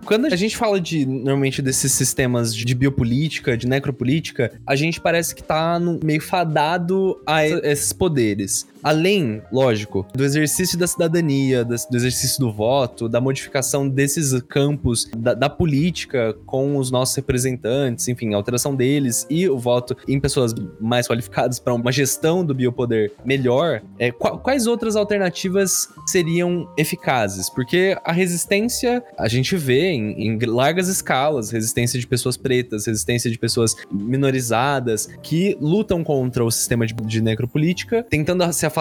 Quando 0.07 0.27
a 0.27 0.37
gente 0.37 0.57
fala 0.57 0.81
de, 0.81 1.05
normalmente, 1.05 1.61
desses 1.61 1.91
sistemas 1.91 2.55
de 2.55 2.75
biopolítica, 2.77 3.57
de 3.57 3.67
necropolítica, 3.67 4.53
a 4.65 4.77
gente 4.77 5.01
parece 5.01 5.35
que 5.35 5.43
tá 5.43 5.81
no, 5.81 5.99
meio 6.03 6.21
fadado 6.21 7.21
a 7.27 7.45
esses 7.45 7.93
poderes. 7.93 8.67
Além, 8.87 9.43
lógico, 9.51 10.07
do 10.15 10.23
exercício 10.23 10.79
da 10.79 10.87
cidadania, 10.87 11.65
do 11.65 11.75
exercício 11.75 12.39
do 12.39 12.53
voto, 12.53 13.09
da 13.09 13.21
modificação 13.21 13.89
desses 13.89 14.41
campos 14.43 15.11
da, 15.17 15.35
da 15.35 15.51
política 15.51 16.37
com 16.47 16.77
os 16.77 16.89
nossos 16.89 17.17
representantes, 17.17 18.07
enfim, 18.07 18.33
a 18.33 18.37
alteração 18.37 18.77
deles 18.77 19.27
e 19.29 19.49
o 19.49 19.59
voto 19.59 19.97
em 20.07 20.21
pessoas 20.21 20.55
mais 20.81 21.09
qualificadas 21.09 21.59
para 21.59 21.75
uma 21.75 21.91
gestão 21.91 22.45
do 22.45 22.55
biopoder 22.55 23.11
melhor, 23.25 23.83
é, 23.99 24.13
quais 24.13 24.69
outras 24.69 24.95
alternativas 24.95 25.89
seriam 26.07 26.73
eficazes? 26.79 27.51
Porque 27.51 27.99
a 28.05 28.13
resistência 28.13 29.03
a 29.19 29.27
gente 29.27 29.57
vê 29.57 29.91
em, 29.91 30.13
em 30.29 30.39
largas 30.47 30.87
escalas, 30.87 31.51
resistência 31.51 31.99
de 31.99 32.07
pessoas 32.07 32.37
pretas, 32.37 32.87
resistência 32.87 33.29
de 33.33 33.37
pessoas 33.37 33.75
minorizadas 33.91 35.09
que 35.25 35.59
lutam 35.61 36.05
contra 36.05 36.45
o 36.45 36.53
sistema 36.53 36.87
de, 36.87 36.95
de 36.95 37.21
necropolítica, 37.21 38.07
tentando 38.09 38.45
se 38.53 38.65
afastar 38.65 38.76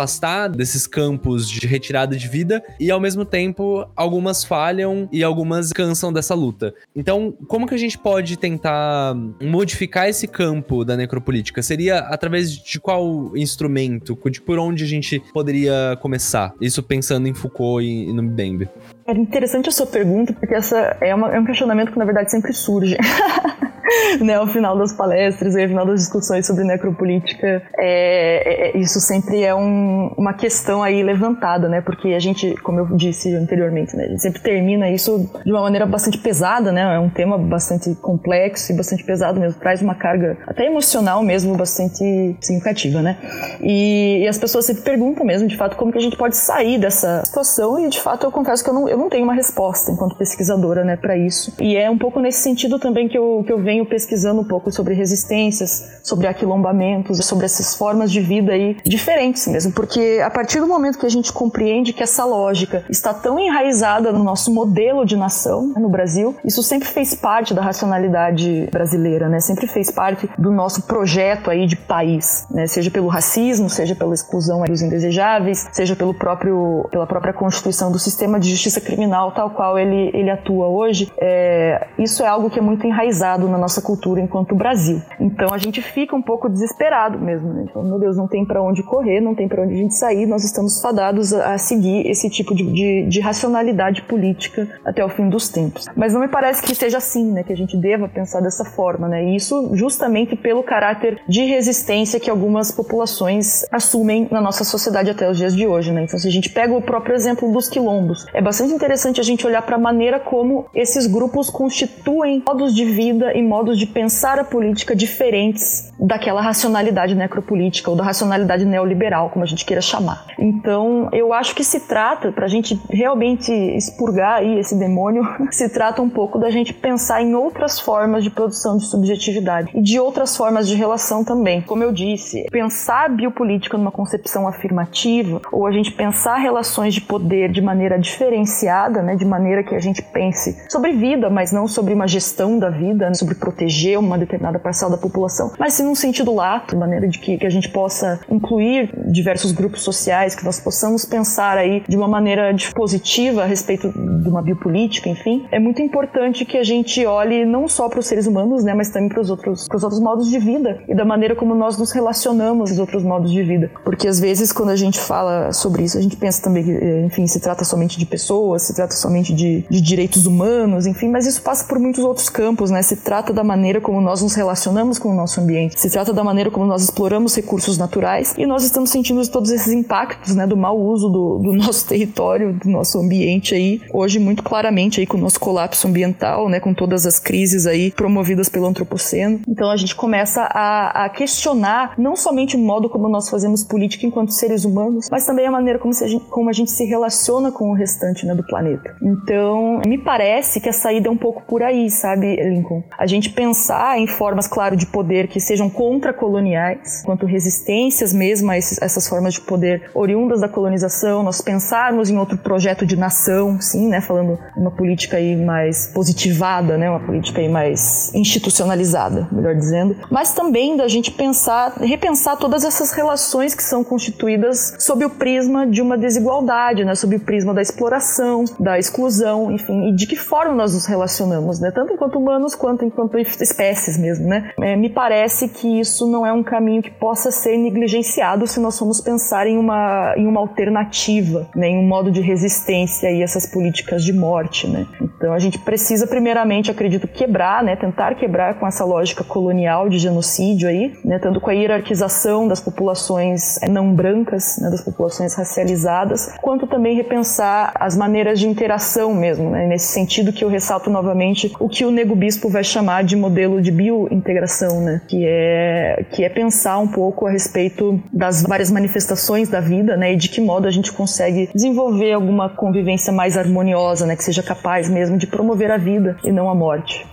desses 0.56 0.88
campos 0.88 1.50
de 1.50 1.66
retirada 1.68 2.16
de 2.16 2.28
vida 2.28 2.64
e 2.80 2.91
ao 2.91 3.00
mesmo 3.00 3.24
tempo 3.24 3.88
algumas 3.96 4.43
falham 4.43 5.08
e 5.12 5.24
algumas 5.24 5.72
cansam 5.72 6.12
dessa 6.12 6.34
luta. 6.34 6.74
Então, 6.96 7.34
como 7.48 7.68
que 7.68 7.76
a 7.76 7.78
gente 7.78 7.98
pode 7.98 8.38
tentar 8.38 9.16
modificar 9.41 10.10
esse 10.10 10.28
campo 10.28 10.84
da 10.84 10.98
necropolítica? 10.98 11.62
Seria 11.62 12.00
através 12.00 12.52
de 12.52 12.80
qual 12.80 13.36
instrumento? 13.36 14.18
De 14.30 14.41
por 14.41 14.60
onde 14.60 14.84
a 14.84 14.88
gente 14.88 15.22
poderia 15.34 15.98
começar? 16.02 16.54
Isso 16.60 16.84
pensando 16.84 17.28
em 17.28 17.34
Foucault 17.34 17.86
e, 17.86 18.12
no 18.12 18.24
Mbembe. 18.24 18.70
É 19.08 19.14
interessante 19.14 19.70
a 19.70 19.72
sua 19.72 19.86
pergunta, 19.86 20.34
porque 20.34 20.56
essa 20.56 20.98
é, 21.02 21.14
uma, 21.14 21.34
é 21.34 21.39
um 21.39 21.46
questionamento 21.46 21.91
que, 21.91 22.00
na 22.00 22.06
verdade, 22.06 22.32
sempre 22.32 22.54
surge. 22.54 22.98
né, 24.21 24.36
ao 24.36 24.47
final 24.47 24.77
das 24.77 24.93
palestras 24.93 25.55
e 25.55 25.61
ao 25.61 25.67
final 25.67 25.86
das 25.86 26.01
discussões 26.01 26.45
sobre 26.45 26.63
necropolítica, 26.63 27.61
é, 27.77 28.71
é, 28.71 28.77
isso 28.77 28.99
sempre 28.99 29.43
é 29.43 29.53
um, 29.53 30.13
uma 30.17 30.33
questão 30.33 30.83
aí 30.83 31.03
levantada, 31.03 31.67
né? 31.69 31.81
Porque 31.81 32.09
a 32.09 32.19
gente, 32.19 32.55
como 32.57 32.79
eu 32.79 32.86
disse 32.95 33.33
anteriormente, 33.36 33.95
né, 33.95 34.05
a 34.05 34.07
gente 34.09 34.21
sempre 34.21 34.41
termina 34.41 34.89
isso 34.89 35.29
de 35.43 35.51
uma 35.51 35.61
maneira 35.61 35.86
bastante 35.86 36.17
pesada, 36.17 36.71
né? 36.71 36.95
É 36.95 36.99
um 36.99 37.09
tema 37.09 37.38
bastante 37.38 37.93
complexo 37.95 38.71
e 38.71 38.75
bastante 38.75 39.03
pesado 39.03 39.39
mesmo, 39.39 39.59
traz 39.59 39.81
uma 39.81 39.95
carga 39.95 40.38
até 40.47 40.65
emocional 40.65 41.21
mesmo 41.23 41.55
bastante 41.55 42.36
significativa, 42.41 43.01
né? 43.01 43.17
E, 43.61 44.23
e 44.23 44.27
as 44.27 44.38
pessoas 44.38 44.65
sempre 44.65 44.83
perguntam 44.83 45.25
mesmo, 45.25 45.47
de 45.47 45.57
fato, 45.57 45.75
como 45.75 45.91
que 45.91 45.97
a 45.97 46.01
gente 46.01 46.17
pode 46.17 46.36
sair 46.36 46.77
dessa 46.77 47.23
situação 47.25 47.79
e, 47.79 47.89
de 47.89 47.99
fato, 47.99 48.25
eu 48.25 48.31
confesso 48.31 48.63
que 48.63 48.69
eu 48.69 48.73
não, 48.73 48.89
eu 48.89 48.97
não 48.97 49.09
tenho 49.09 49.23
uma 49.23 49.33
resposta 49.33 49.91
enquanto 49.91 50.17
pesquisadora, 50.17 50.83
né, 50.83 50.95
para 50.95 51.17
isso. 51.17 51.53
E 51.59 51.75
é 51.75 51.89
um 51.89 51.97
pouco 51.97 52.19
nesse 52.19 52.39
sentido 52.39 52.79
também 52.79 53.07
que 53.07 53.17
eu, 53.17 53.43
que 53.45 53.51
eu 53.51 53.59
venho 53.59 53.74
pesquisando 53.84 54.41
um 54.41 54.43
pouco 54.43 54.71
sobre 54.71 54.93
resistências, 54.93 55.99
sobre 56.03 56.28
aquilombamentos, 56.28 57.26
sobre 57.26 57.45
essas 57.45 57.76
formas 57.76 58.11
de 58.11 58.21
vida 58.21 58.51
aí 58.53 58.78
diferentes 58.86 59.47
mesmo, 59.47 59.71
porque 59.71 60.21
a 60.23 60.30
partir 60.30 60.59
do 60.59 60.67
momento 60.67 60.99
que 60.99 61.05
a 61.05 61.09
gente 61.09 61.34
compreende 61.34 61.93
que 61.93 62.03
essa 62.03 62.23
lógica 62.23 62.86
está 62.89 63.11
tão 63.11 63.39
enraizada 63.39 64.11
no 64.11 64.23
nosso 64.23 64.53
modelo 64.53 65.03
de 65.03 65.15
nação 65.15 65.67
né, 65.67 65.80
no 65.80 65.89
Brasil, 65.89 66.36
isso 66.45 66.61
sempre 66.61 66.88
fez 66.88 67.15
parte 67.15 67.53
da 67.53 67.61
racionalidade 67.61 68.69
brasileira, 68.71 69.28
né? 69.28 69.39
Sempre 69.39 69.65
fez 69.65 69.89
parte 69.89 70.30
do 70.38 70.51
nosso 70.51 70.84
projeto 70.84 71.49
aí 71.49 71.65
de 71.65 71.76
país, 71.76 72.45
né? 72.51 72.67
Seja 72.67 72.91
pelo 72.91 73.07
racismo, 73.07 73.69
seja 73.69 73.95
pela 73.95 74.13
exclusão 74.13 74.61
dos 74.63 74.82
indesejáveis, 74.82 75.67
seja 75.71 75.95
pelo 75.95 76.13
próprio 76.13 76.88
pela 76.91 77.07
própria 77.07 77.34
constituição 77.34 77.91
do 77.91 77.97
sistema 77.97 78.39
de 78.39 78.49
justiça 78.49 78.80
criminal 78.80 79.32
tal 79.32 79.49
qual 79.49 79.78
ele, 79.80 80.11
ele 80.13 80.30
atua 80.30 80.67
hoje, 80.67 81.11
é, 81.17 81.88
isso 81.97 82.23
é 82.23 82.28
algo 82.28 82.49
que 82.49 82.59
é 82.59 82.61
muito 82.61 82.86
enraizado 82.86 83.47
na 83.47 83.57
nossa 83.66 83.82
cultura 83.82 84.22
enquanto 84.22 84.53
Brasil. 84.55 85.01
Então 85.20 85.51
a 85.51 85.57
gente 85.57 85.82
fica 85.82 86.16
um 86.16 86.22
pouco 86.22 86.47
desesperado 86.47 87.20
mesmo, 87.20 87.51
né? 87.51 87.66
Então, 87.68 87.84
meu 87.84 87.99
Deus, 87.99 88.16
não 88.16 88.28
tem 88.28 88.45
para 88.45 88.61
onde 88.61 88.84
correr, 88.84 89.20
não 89.20 89.34
tem 89.34 89.47
para 89.47 89.63
onde 89.63 89.74
a 89.74 89.78
gente 89.78 89.95
sair, 89.95 90.28
nós 90.28 90.43
estamos 90.43 90.80
fadados 90.80 91.34
a, 91.34 91.57
seguir 91.57 92.07
esse 92.07 92.30
tipo 92.30 92.53
de, 92.53 92.63
de, 92.72 93.07
de, 93.07 93.20
racionalidade 93.20 94.03
política 94.03 94.68
até 94.86 95.03
o 95.03 95.09
fim 95.09 95.28
dos 95.30 95.49
tempos. 95.49 95.88
Mas 95.95 96.13
não 96.13 96.22
me 96.22 96.28
parece 96.28 96.61
que 96.61 96.76
seja 96.76 96.97
assim, 96.97 97.32
né? 97.32 97.43
Que 97.43 97.53
a 97.53 97.57
gente 97.57 97.76
deva 97.76 98.07
pensar 98.07 98.39
dessa 98.39 98.63
forma, 98.63 99.07
né? 99.07 99.26
E 99.26 99.36
isso 99.36 99.72
justamente 99.74 100.36
pelo 100.36 100.61
caráter 100.61 101.20
de 101.28 101.43
resistência 101.45 102.20
que 102.20 102.30
algumas 102.30 102.72
populações 102.72 103.66
assumem 103.72 104.28
na 104.30 104.41
nossa 104.41 104.63
sociedade 104.63 105.09
até 105.09 105.30
os 105.30 105.38
dias 105.38 105.55
de 105.55 105.66
hoje, 105.66 105.91
né? 105.91 106.03
Então 106.03 106.20
se 106.20 106.28
a 106.28 106.32
gente 106.32 106.49
pega 106.51 106.74
o 106.74 106.82
próprio 106.82 107.16
exemplo 107.16 107.51
dos 107.51 107.68
quilombos, 107.68 108.28
é 108.32 108.41
bastante 108.41 108.74
interessante 108.74 109.20
a 109.20 109.24
gente 109.24 109.47
olhar 109.47 109.63
para 109.63 109.76
a 109.76 109.80
maneira 109.80 110.20
como 110.20 110.68
esses 110.74 111.07
grupos 111.07 111.49
constituem 111.49 112.43
modos 112.45 112.76
de 112.76 112.86
vida 112.86 113.34
e 113.34 113.41
modos 113.41 113.55
de 113.64 113.86
pensar 113.86 114.39
a 114.39 114.43
política 114.43 114.95
diferentes 114.95 115.93
daquela 115.99 116.41
racionalidade 116.41 117.16
necropolítica 117.16 117.89
ou 117.89 117.95
da 117.95 118.03
racionalidade 118.03 118.66
neoliberal, 118.66 119.30
como 119.30 119.43
a 119.43 119.47
gente 119.47 119.66
queira 119.66 119.82
chamar. 119.82 120.26
Então, 120.38 121.10
eu 121.12 121.34
acho 121.34 121.56
que 121.56 121.64
se 121.64 121.82
trata, 121.82 122.32
para 122.32 122.45
a 122.45 122.49
gente 122.49 122.80
realmente 122.89 123.51
expurgar 123.51 124.39
aí 124.39 124.60
esse 124.60 124.78
demônio, 124.78 125.24
se 125.51 125.70
trata 125.70 126.01
um 126.01 126.10
pouco 126.10 126.38
da 126.38 126.49
gente 126.49 126.74
pensar 126.74 127.22
em 127.22 127.34
outras 127.36 127.80
formas 127.80 128.24
de 128.24 128.30
produção 128.30 128.78
de 128.78 128.86
subjetividade 128.86 129.72
e 129.74 129.82
de 129.82 129.99
outras 129.99 130.36
formas 130.36 130.68
de 130.68 130.76
relação 130.76 131.24
também. 131.24 131.62
Como 131.62 131.84
eu 131.84 131.91
disse, 131.91 132.45
pensar 132.51 133.06
a 133.06 133.10
biopolítica 133.10 133.78
numa 133.78 133.91
concepção 133.91 134.47
afirmativa 134.47 135.41
ou 135.51 135.66
a 135.66 135.72
gente 135.72 135.91
pensar 135.91 136.38
relações 136.38 136.93
de 136.93 137.01
poder 137.01 137.51
de 137.51 137.62
maneira 137.62 137.97
diferenciada, 137.97 139.01
né, 139.01 139.16
de 139.16 139.26
maneira 139.26 139.64
que 139.64 139.76
a 139.76 139.80
gente 139.80 140.01
pense 140.01 140.58
sobre 140.70 140.91
vida, 140.91 141.30
mas 141.30 141.51
não 141.51 141.68
sobre 141.68 141.93
uma 141.93 142.08
gestão 142.08 142.60
da 142.60 142.70
vida, 142.70 143.08
né, 143.08 143.14
sobre 143.14 143.36
proteger 143.46 144.00
uma 144.00 144.18
determinada 144.18 144.58
parcela 144.58 144.91
da 144.91 144.98
população, 144.98 145.52
mas 145.60 145.74
sim 145.74 145.84
num 145.84 145.93
sentido 145.93 146.34
lato, 146.34 146.74
de 146.74 146.80
maneira 146.80 147.08
de 147.08 147.20
que, 147.20 147.38
que 147.38 147.46
a 147.46 147.50
gente 147.50 147.70
possa 147.70 148.20
incluir 148.30 148.89
diversos 149.12 149.52
grupos 149.52 149.84
sociais, 149.84 150.34
que 150.34 150.43
nós 150.43 150.60
possamos 150.60 151.06
pensar 151.06 151.58
aí 151.58 151.84
de 151.88 151.96
uma 151.96 152.08
maneira 152.08 152.56
positiva 152.74 153.43
a 153.43 153.46
respeito 153.46 153.91
de 153.91 154.28
uma 154.28 154.41
biopolítica, 154.41 155.08
enfim, 155.08 155.46
é 155.52 155.60
muito 155.60 155.82
importante 155.82 156.43
que 156.43 156.58
a 156.58 156.64
gente 156.64 157.06
olhe 157.06 157.46
não 157.46 157.68
só 157.68 157.88
para 157.88 158.00
os 158.00 158.08
seres 158.08 158.26
humanos, 158.26 158.64
né, 158.64 158.74
mas 158.74 158.89
também 158.89 159.10
para 159.10 159.22
os 159.22 159.30
outros, 159.30 159.68
para 159.68 159.78
os 159.78 159.84
outros 159.84 160.02
modos 160.02 160.28
de 160.28 160.39
vida 160.39 160.80
e 160.88 160.96
da 160.96 161.06
maneira 161.06 161.36
como 161.36 161.54
nós 161.54 161.78
nos 161.78 161.91
relacionamos 161.91 162.70
com 162.70 162.74
os 162.74 162.80
outros 162.80 163.04
modos 163.04 163.32
de 163.32 163.43
vida, 163.43 163.70
porque 163.84 164.08
às 164.08 164.20
vezes 164.20 164.52
quando 164.52 164.70
a 164.70 164.76
gente 164.76 165.00
fala 165.00 165.52
sobre 165.54 165.84
isso, 165.84 165.98
a 165.98 166.02
gente 166.02 166.18
pensa 166.18 166.41
também 166.41 166.64
que, 166.64 166.72
enfim, 167.06 167.28
se 167.28 167.39
trata 167.39 167.64
somente 167.64 168.00
de 168.00 168.06
pessoas, 168.06 168.64
se 168.64 168.74
trata 168.74 168.96
somente 168.96 169.34
de, 169.34 169.66
de 169.70 169.82
direitos 169.82 170.26
humanos, 170.26 170.88
enfim, 170.88 171.10
mas 171.10 171.28
isso 171.28 171.41
passa 171.41 171.66
por 171.68 171.78
muitos 171.80 172.04
outros 172.04 172.30
campos, 172.30 172.72
né? 172.72 172.82
Se 172.82 172.96
trata 172.96 173.34
da 173.36 173.43
maneira 173.43 173.81
como 173.81 174.01
nós 174.01 174.21
nos 174.21 174.33
relacionamos 174.33 174.97
com 174.97 175.09
o 175.09 175.13
nosso 175.13 175.39
ambiente, 175.41 175.79
se 175.79 175.89
trata 175.89 176.13
da 176.13 176.23
maneira 176.23 176.49
como 176.49 176.65
nós 176.65 176.83
exploramos 176.83 177.36
recursos 177.36 177.77
naturais 177.77 178.33
e 178.38 178.45
nós 178.45 178.63
estamos 178.63 178.89
sentindo 178.89 179.25
todos 179.29 179.51
esses 179.51 179.71
impactos, 179.71 180.36
né, 180.36 180.47
do 180.47 180.57
mau 180.57 180.79
uso 180.79 181.09
do, 181.09 181.39
do 181.39 181.53
nosso 181.55 181.88
território, 181.88 182.53
do 182.53 182.69
nosso 182.69 182.97
ambiente 182.99 183.53
aí, 183.53 183.81
hoje 183.93 184.19
muito 184.19 184.41
claramente 184.41 184.99
aí 184.99 185.05
com 185.05 185.17
o 185.17 185.21
nosso 185.21 185.39
colapso 185.39 185.88
ambiental, 185.88 186.49
né, 186.49 186.59
com 186.59 186.73
todas 186.73 187.05
as 187.05 187.19
crises 187.19 187.67
aí 187.67 187.91
promovidas 187.91 188.49
pelo 188.49 188.65
antropoceno. 188.65 189.41
Então 189.47 189.69
a 189.69 189.77
gente 189.77 189.95
começa 189.95 190.41
a, 190.43 191.05
a 191.05 191.09
questionar 191.09 191.93
não 191.97 192.15
somente 192.15 192.55
o 192.55 192.59
modo 192.59 192.89
como 192.89 193.09
nós 193.09 193.29
fazemos 193.29 193.63
política 193.63 194.05
enquanto 194.05 194.31
seres 194.31 194.63
humanos, 194.63 195.09
mas 195.11 195.25
também 195.25 195.45
a 195.45 195.51
maneira 195.51 195.77
como, 195.77 195.93
a 195.93 196.07
gente, 196.07 196.25
como 196.25 196.49
a 196.49 196.53
gente 196.53 196.71
se 196.71 196.86
relaciona 196.86 197.51
com 197.51 197.71
o 197.71 197.73
restante 197.73 198.25
né, 198.25 198.33
do 198.33 198.43
planeta. 198.43 198.95
Então, 199.01 199.81
me 199.86 199.97
parece 199.97 200.61
que 200.61 200.69
a 200.69 200.73
saída 200.73 201.07
é 201.07 201.11
um 201.11 201.17
pouco 201.17 201.43
por 201.43 201.61
aí, 201.61 201.89
sabe, 201.89 202.36
Lincoln? 202.36 202.83
A 202.97 203.05
gente 203.05 203.24
pensar 203.30 203.97
em 203.97 204.07
formas, 204.07 204.47
claro, 204.47 204.76
de 204.76 204.86
poder 204.86 205.28
que 205.28 205.39
sejam 205.39 205.69
contra-coloniais, 205.69 207.03
quanto 207.05 207.26
resistências 207.26 208.13
mesmo 208.13 208.51
a 208.51 208.57
esses, 208.57 208.82
essas 208.82 209.07
formas 209.07 209.34
de 209.34 209.41
poder 209.41 209.89
oriundas 209.93 210.41
da 210.41 210.47
colonização, 210.47 211.23
nós 211.23 211.41
pensarmos 211.41 212.09
em 212.09 212.17
outro 212.17 212.38
projeto 212.38 212.86
de 212.86 212.95
nação, 212.95 213.59
sim, 213.59 213.88
né, 213.88 214.01
falando 214.01 214.38
uma 214.55 214.71
política 214.71 215.17
aí 215.17 215.36
mais 215.36 215.88
positivada, 215.88 216.78
né, 216.78 216.89
uma 216.89 216.99
política 216.99 217.41
aí 217.41 217.49
mais 217.49 218.13
institucionalizada, 218.13 219.28
melhor 219.32 219.55
dizendo, 219.55 219.95
mas 220.09 220.34
também 220.34 220.78
da 220.78 220.88
gente 220.88 221.11
pensar, 221.11 221.73
repensar 221.80 222.38
todas 222.38 222.63
essas 222.63 222.91
relações 222.91 223.53
que 223.53 223.63
são 223.63 223.84
constituídas 223.84 224.76
sob 224.80 225.05
o 225.05 225.09
prisma 225.09 225.65
de 225.67 225.82
uma 225.82 225.97
desigualdade, 225.97 226.84
né, 226.84 226.95
sob 226.95 227.15
o 227.15 227.19
prisma 227.19 227.53
da 227.53 227.61
exploração, 227.61 228.45
da 228.59 228.78
exclusão, 228.78 229.51
enfim, 229.51 229.89
e 229.89 229.95
de 229.95 230.07
que 230.07 230.15
forma 230.15 230.53
nós 230.53 230.73
nos 230.73 230.86
relacionamos, 230.86 231.59
né? 231.59 231.71
Tanto 231.71 231.93
enquanto 231.93 232.17
humanos 232.17 232.55
quanto 232.55 232.86
enquanto 232.86 233.14
espécies 233.18 233.97
mesmo, 233.97 234.28
né? 234.28 234.51
É, 234.61 234.76
me 234.76 234.89
parece 234.89 235.47
que 235.49 235.80
isso 235.80 236.09
não 236.09 236.26
é 236.26 236.34
um 236.34 236.43
caminho 236.43 236.82
que 236.82 236.91
possa 236.91 237.32
ser 237.32 237.57
negligenciado 237.57 238.47
se 238.47 238.59
nós 238.59 238.78
formos 238.78 239.01
pensar 239.01 239.47
em 239.47 239.57
uma, 239.57 240.13
em 240.18 240.28
uma 240.28 240.39
alternativa, 240.39 241.47
né? 241.55 241.70
em 241.70 241.78
um 241.78 241.88
modo 241.88 242.11
de 242.11 242.22
resistência 242.22 243.09
a 243.09 243.13
essas 243.13 243.45
políticas 243.45 244.03
de 244.03 244.13
morte, 244.13 244.68
né? 244.68 244.86
Então 245.01 245.34
a 245.34 245.39
gente 245.39 245.59
precisa 245.59 246.07
primeiramente, 246.07 246.72
acredito, 246.72 247.07
quebrar, 247.07 247.63
né? 247.63 247.76
Tentar 247.76 248.16
quebrar 248.16 248.59
com 248.59 248.68
essa 248.68 248.84
lógica 248.84 249.24
colonial 249.24 249.89
de 249.89 249.97
genocídio 249.97 250.68
aí, 250.68 250.93
né? 251.03 251.20
Tanto 251.20 251.39
com 251.39 251.49
a 251.49 251.53
hierarquização 251.53 252.47
das 252.47 252.59
populações 252.59 253.61
é, 253.61 253.70
não 253.70 253.93
brancas, 253.93 254.57
né? 254.59 254.70
das 254.70 254.82
populações 254.82 255.34
racializadas, 255.34 256.34
quanto 256.41 256.68
também 256.68 256.95
repensar 256.95 257.74
as 257.80 257.95
maneiras 257.95 258.39
de 258.39 258.47
interação 258.47 259.13
mesmo, 259.13 259.49
né? 259.49 259.68
nesse 259.68 259.88
sentido 259.88 260.34
que 260.34 260.43
eu 260.43 260.49
ressalto 260.49 260.89
novamente 260.89 261.53
o 261.59 261.70
que 261.70 261.86
o 261.86 261.91
Nego 261.91 262.16
Bispo 262.16 262.49
vai 262.49 262.63
chamar 262.63 263.03
de 263.06 263.16
modelo 263.16 263.62
de 263.62 263.72
biointegração, 263.72 264.82
né? 264.82 265.01
que, 265.08 265.26
é, 265.26 266.06
que 266.12 266.24
é 266.24 266.30
pensar 266.30 266.80
um 266.80 266.88
pouco 266.88 267.26
a 267.28 267.32
respeito 267.32 268.01
das 268.12 268.41
várias 268.41 268.72
manifestações 268.72 269.49
da 269.49 269.60
vida 269.60 269.95
né? 269.95 270.14
e 270.14 270.16
de 270.16 270.30
que 270.30 270.41
modo 270.41 270.68
a 270.68 270.72
gente 270.72 270.91
consegue 270.91 271.49
desenvolver 271.53 272.14
alguma 272.14 272.49
convivência 272.49 273.14
mais 273.14 273.38
harmoniosa, 273.38 274.06
né? 274.06 274.16
que 274.16 274.24
seja 274.24 274.43
capaz 274.43 274.89
mesmo 274.89 275.18
de 275.18 275.28
promover 275.28 275.72
a 275.72 275.78
vida 275.78 276.18
e 276.24 276.32
não 276.32 276.49
a 276.49 276.56
morte. 276.56 277.06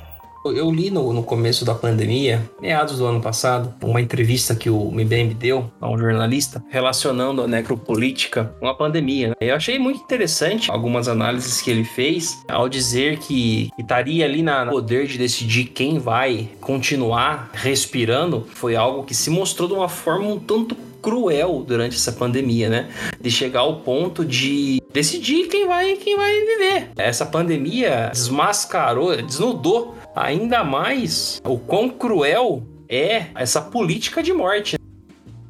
Eu 0.45 0.73
li 0.73 0.91
no, 0.91 1.13
no 1.13 1.23
começo 1.23 1.65
da 1.65 1.73
pandemia, 1.73 2.43
meados 2.61 2.99
do 2.99 3.07
ano 3.07 3.21
passado, 3.21 3.73
uma 3.81 4.01
entrevista 4.01 4.57
que 4.57 4.69
o 4.69 4.91
Mbembe 4.91 5.35
deu 5.35 5.71
a 5.81 5.89
um 5.89 5.97
jornalista 5.97 6.63
relacionando 6.69 7.43
a 7.43 7.47
necropolítica 7.47 8.53
com 8.59 8.67
a 8.67 8.75
pandemia. 8.75 9.29
Né? 9.29 9.35
Eu 9.41 9.55
achei 9.55 9.79
muito 9.79 10.01
interessante 10.03 10.69
algumas 10.69 11.07
análises 11.07 11.63
que 11.63 11.71
ele 11.71 11.85
fez 11.85 12.43
ao 12.49 12.69
dizer 12.69 13.19
que 13.19 13.71
estaria 13.79 14.25
ali 14.25 14.43
na 14.43 14.67
poder 14.67 15.07
de 15.07 15.17
decidir 15.17 15.67
quem 15.67 16.01
vai 16.01 16.49
continuar 16.61 17.51
respirando. 17.53 18.45
Foi 18.53 18.75
algo 18.75 19.05
que 19.05 19.15
se 19.15 19.31
mostrou 19.31 19.69
de 19.69 19.75
uma 19.75 19.89
forma 19.89 20.27
um 20.27 20.41
tanto 20.41 20.75
cruel 21.03 21.65
durante 21.67 21.97
essa 21.97 22.13
pandemia, 22.13 22.69
né? 22.69 22.89
De 23.21 23.31
chegar 23.31 23.61
ao 23.61 23.81
ponto 23.81 24.25
de 24.25 24.82
decidir 24.93 25.49
quem 25.49 25.67
vai 25.67 25.95
quem 25.95 26.17
vai 26.17 26.33
viver. 26.33 26.91
Essa 26.97 27.27
pandemia 27.27 28.11
desmascarou, 28.13 29.17
desnudou 29.17 29.95
ainda 30.15 30.63
mais 30.63 31.41
o 31.45 31.59
quão 31.59 31.89
cruel 31.89 32.63
é 32.89 33.27
essa 33.35 33.61
política 33.61 34.23
de 34.23 34.33
morte. 34.33 34.77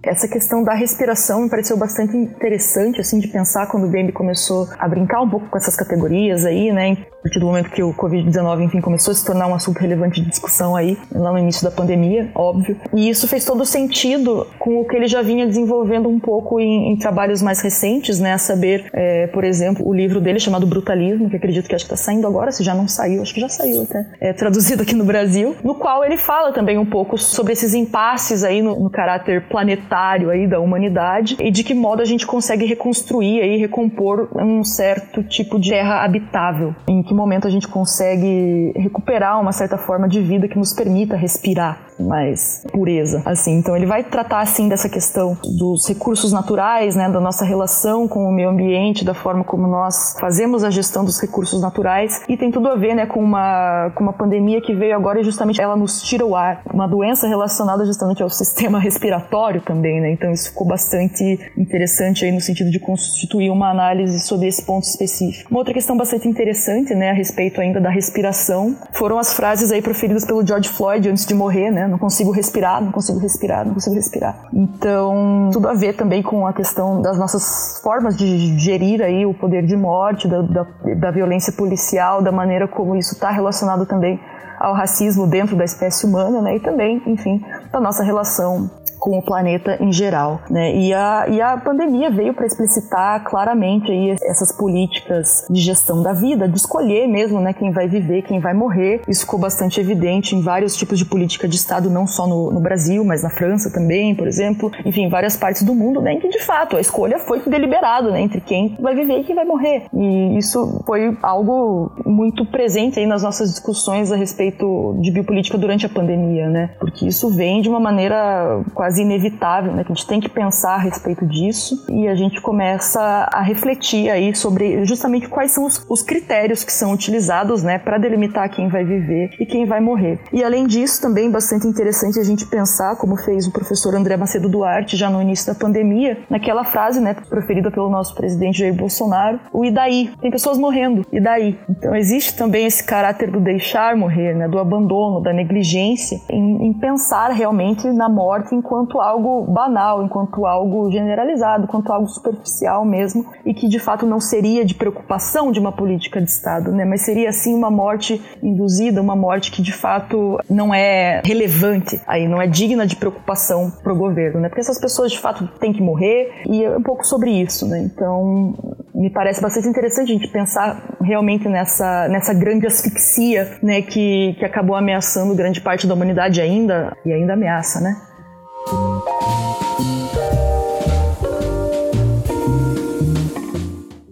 Essa 0.05 0.26
questão 0.26 0.64
da 0.64 0.74
respiração 0.74 1.43
me 1.43 1.51
pareceu 1.51 1.76
bastante 1.76 2.16
interessante, 2.16 3.01
assim, 3.01 3.20
de 3.20 3.28
pensar 3.28 3.68
quando 3.68 3.86
o 3.86 3.88
Bembe 3.88 4.11
começou 4.11 4.68
a 4.76 4.88
brincar 4.88 5.22
um 5.22 5.30
pouco 5.30 5.49
com 5.49 5.57
essas 5.57 5.76
categorias 5.76 6.45
aí, 6.45 6.72
né? 6.72 6.97
A 7.22 7.30
partir 7.30 7.38
do 7.38 7.46
momento 7.46 7.70
que 7.70 7.80
o 7.84 7.94
Covid-19, 7.94 8.62
enfim, 8.62 8.80
começou 8.80 9.12
a 9.12 9.14
se 9.14 9.24
tornar 9.24 9.46
um 9.46 9.54
assunto 9.54 9.78
relevante 9.78 10.20
de 10.20 10.28
discussão 10.28 10.74
aí, 10.74 10.98
lá 11.14 11.30
no 11.30 11.38
início 11.38 11.62
da 11.62 11.70
pandemia, 11.70 12.28
óbvio. 12.34 12.76
E 12.92 13.08
isso 13.08 13.28
fez 13.28 13.44
todo 13.44 13.64
sentido 13.64 14.44
com 14.58 14.80
o 14.80 14.84
que 14.84 14.96
ele 14.96 15.06
já 15.06 15.22
vinha 15.22 15.46
desenvolvendo 15.46 16.08
um 16.08 16.18
pouco 16.18 16.58
em, 16.58 16.92
em 16.92 16.96
trabalhos 16.96 17.40
mais 17.40 17.60
recentes, 17.60 18.18
né? 18.18 18.32
A 18.32 18.38
saber, 18.38 18.90
é, 18.92 19.28
por 19.28 19.44
exemplo, 19.44 19.86
o 19.86 19.94
livro 19.94 20.20
dele 20.20 20.40
chamado 20.40 20.66
Brutalismo, 20.66 21.30
que 21.30 21.36
acredito 21.36 21.68
que 21.68 21.76
acho 21.76 21.86
que 21.86 21.94
está 21.94 22.04
saindo 22.04 22.26
agora, 22.26 22.50
se 22.50 22.64
já 22.64 22.74
não 22.74 22.88
saiu, 22.88 23.22
acho 23.22 23.32
que 23.32 23.40
já 23.40 23.48
saiu 23.48 23.82
até, 23.82 24.04
é, 24.20 24.32
traduzido 24.32 24.82
aqui 24.82 24.96
no 24.96 25.04
Brasil, 25.04 25.54
no 25.62 25.76
qual 25.76 26.04
ele 26.04 26.16
fala 26.16 26.52
também 26.52 26.76
um 26.76 26.86
pouco 26.86 27.16
sobre 27.16 27.52
esses 27.52 27.72
impasses 27.72 28.42
aí 28.42 28.60
no, 28.60 28.80
no 28.80 28.90
caráter 28.90 29.46
planetário 29.48 30.28
aí 30.28 30.48
da 30.48 30.58
humanidade 30.58 31.36
e 31.38 31.52
de 31.52 31.62
que 31.62 31.72
modo 31.72 32.02
a 32.02 32.04
gente 32.04 32.26
consegue 32.26 32.66
reconstruir 32.66 33.42
aí, 33.42 33.58
recompor 33.58 34.28
um 34.34 34.64
certo 34.64 35.22
tipo 35.22 35.60
de 35.60 35.70
terra 35.70 36.04
habitável, 36.04 36.74
em 36.88 37.02
que 37.02 37.11
que 37.12 37.14
momento 37.14 37.46
a 37.46 37.50
gente 37.50 37.68
consegue 37.68 38.72
recuperar 38.74 39.38
uma 39.38 39.52
certa 39.52 39.76
forma 39.76 40.08
de 40.08 40.22
vida 40.22 40.48
que 40.48 40.56
nos 40.56 40.72
permita 40.72 41.14
respirar 41.14 41.92
mais 42.00 42.64
pureza, 42.72 43.22
assim. 43.24 43.58
Então 43.58 43.76
ele 43.76 43.86
vai 43.86 44.02
tratar 44.02 44.40
assim 44.40 44.68
dessa 44.68 44.88
questão 44.88 45.36
dos 45.44 45.86
recursos 45.86 46.32
naturais, 46.32 46.96
né, 46.96 47.08
da 47.08 47.20
nossa 47.20 47.44
relação 47.44 48.08
com 48.08 48.24
o 48.24 48.32
meio 48.32 48.48
ambiente, 48.48 49.04
da 49.04 49.14
forma 49.14 49.44
como 49.44 49.66
nós 49.66 50.16
fazemos 50.18 50.64
a 50.64 50.70
gestão 50.70 51.04
dos 51.04 51.20
recursos 51.20 51.60
naturais 51.60 52.22
e 52.28 52.36
tem 52.36 52.50
tudo 52.50 52.68
a 52.68 52.74
ver, 52.74 52.94
né, 52.94 53.06
com 53.06 53.20
uma 53.20 53.90
com 53.94 54.02
uma 54.02 54.12
pandemia 54.12 54.60
que 54.60 54.74
veio 54.74 54.96
agora 54.96 55.20
e 55.20 55.24
justamente 55.24 55.60
ela 55.60 55.76
nos 55.76 56.02
tira 56.02 56.24
o 56.24 56.34
ar, 56.34 56.62
uma 56.72 56.86
doença 56.86 57.26
relacionada 57.28 57.84
justamente 57.84 58.22
ao 58.22 58.30
sistema 58.30 58.78
respiratório 58.80 59.60
também, 59.60 60.00
né? 60.00 60.10
Então 60.12 60.30
isso 60.30 60.48
ficou 60.50 60.66
bastante 60.66 61.38
interessante 61.56 62.24
aí 62.24 62.32
no 62.32 62.40
sentido 62.40 62.70
de 62.70 62.80
constituir 62.80 63.50
uma 63.50 63.70
análise 63.70 64.20
sobre 64.20 64.48
esse 64.48 64.62
ponto 64.62 64.84
específico. 64.84 65.50
Uma 65.50 65.60
outra 65.60 65.74
questão 65.74 65.96
bastante 65.96 66.26
interessante, 66.26 66.94
né, 66.94 67.01
a 67.11 67.12
respeito 67.12 67.61
ainda 67.61 67.80
da 67.80 67.90
respiração, 67.90 68.76
foram 68.92 69.18
as 69.18 69.32
frases 69.32 69.70
aí 69.70 69.82
proferidas 69.82 70.24
pelo 70.24 70.46
George 70.46 70.68
Floyd 70.68 71.09
antes 71.09 71.26
de 71.26 71.34
morrer, 71.34 71.70
né? 71.70 71.86
Não 71.86 71.98
consigo 71.98 72.30
respirar, 72.30 72.82
não 72.82 72.92
consigo 72.92 73.18
respirar, 73.18 73.66
não 73.66 73.74
consigo 73.74 73.94
respirar. 73.94 74.48
Então, 74.53 75.50
tudo 75.53 75.68
a 75.68 75.74
ver 75.74 75.94
também 75.94 76.22
com 76.22 76.46
a 76.46 76.53
questão 76.53 77.00
das 77.00 77.18
nossas 77.18 77.80
formas 77.82 78.16
de 78.16 78.59
gerir 78.59 79.03
aí 79.03 79.24
o 79.26 79.34
poder 79.34 79.64
de 79.64 79.76
morte, 79.76 80.28
da, 80.28 80.42
da, 80.42 80.66
da 80.98 81.11
violência 81.11 81.53
policial, 81.53 82.22
da 82.22 82.32
maneira 82.32 82.68
como 82.68 82.96
isso 82.96 83.14
está 83.14 83.30
relacionado 83.30 83.86
também 83.86 84.20
ao 84.59 84.74
racismo 84.74 85.26
dentro 85.26 85.57
da 85.57 85.64
espécie 85.64 86.07
humana, 86.07 86.40
né? 86.40 86.57
E 86.57 86.61
também, 86.61 87.03
enfim, 87.07 87.44
da 87.72 87.80
nossa 87.80 88.05
relação 88.05 88.70
com 89.03 89.18
o 89.18 89.22
planeta 89.22 89.76
em 89.80 89.92
geral. 89.92 90.42
Né? 90.48 90.76
E, 90.76 90.94
a, 90.94 91.26
e 91.28 91.40
a 91.40 91.57
pandemia 91.57 92.09
veio 92.09 92.32
para 92.32 92.46
explicitar 92.46 93.24
claramente 93.24 93.90
aí 93.90 94.14
essas 94.22 94.53
políticas 94.57 95.44
de 95.50 95.61
gestão 95.61 96.05
da 96.05 96.12
vida, 96.12 96.48
de 96.48 96.57
escolher 96.57 97.09
mesmo 97.09 97.40
né, 97.40 97.53
quem 97.53 97.72
vai 97.72 97.88
viver, 97.88 98.22
quem 98.22 98.38
vai 98.38 98.55
morrer. 98.55 99.03
Isso 99.09 99.22
ficou 99.22 99.40
bastante 99.40 99.80
evidente 99.80 100.36
em 100.36 100.40
vários 100.40 100.76
tipos 100.76 101.00
de 101.00 101.05
política 101.05 101.48
de 101.48 101.57
Estado, 101.57 101.90
não 101.90 102.07
só 102.07 102.28
no, 102.28 102.53
no 102.53 102.61
Brasil, 102.61 103.05
mas 103.05 103.24
na 103.24 103.30
França 103.30 103.72
também, 103.72 104.14
por 104.14 104.28
exemplo. 104.28 104.70
Enfim, 104.86 105.09
várias 105.09 105.36
partes 105.36 105.64
do 105.64 105.74
mundo, 105.74 106.00
né, 106.00 106.12
em 106.12 106.20
que 106.20 106.28
de 106.28 106.38
fato 106.38 106.76
a 106.76 106.80
escolha 106.80 107.18
foi 107.18 107.40
deliberada 107.40 108.12
né, 108.12 108.20
entre 108.20 108.40
quem 108.40 108.76
vai 108.78 108.94
viver 108.94 109.18
e 109.18 109.24
quem 109.24 109.34
vai 109.34 109.44
morrer. 109.44 109.86
E 109.92 110.38
isso 110.38 110.80
foi 110.86 111.18
algo 111.24 111.90
muito 112.07 112.46
presente 112.46 113.00
aí 113.00 113.07
nas 113.07 113.24
nossas 113.24 113.50
discussões 113.50 114.12
a 114.12 114.16
respeito 114.16 114.96
de 115.00 115.11
biopolítica 115.11 115.59
durante 115.59 115.86
a 115.86 115.88
pandemia, 115.88 116.48
né? 116.48 116.70
Porque 116.78 117.09
isso 117.09 117.28
vem 117.30 117.61
de 117.61 117.68
uma 117.68 117.80
maneira 117.80 118.62
quase 118.72 118.91
quase 118.93 119.03
inevitável, 119.03 119.72
né? 119.72 119.84
Que 119.84 119.93
a 119.93 119.95
gente 119.95 120.07
tem 120.07 120.20
que 120.20 120.28
pensar 120.28 120.74
a 120.74 120.78
respeito 120.78 121.26
disso 121.26 121.84
e 121.88 122.07
a 122.07 122.14
gente 122.14 122.40
começa 122.40 123.01
a 123.32 123.40
refletir 123.40 124.11
aí 124.11 124.34
sobre 124.34 124.84
justamente 124.84 125.28
quais 125.28 125.53
são 125.53 125.64
os, 125.64 125.84
os 125.88 126.03
critérios 126.03 126.62
que 126.62 126.72
são 126.72 126.93
utilizados, 126.93 127.62
né, 127.62 127.78
para 127.78 127.97
delimitar 127.99 128.49
quem 128.51 128.68
vai 128.68 128.84
viver 128.84 129.30
e 129.40 129.47
quem 129.47 129.64
vai 129.64 129.80
morrer. 129.80 130.20
E 130.32 130.45
além 130.45 130.66
disso, 130.66 131.01
também 131.01 131.30
bastante 131.30 131.66
interessante 131.66 132.18
a 132.18 132.22
gente 132.22 132.47
pensar, 132.47 132.97
como 132.97 133.16
fez 133.16 133.47
o 133.47 133.53
professor 133.53 133.95
André 133.95 134.16
Macedo 134.16 134.49
Duarte 134.49 134.97
já 134.97 135.09
no 135.09 135.22
início 135.22 135.47
da 135.47 135.59
pandemia, 135.59 136.18
naquela 136.28 136.64
frase, 136.64 137.01
né, 137.01 137.14
proferida 137.14 137.70
pelo 137.70 137.88
nosso 137.88 138.14
presidente 138.14 138.59
Jair 138.59 138.74
Bolsonaro, 138.74 139.40
o 139.53 139.64
e 139.64 139.70
daí? 139.70 140.11
Tem 140.20 140.30
pessoas 140.30 140.59
morrendo, 140.59 141.07
e 141.12 141.20
daí? 141.20 141.59
Então 141.68 141.95
existe 141.95 142.36
também 142.36 142.66
esse 142.66 142.84
caráter 142.84 143.30
do 143.30 143.40
deixar 143.40 143.97
morrer, 143.97 144.34
né, 144.34 144.49
do 144.49 144.59
abandono, 144.59 145.20
da 145.20 145.32
negligência, 145.32 146.18
em, 146.28 146.66
em 146.66 146.72
pensar 146.72 147.30
realmente 147.30 147.86
na 147.88 148.09
morte 148.09 148.55
enquanto 148.55 148.82
enquanto 148.83 149.01
algo 149.01 149.45
banal, 149.45 150.05
enquanto 150.05 150.45
algo 150.45 150.91
generalizado, 150.91 151.64
enquanto 151.64 151.93
algo 151.93 152.09
superficial 152.09 152.85
mesmo, 152.85 153.26
e 153.47 153.55
que 153.55 153.68
de 153.68 153.78
fato 153.78 154.07
não 154.07 154.20
seria 154.20 154.64
de 154.64 154.74
preocupação 154.74 155.53
de 155.53 155.61
uma 155.61 155.72
política 155.72 156.20
de 156.20 156.28
Estado, 156.28 156.72
né? 156.72 156.85
mas 156.85 157.03
seria 157.03 157.28
assim 157.28 157.55
uma 157.55 157.70
morte 157.70 158.20
induzida, 158.43 159.01
uma 159.01 159.16
morte 159.16 159.51
que 159.51 159.62
de 159.62 159.72
fato 159.72 160.39
não 160.51 160.74
é 160.74 161.22
relevante, 161.24 162.01
aí 162.07 162.26
não 162.26 162.41
é 162.41 162.47
digna 162.47 162.87
de 162.87 162.97
preocupação 162.97 163.70
para 163.83 163.93
o 163.93 163.97
governo, 163.97 164.41
né? 164.41 164.49
porque 164.49 164.61
essas 164.61 164.78
pessoas 164.78 165.12
de 165.12 165.18
fato 165.18 165.47
têm 165.59 165.72
que 165.72 165.83
morrer, 165.83 166.43
e 166.47 166.64
é 166.64 166.76
um 166.76 166.83
pouco 166.83 167.07
sobre 167.07 167.30
isso. 167.30 167.66
Né? 167.66 167.80
Então, 167.80 168.55
me 168.95 169.11
parece 169.11 169.41
bastante 169.41 169.68
interessante 169.68 170.11
a 170.11 170.14
gente 170.14 170.28
pensar 170.28 170.97
realmente 171.01 171.49
nessa, 171.49 172.09
nessa 172.09 172.35
grande 172.35 172.66
asfixia 172.66 173.59
né, 173.62 173.83
que, 173.83 174.35
que 174.39 174.45
acabou 174.45 174.76
ameaçando 174.76 175.35
grande 175.35 175.61
parte 175.61 175.87
da 175.87 175.95
humanidade 175.95 176.41
ainda, 176.41 176.97
e 177.05 177.12
ainda 177.12 177.33
ameaça, 177.33 177.80
né? 177.80 177.97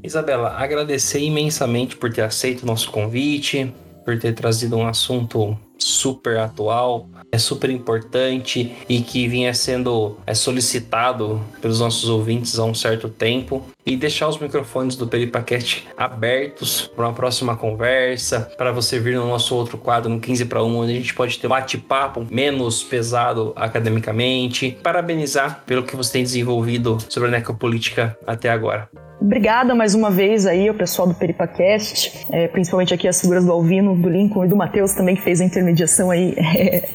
Isabela, 0.02 0.54
agradecer 0.56 1.20
imensamente 1.20 1.96
por 1.96 2.12
ter 2.12 2.22
aceito 2.22 2.64
o 2.64 2.66
nosso 2.66 2.90
convite, 2.90 3.72
por 4.04 4.18
ter 4.18 4.34
trazido 4.34 4.76
um 4.76 4.86
assunto 4.86 5.56
super 5.78 6.38
atual, 6.38 7.08
é 7.32 7.38
super 7.38 7.70
importante 7.70 8.74
e 8.88 9.00
que 9.00 9.28
vinha 9.28 9.54
sendo 9.54 10.16
é, 10.26 10.34
solicitado 10.34 11.40
pelos 11.60 11.80
nossos 11.80 12.08
ouvintes 12.08 12.58
há 12.58 12.64
um 12.64 12.74
certo 12.74 13.08
tempo. 13.08 13.64
E 13.90 13.96
deixar 13.96 14.28
os 14.28 14.38
microfones 14.38 14.94
do 14.94 15.04
Peripacast 15.04 15.88
abertos 15.96 16.86
para 16.94 17.08
uma 17.08 17.12
próxima 17.12 17.56
conversa, 17.56 18.48
para 18.56 18.70
você 18.70 19.00
vir 19.00 19.16
no 19.16 19.26
nosso 19.26 19.52
outro 19.56 19.76
quadro, 19.76 20.08
no 20.08 20.20
15 20.20 20.44
para 20.44 20.62
1, 20.62 20.76
onde 20.76 20.92
a 20.92 20.94
gente 20.94 21.12
pode 21.12 21.36
ter 21.40 21.48
um 21.48 21.50
bate-papo 21.50 22.24
menos 22.30 22.84
pesado 22.84 23.52
academicamente. 23.56 24.78
Parabenizar 24.80 25.64
pelo 25.66 25.82
que 25.82 25.96
você 25.96 26.12
tem 26.12 26.22
desenvolvido 26.22 26.98
sobre 27.08 27.30
a 27.30 27.32
necropolítica 27.32 28.16
até 28.24 28.48
agora. 28.48 28.88
Obrigada 29.20 29.74
mais 29.74 29.94
uma 29.94 30.10
vez 30.10 30.46
aí 30.46 30.66
ao 30.66 30.74
pessoal 30.74 31.06
do 31.06 31.14
Peripacast, 31.14 32.26
é, 32.32 32.48
principalmente 32.48 32.94
aqui 32.94 33.06
as 33.06 33.20
figuras 33.20 33.44
do 33.44 33.52
Alvino, 33.52 33.94
do 33.94 34.08
Lincoln 34.08 34.46
e 34.46 34.48
do 34.48 34.56
Matheus 34.56 34.94
também 34.94 35.14
que 35.14 35.20
fez 35.20 35.42
a 35.42 35.44
intermediação 35.44 36.10
aí 36.10 36.34
é, 36.40 36.88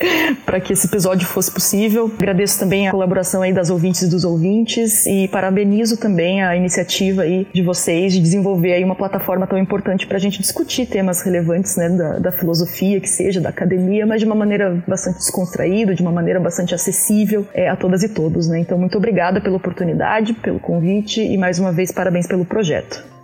para 0.43 0.59
que 0.59 0.73
esse 0.73 0.87
episódio 0.87 1.27
fosse 1.27 1.51
possível. 1.51 2.11
Agradeço 2.17 2.57
também 2.57 2.87
a 2.87 2.91
colaboração 2.91 3.43
aí 3.43 3.53
das 3.53 3.69
ouvintes 3.69 4.01
e 4.01 4.09
dos 4.09 4.23
ouvintes 4.23 5.05
e 5.05 5.27
parabenizo 5.27 5.97
também 5.97 6.41
a 6.41 6.55
iniciativa 6.55 6.84
aí 7.21 7.47
de 7.53 7.61
vocês 7.61 8.13
de 8.13 8.19
desenvolver 8.19 8.73
aí 8.73 8.83
uma 8.83 8.95
plataforma 8.95 9.47
tão 9.47 9.57
importante 9.57 10.07
para 10.07 10.17
a 10.17 10.19
gente 10.19 10.39
discutir 10.39 10.85
temas 10.85 11.21
relevantes 11.21 11.75
né, 11.75 11.89
da, 11.89 12.19
da 12.19 12.31
filosofia, 12.31 12.99
que 12.99 13.09
seja 13.09 13.41
da 13.41 13.49
academia, 13.49 14.05
mas 14.05 14.19
de 14.19 14.25
uma 14.25 14.35
maneira 14.35 14.81
bastante 14.87 15.17
descontraída, 15.17 15.93
de 15.95 16.01
uma 16.01 16.11
maneira 16.11 16.39
bastante 16.39 16.73
acessível 16.75 17.47
é, 17.53 17.69
a 17.69 17.75
todas 17.75 18.03
e 18.03 18.09
todos. 18.09 18.47
Né? 18.47 18.59
Então, 18.59 18.77
muito 18.77 18.97
obrigada 18.97 19.41
pela 19.41 19.57
oportunidade, 19.57 20.33
pelo 20.33 20.59
convite 20.59 21.21
e 21.21 21.37
mais 21.37 21.59
uma 21.59 21.71
vez 21.71 21.91
parabéns 21.91 22.27
pelo 22.27 22.45
projeto. 22.45 23.14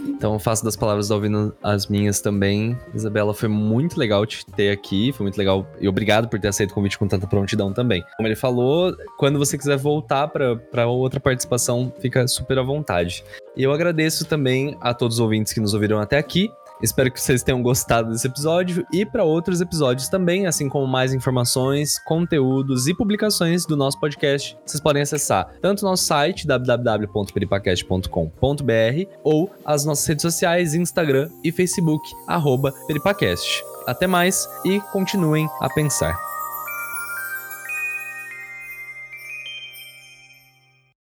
Então, 0.00 0.38
faço 0.38 0.64
das 0.64 0.76
palavras 0.76 1.08
da 1.08 1.14
ouvindo 1.14 1.54
as 1.62 1.86
minhas 1.88 2.20
também. 2.20 2.78
Isabela, 2.94 3.34
foi 3.34 3.48
muito 3.48 3.98
legal 3.98 4.24
te 4.24 4.46
ter 4.46 4.70
aqui, 4.70 5.12
foi 5.12 5.24
muito 5.24 5.36
legal 5.36 5.66
e 5.80 5.88
obrigado 5.88 6.28
por 6.28 6.38
ter 6.38 6.48
aceito 6.48 6.70
o 6.70 6.74
convite 6.74 6.98
com 6.98 7.08
tanta 7.08 7.26
prontidão 7.26 7.72
também. 7.72 8.04
Como 8.16 8.28
ele 8.28 8.36
falou, 8.36 8.96
quando 9.18 9.38
você 9.38 9.58
quiser 9.58 9.76
voltar 9.76 10.28
para 10.28 10.86
outra 10.86 11.18
participação, 11.18 11.92
fica 12.00 12.26
super 12.28 12.58
à 12.58 12.62
vontade. 12.62 13.24
E 13.56 13.62
eu 13.62 13.72
agradeço 13.72 14.24
também 14.24 14.76
a 14.80 14.94
todos 14.94 15.16
os 15.16 15.20
ouvintes 15.20 15.52
que 15.52 15.60
nos 15.60 15.74
ouviram 15.74 15.98
até 15.98 16.18
aqui. 16.18 16.50
Espero 16.82 17.10
que 17.10 17.18
vocês 17.20 17.42
tenham 17.42 17.62
gostado 17.62 18.10
desse 18.10 18.26
episódio 18.26 18.86
e 18.92 19.06
para 19.06 19.24
outros 19.24 19.60
episódios 19.60 20.08
também, 20.08 20.46
assim 20.46 20.68
como 20.68 20.86
mais 20.86 21.14
informações, 21.14 21.98
conteúdos 22.00 22.88
e 22.88 22.94
publicações 22.94 23.64
do 23.64 23.76
nosso 23.76 24.00
podcast, 24.00 24.58
vocês 24.64 24.80
podem 24.80 25.02
acessar 25.02 25.52
tanto 25.60 25.82
o 25.82 25.84
nosso 25.84 26.04
site 26.04 26.46
www.peripacast.com.br 26.46 29.10
ou 29.22 29.50
as 29.64 29.84
nossas 29.84 30.06
redes 30.06 30.22
sociais, 30.22 30.74
Instagram 30.74 31.28
e 31.44 31.52
Facebook, 31.52 32.10
arroba 32.26 32.72
Peripacast. 32.86 33.62
Até 33.86 34.06
mais 34.06 34.48
e 34.64 34.80
continuem 34.92 35.48
a 35.60 35.68
pensar. 35.68 36.31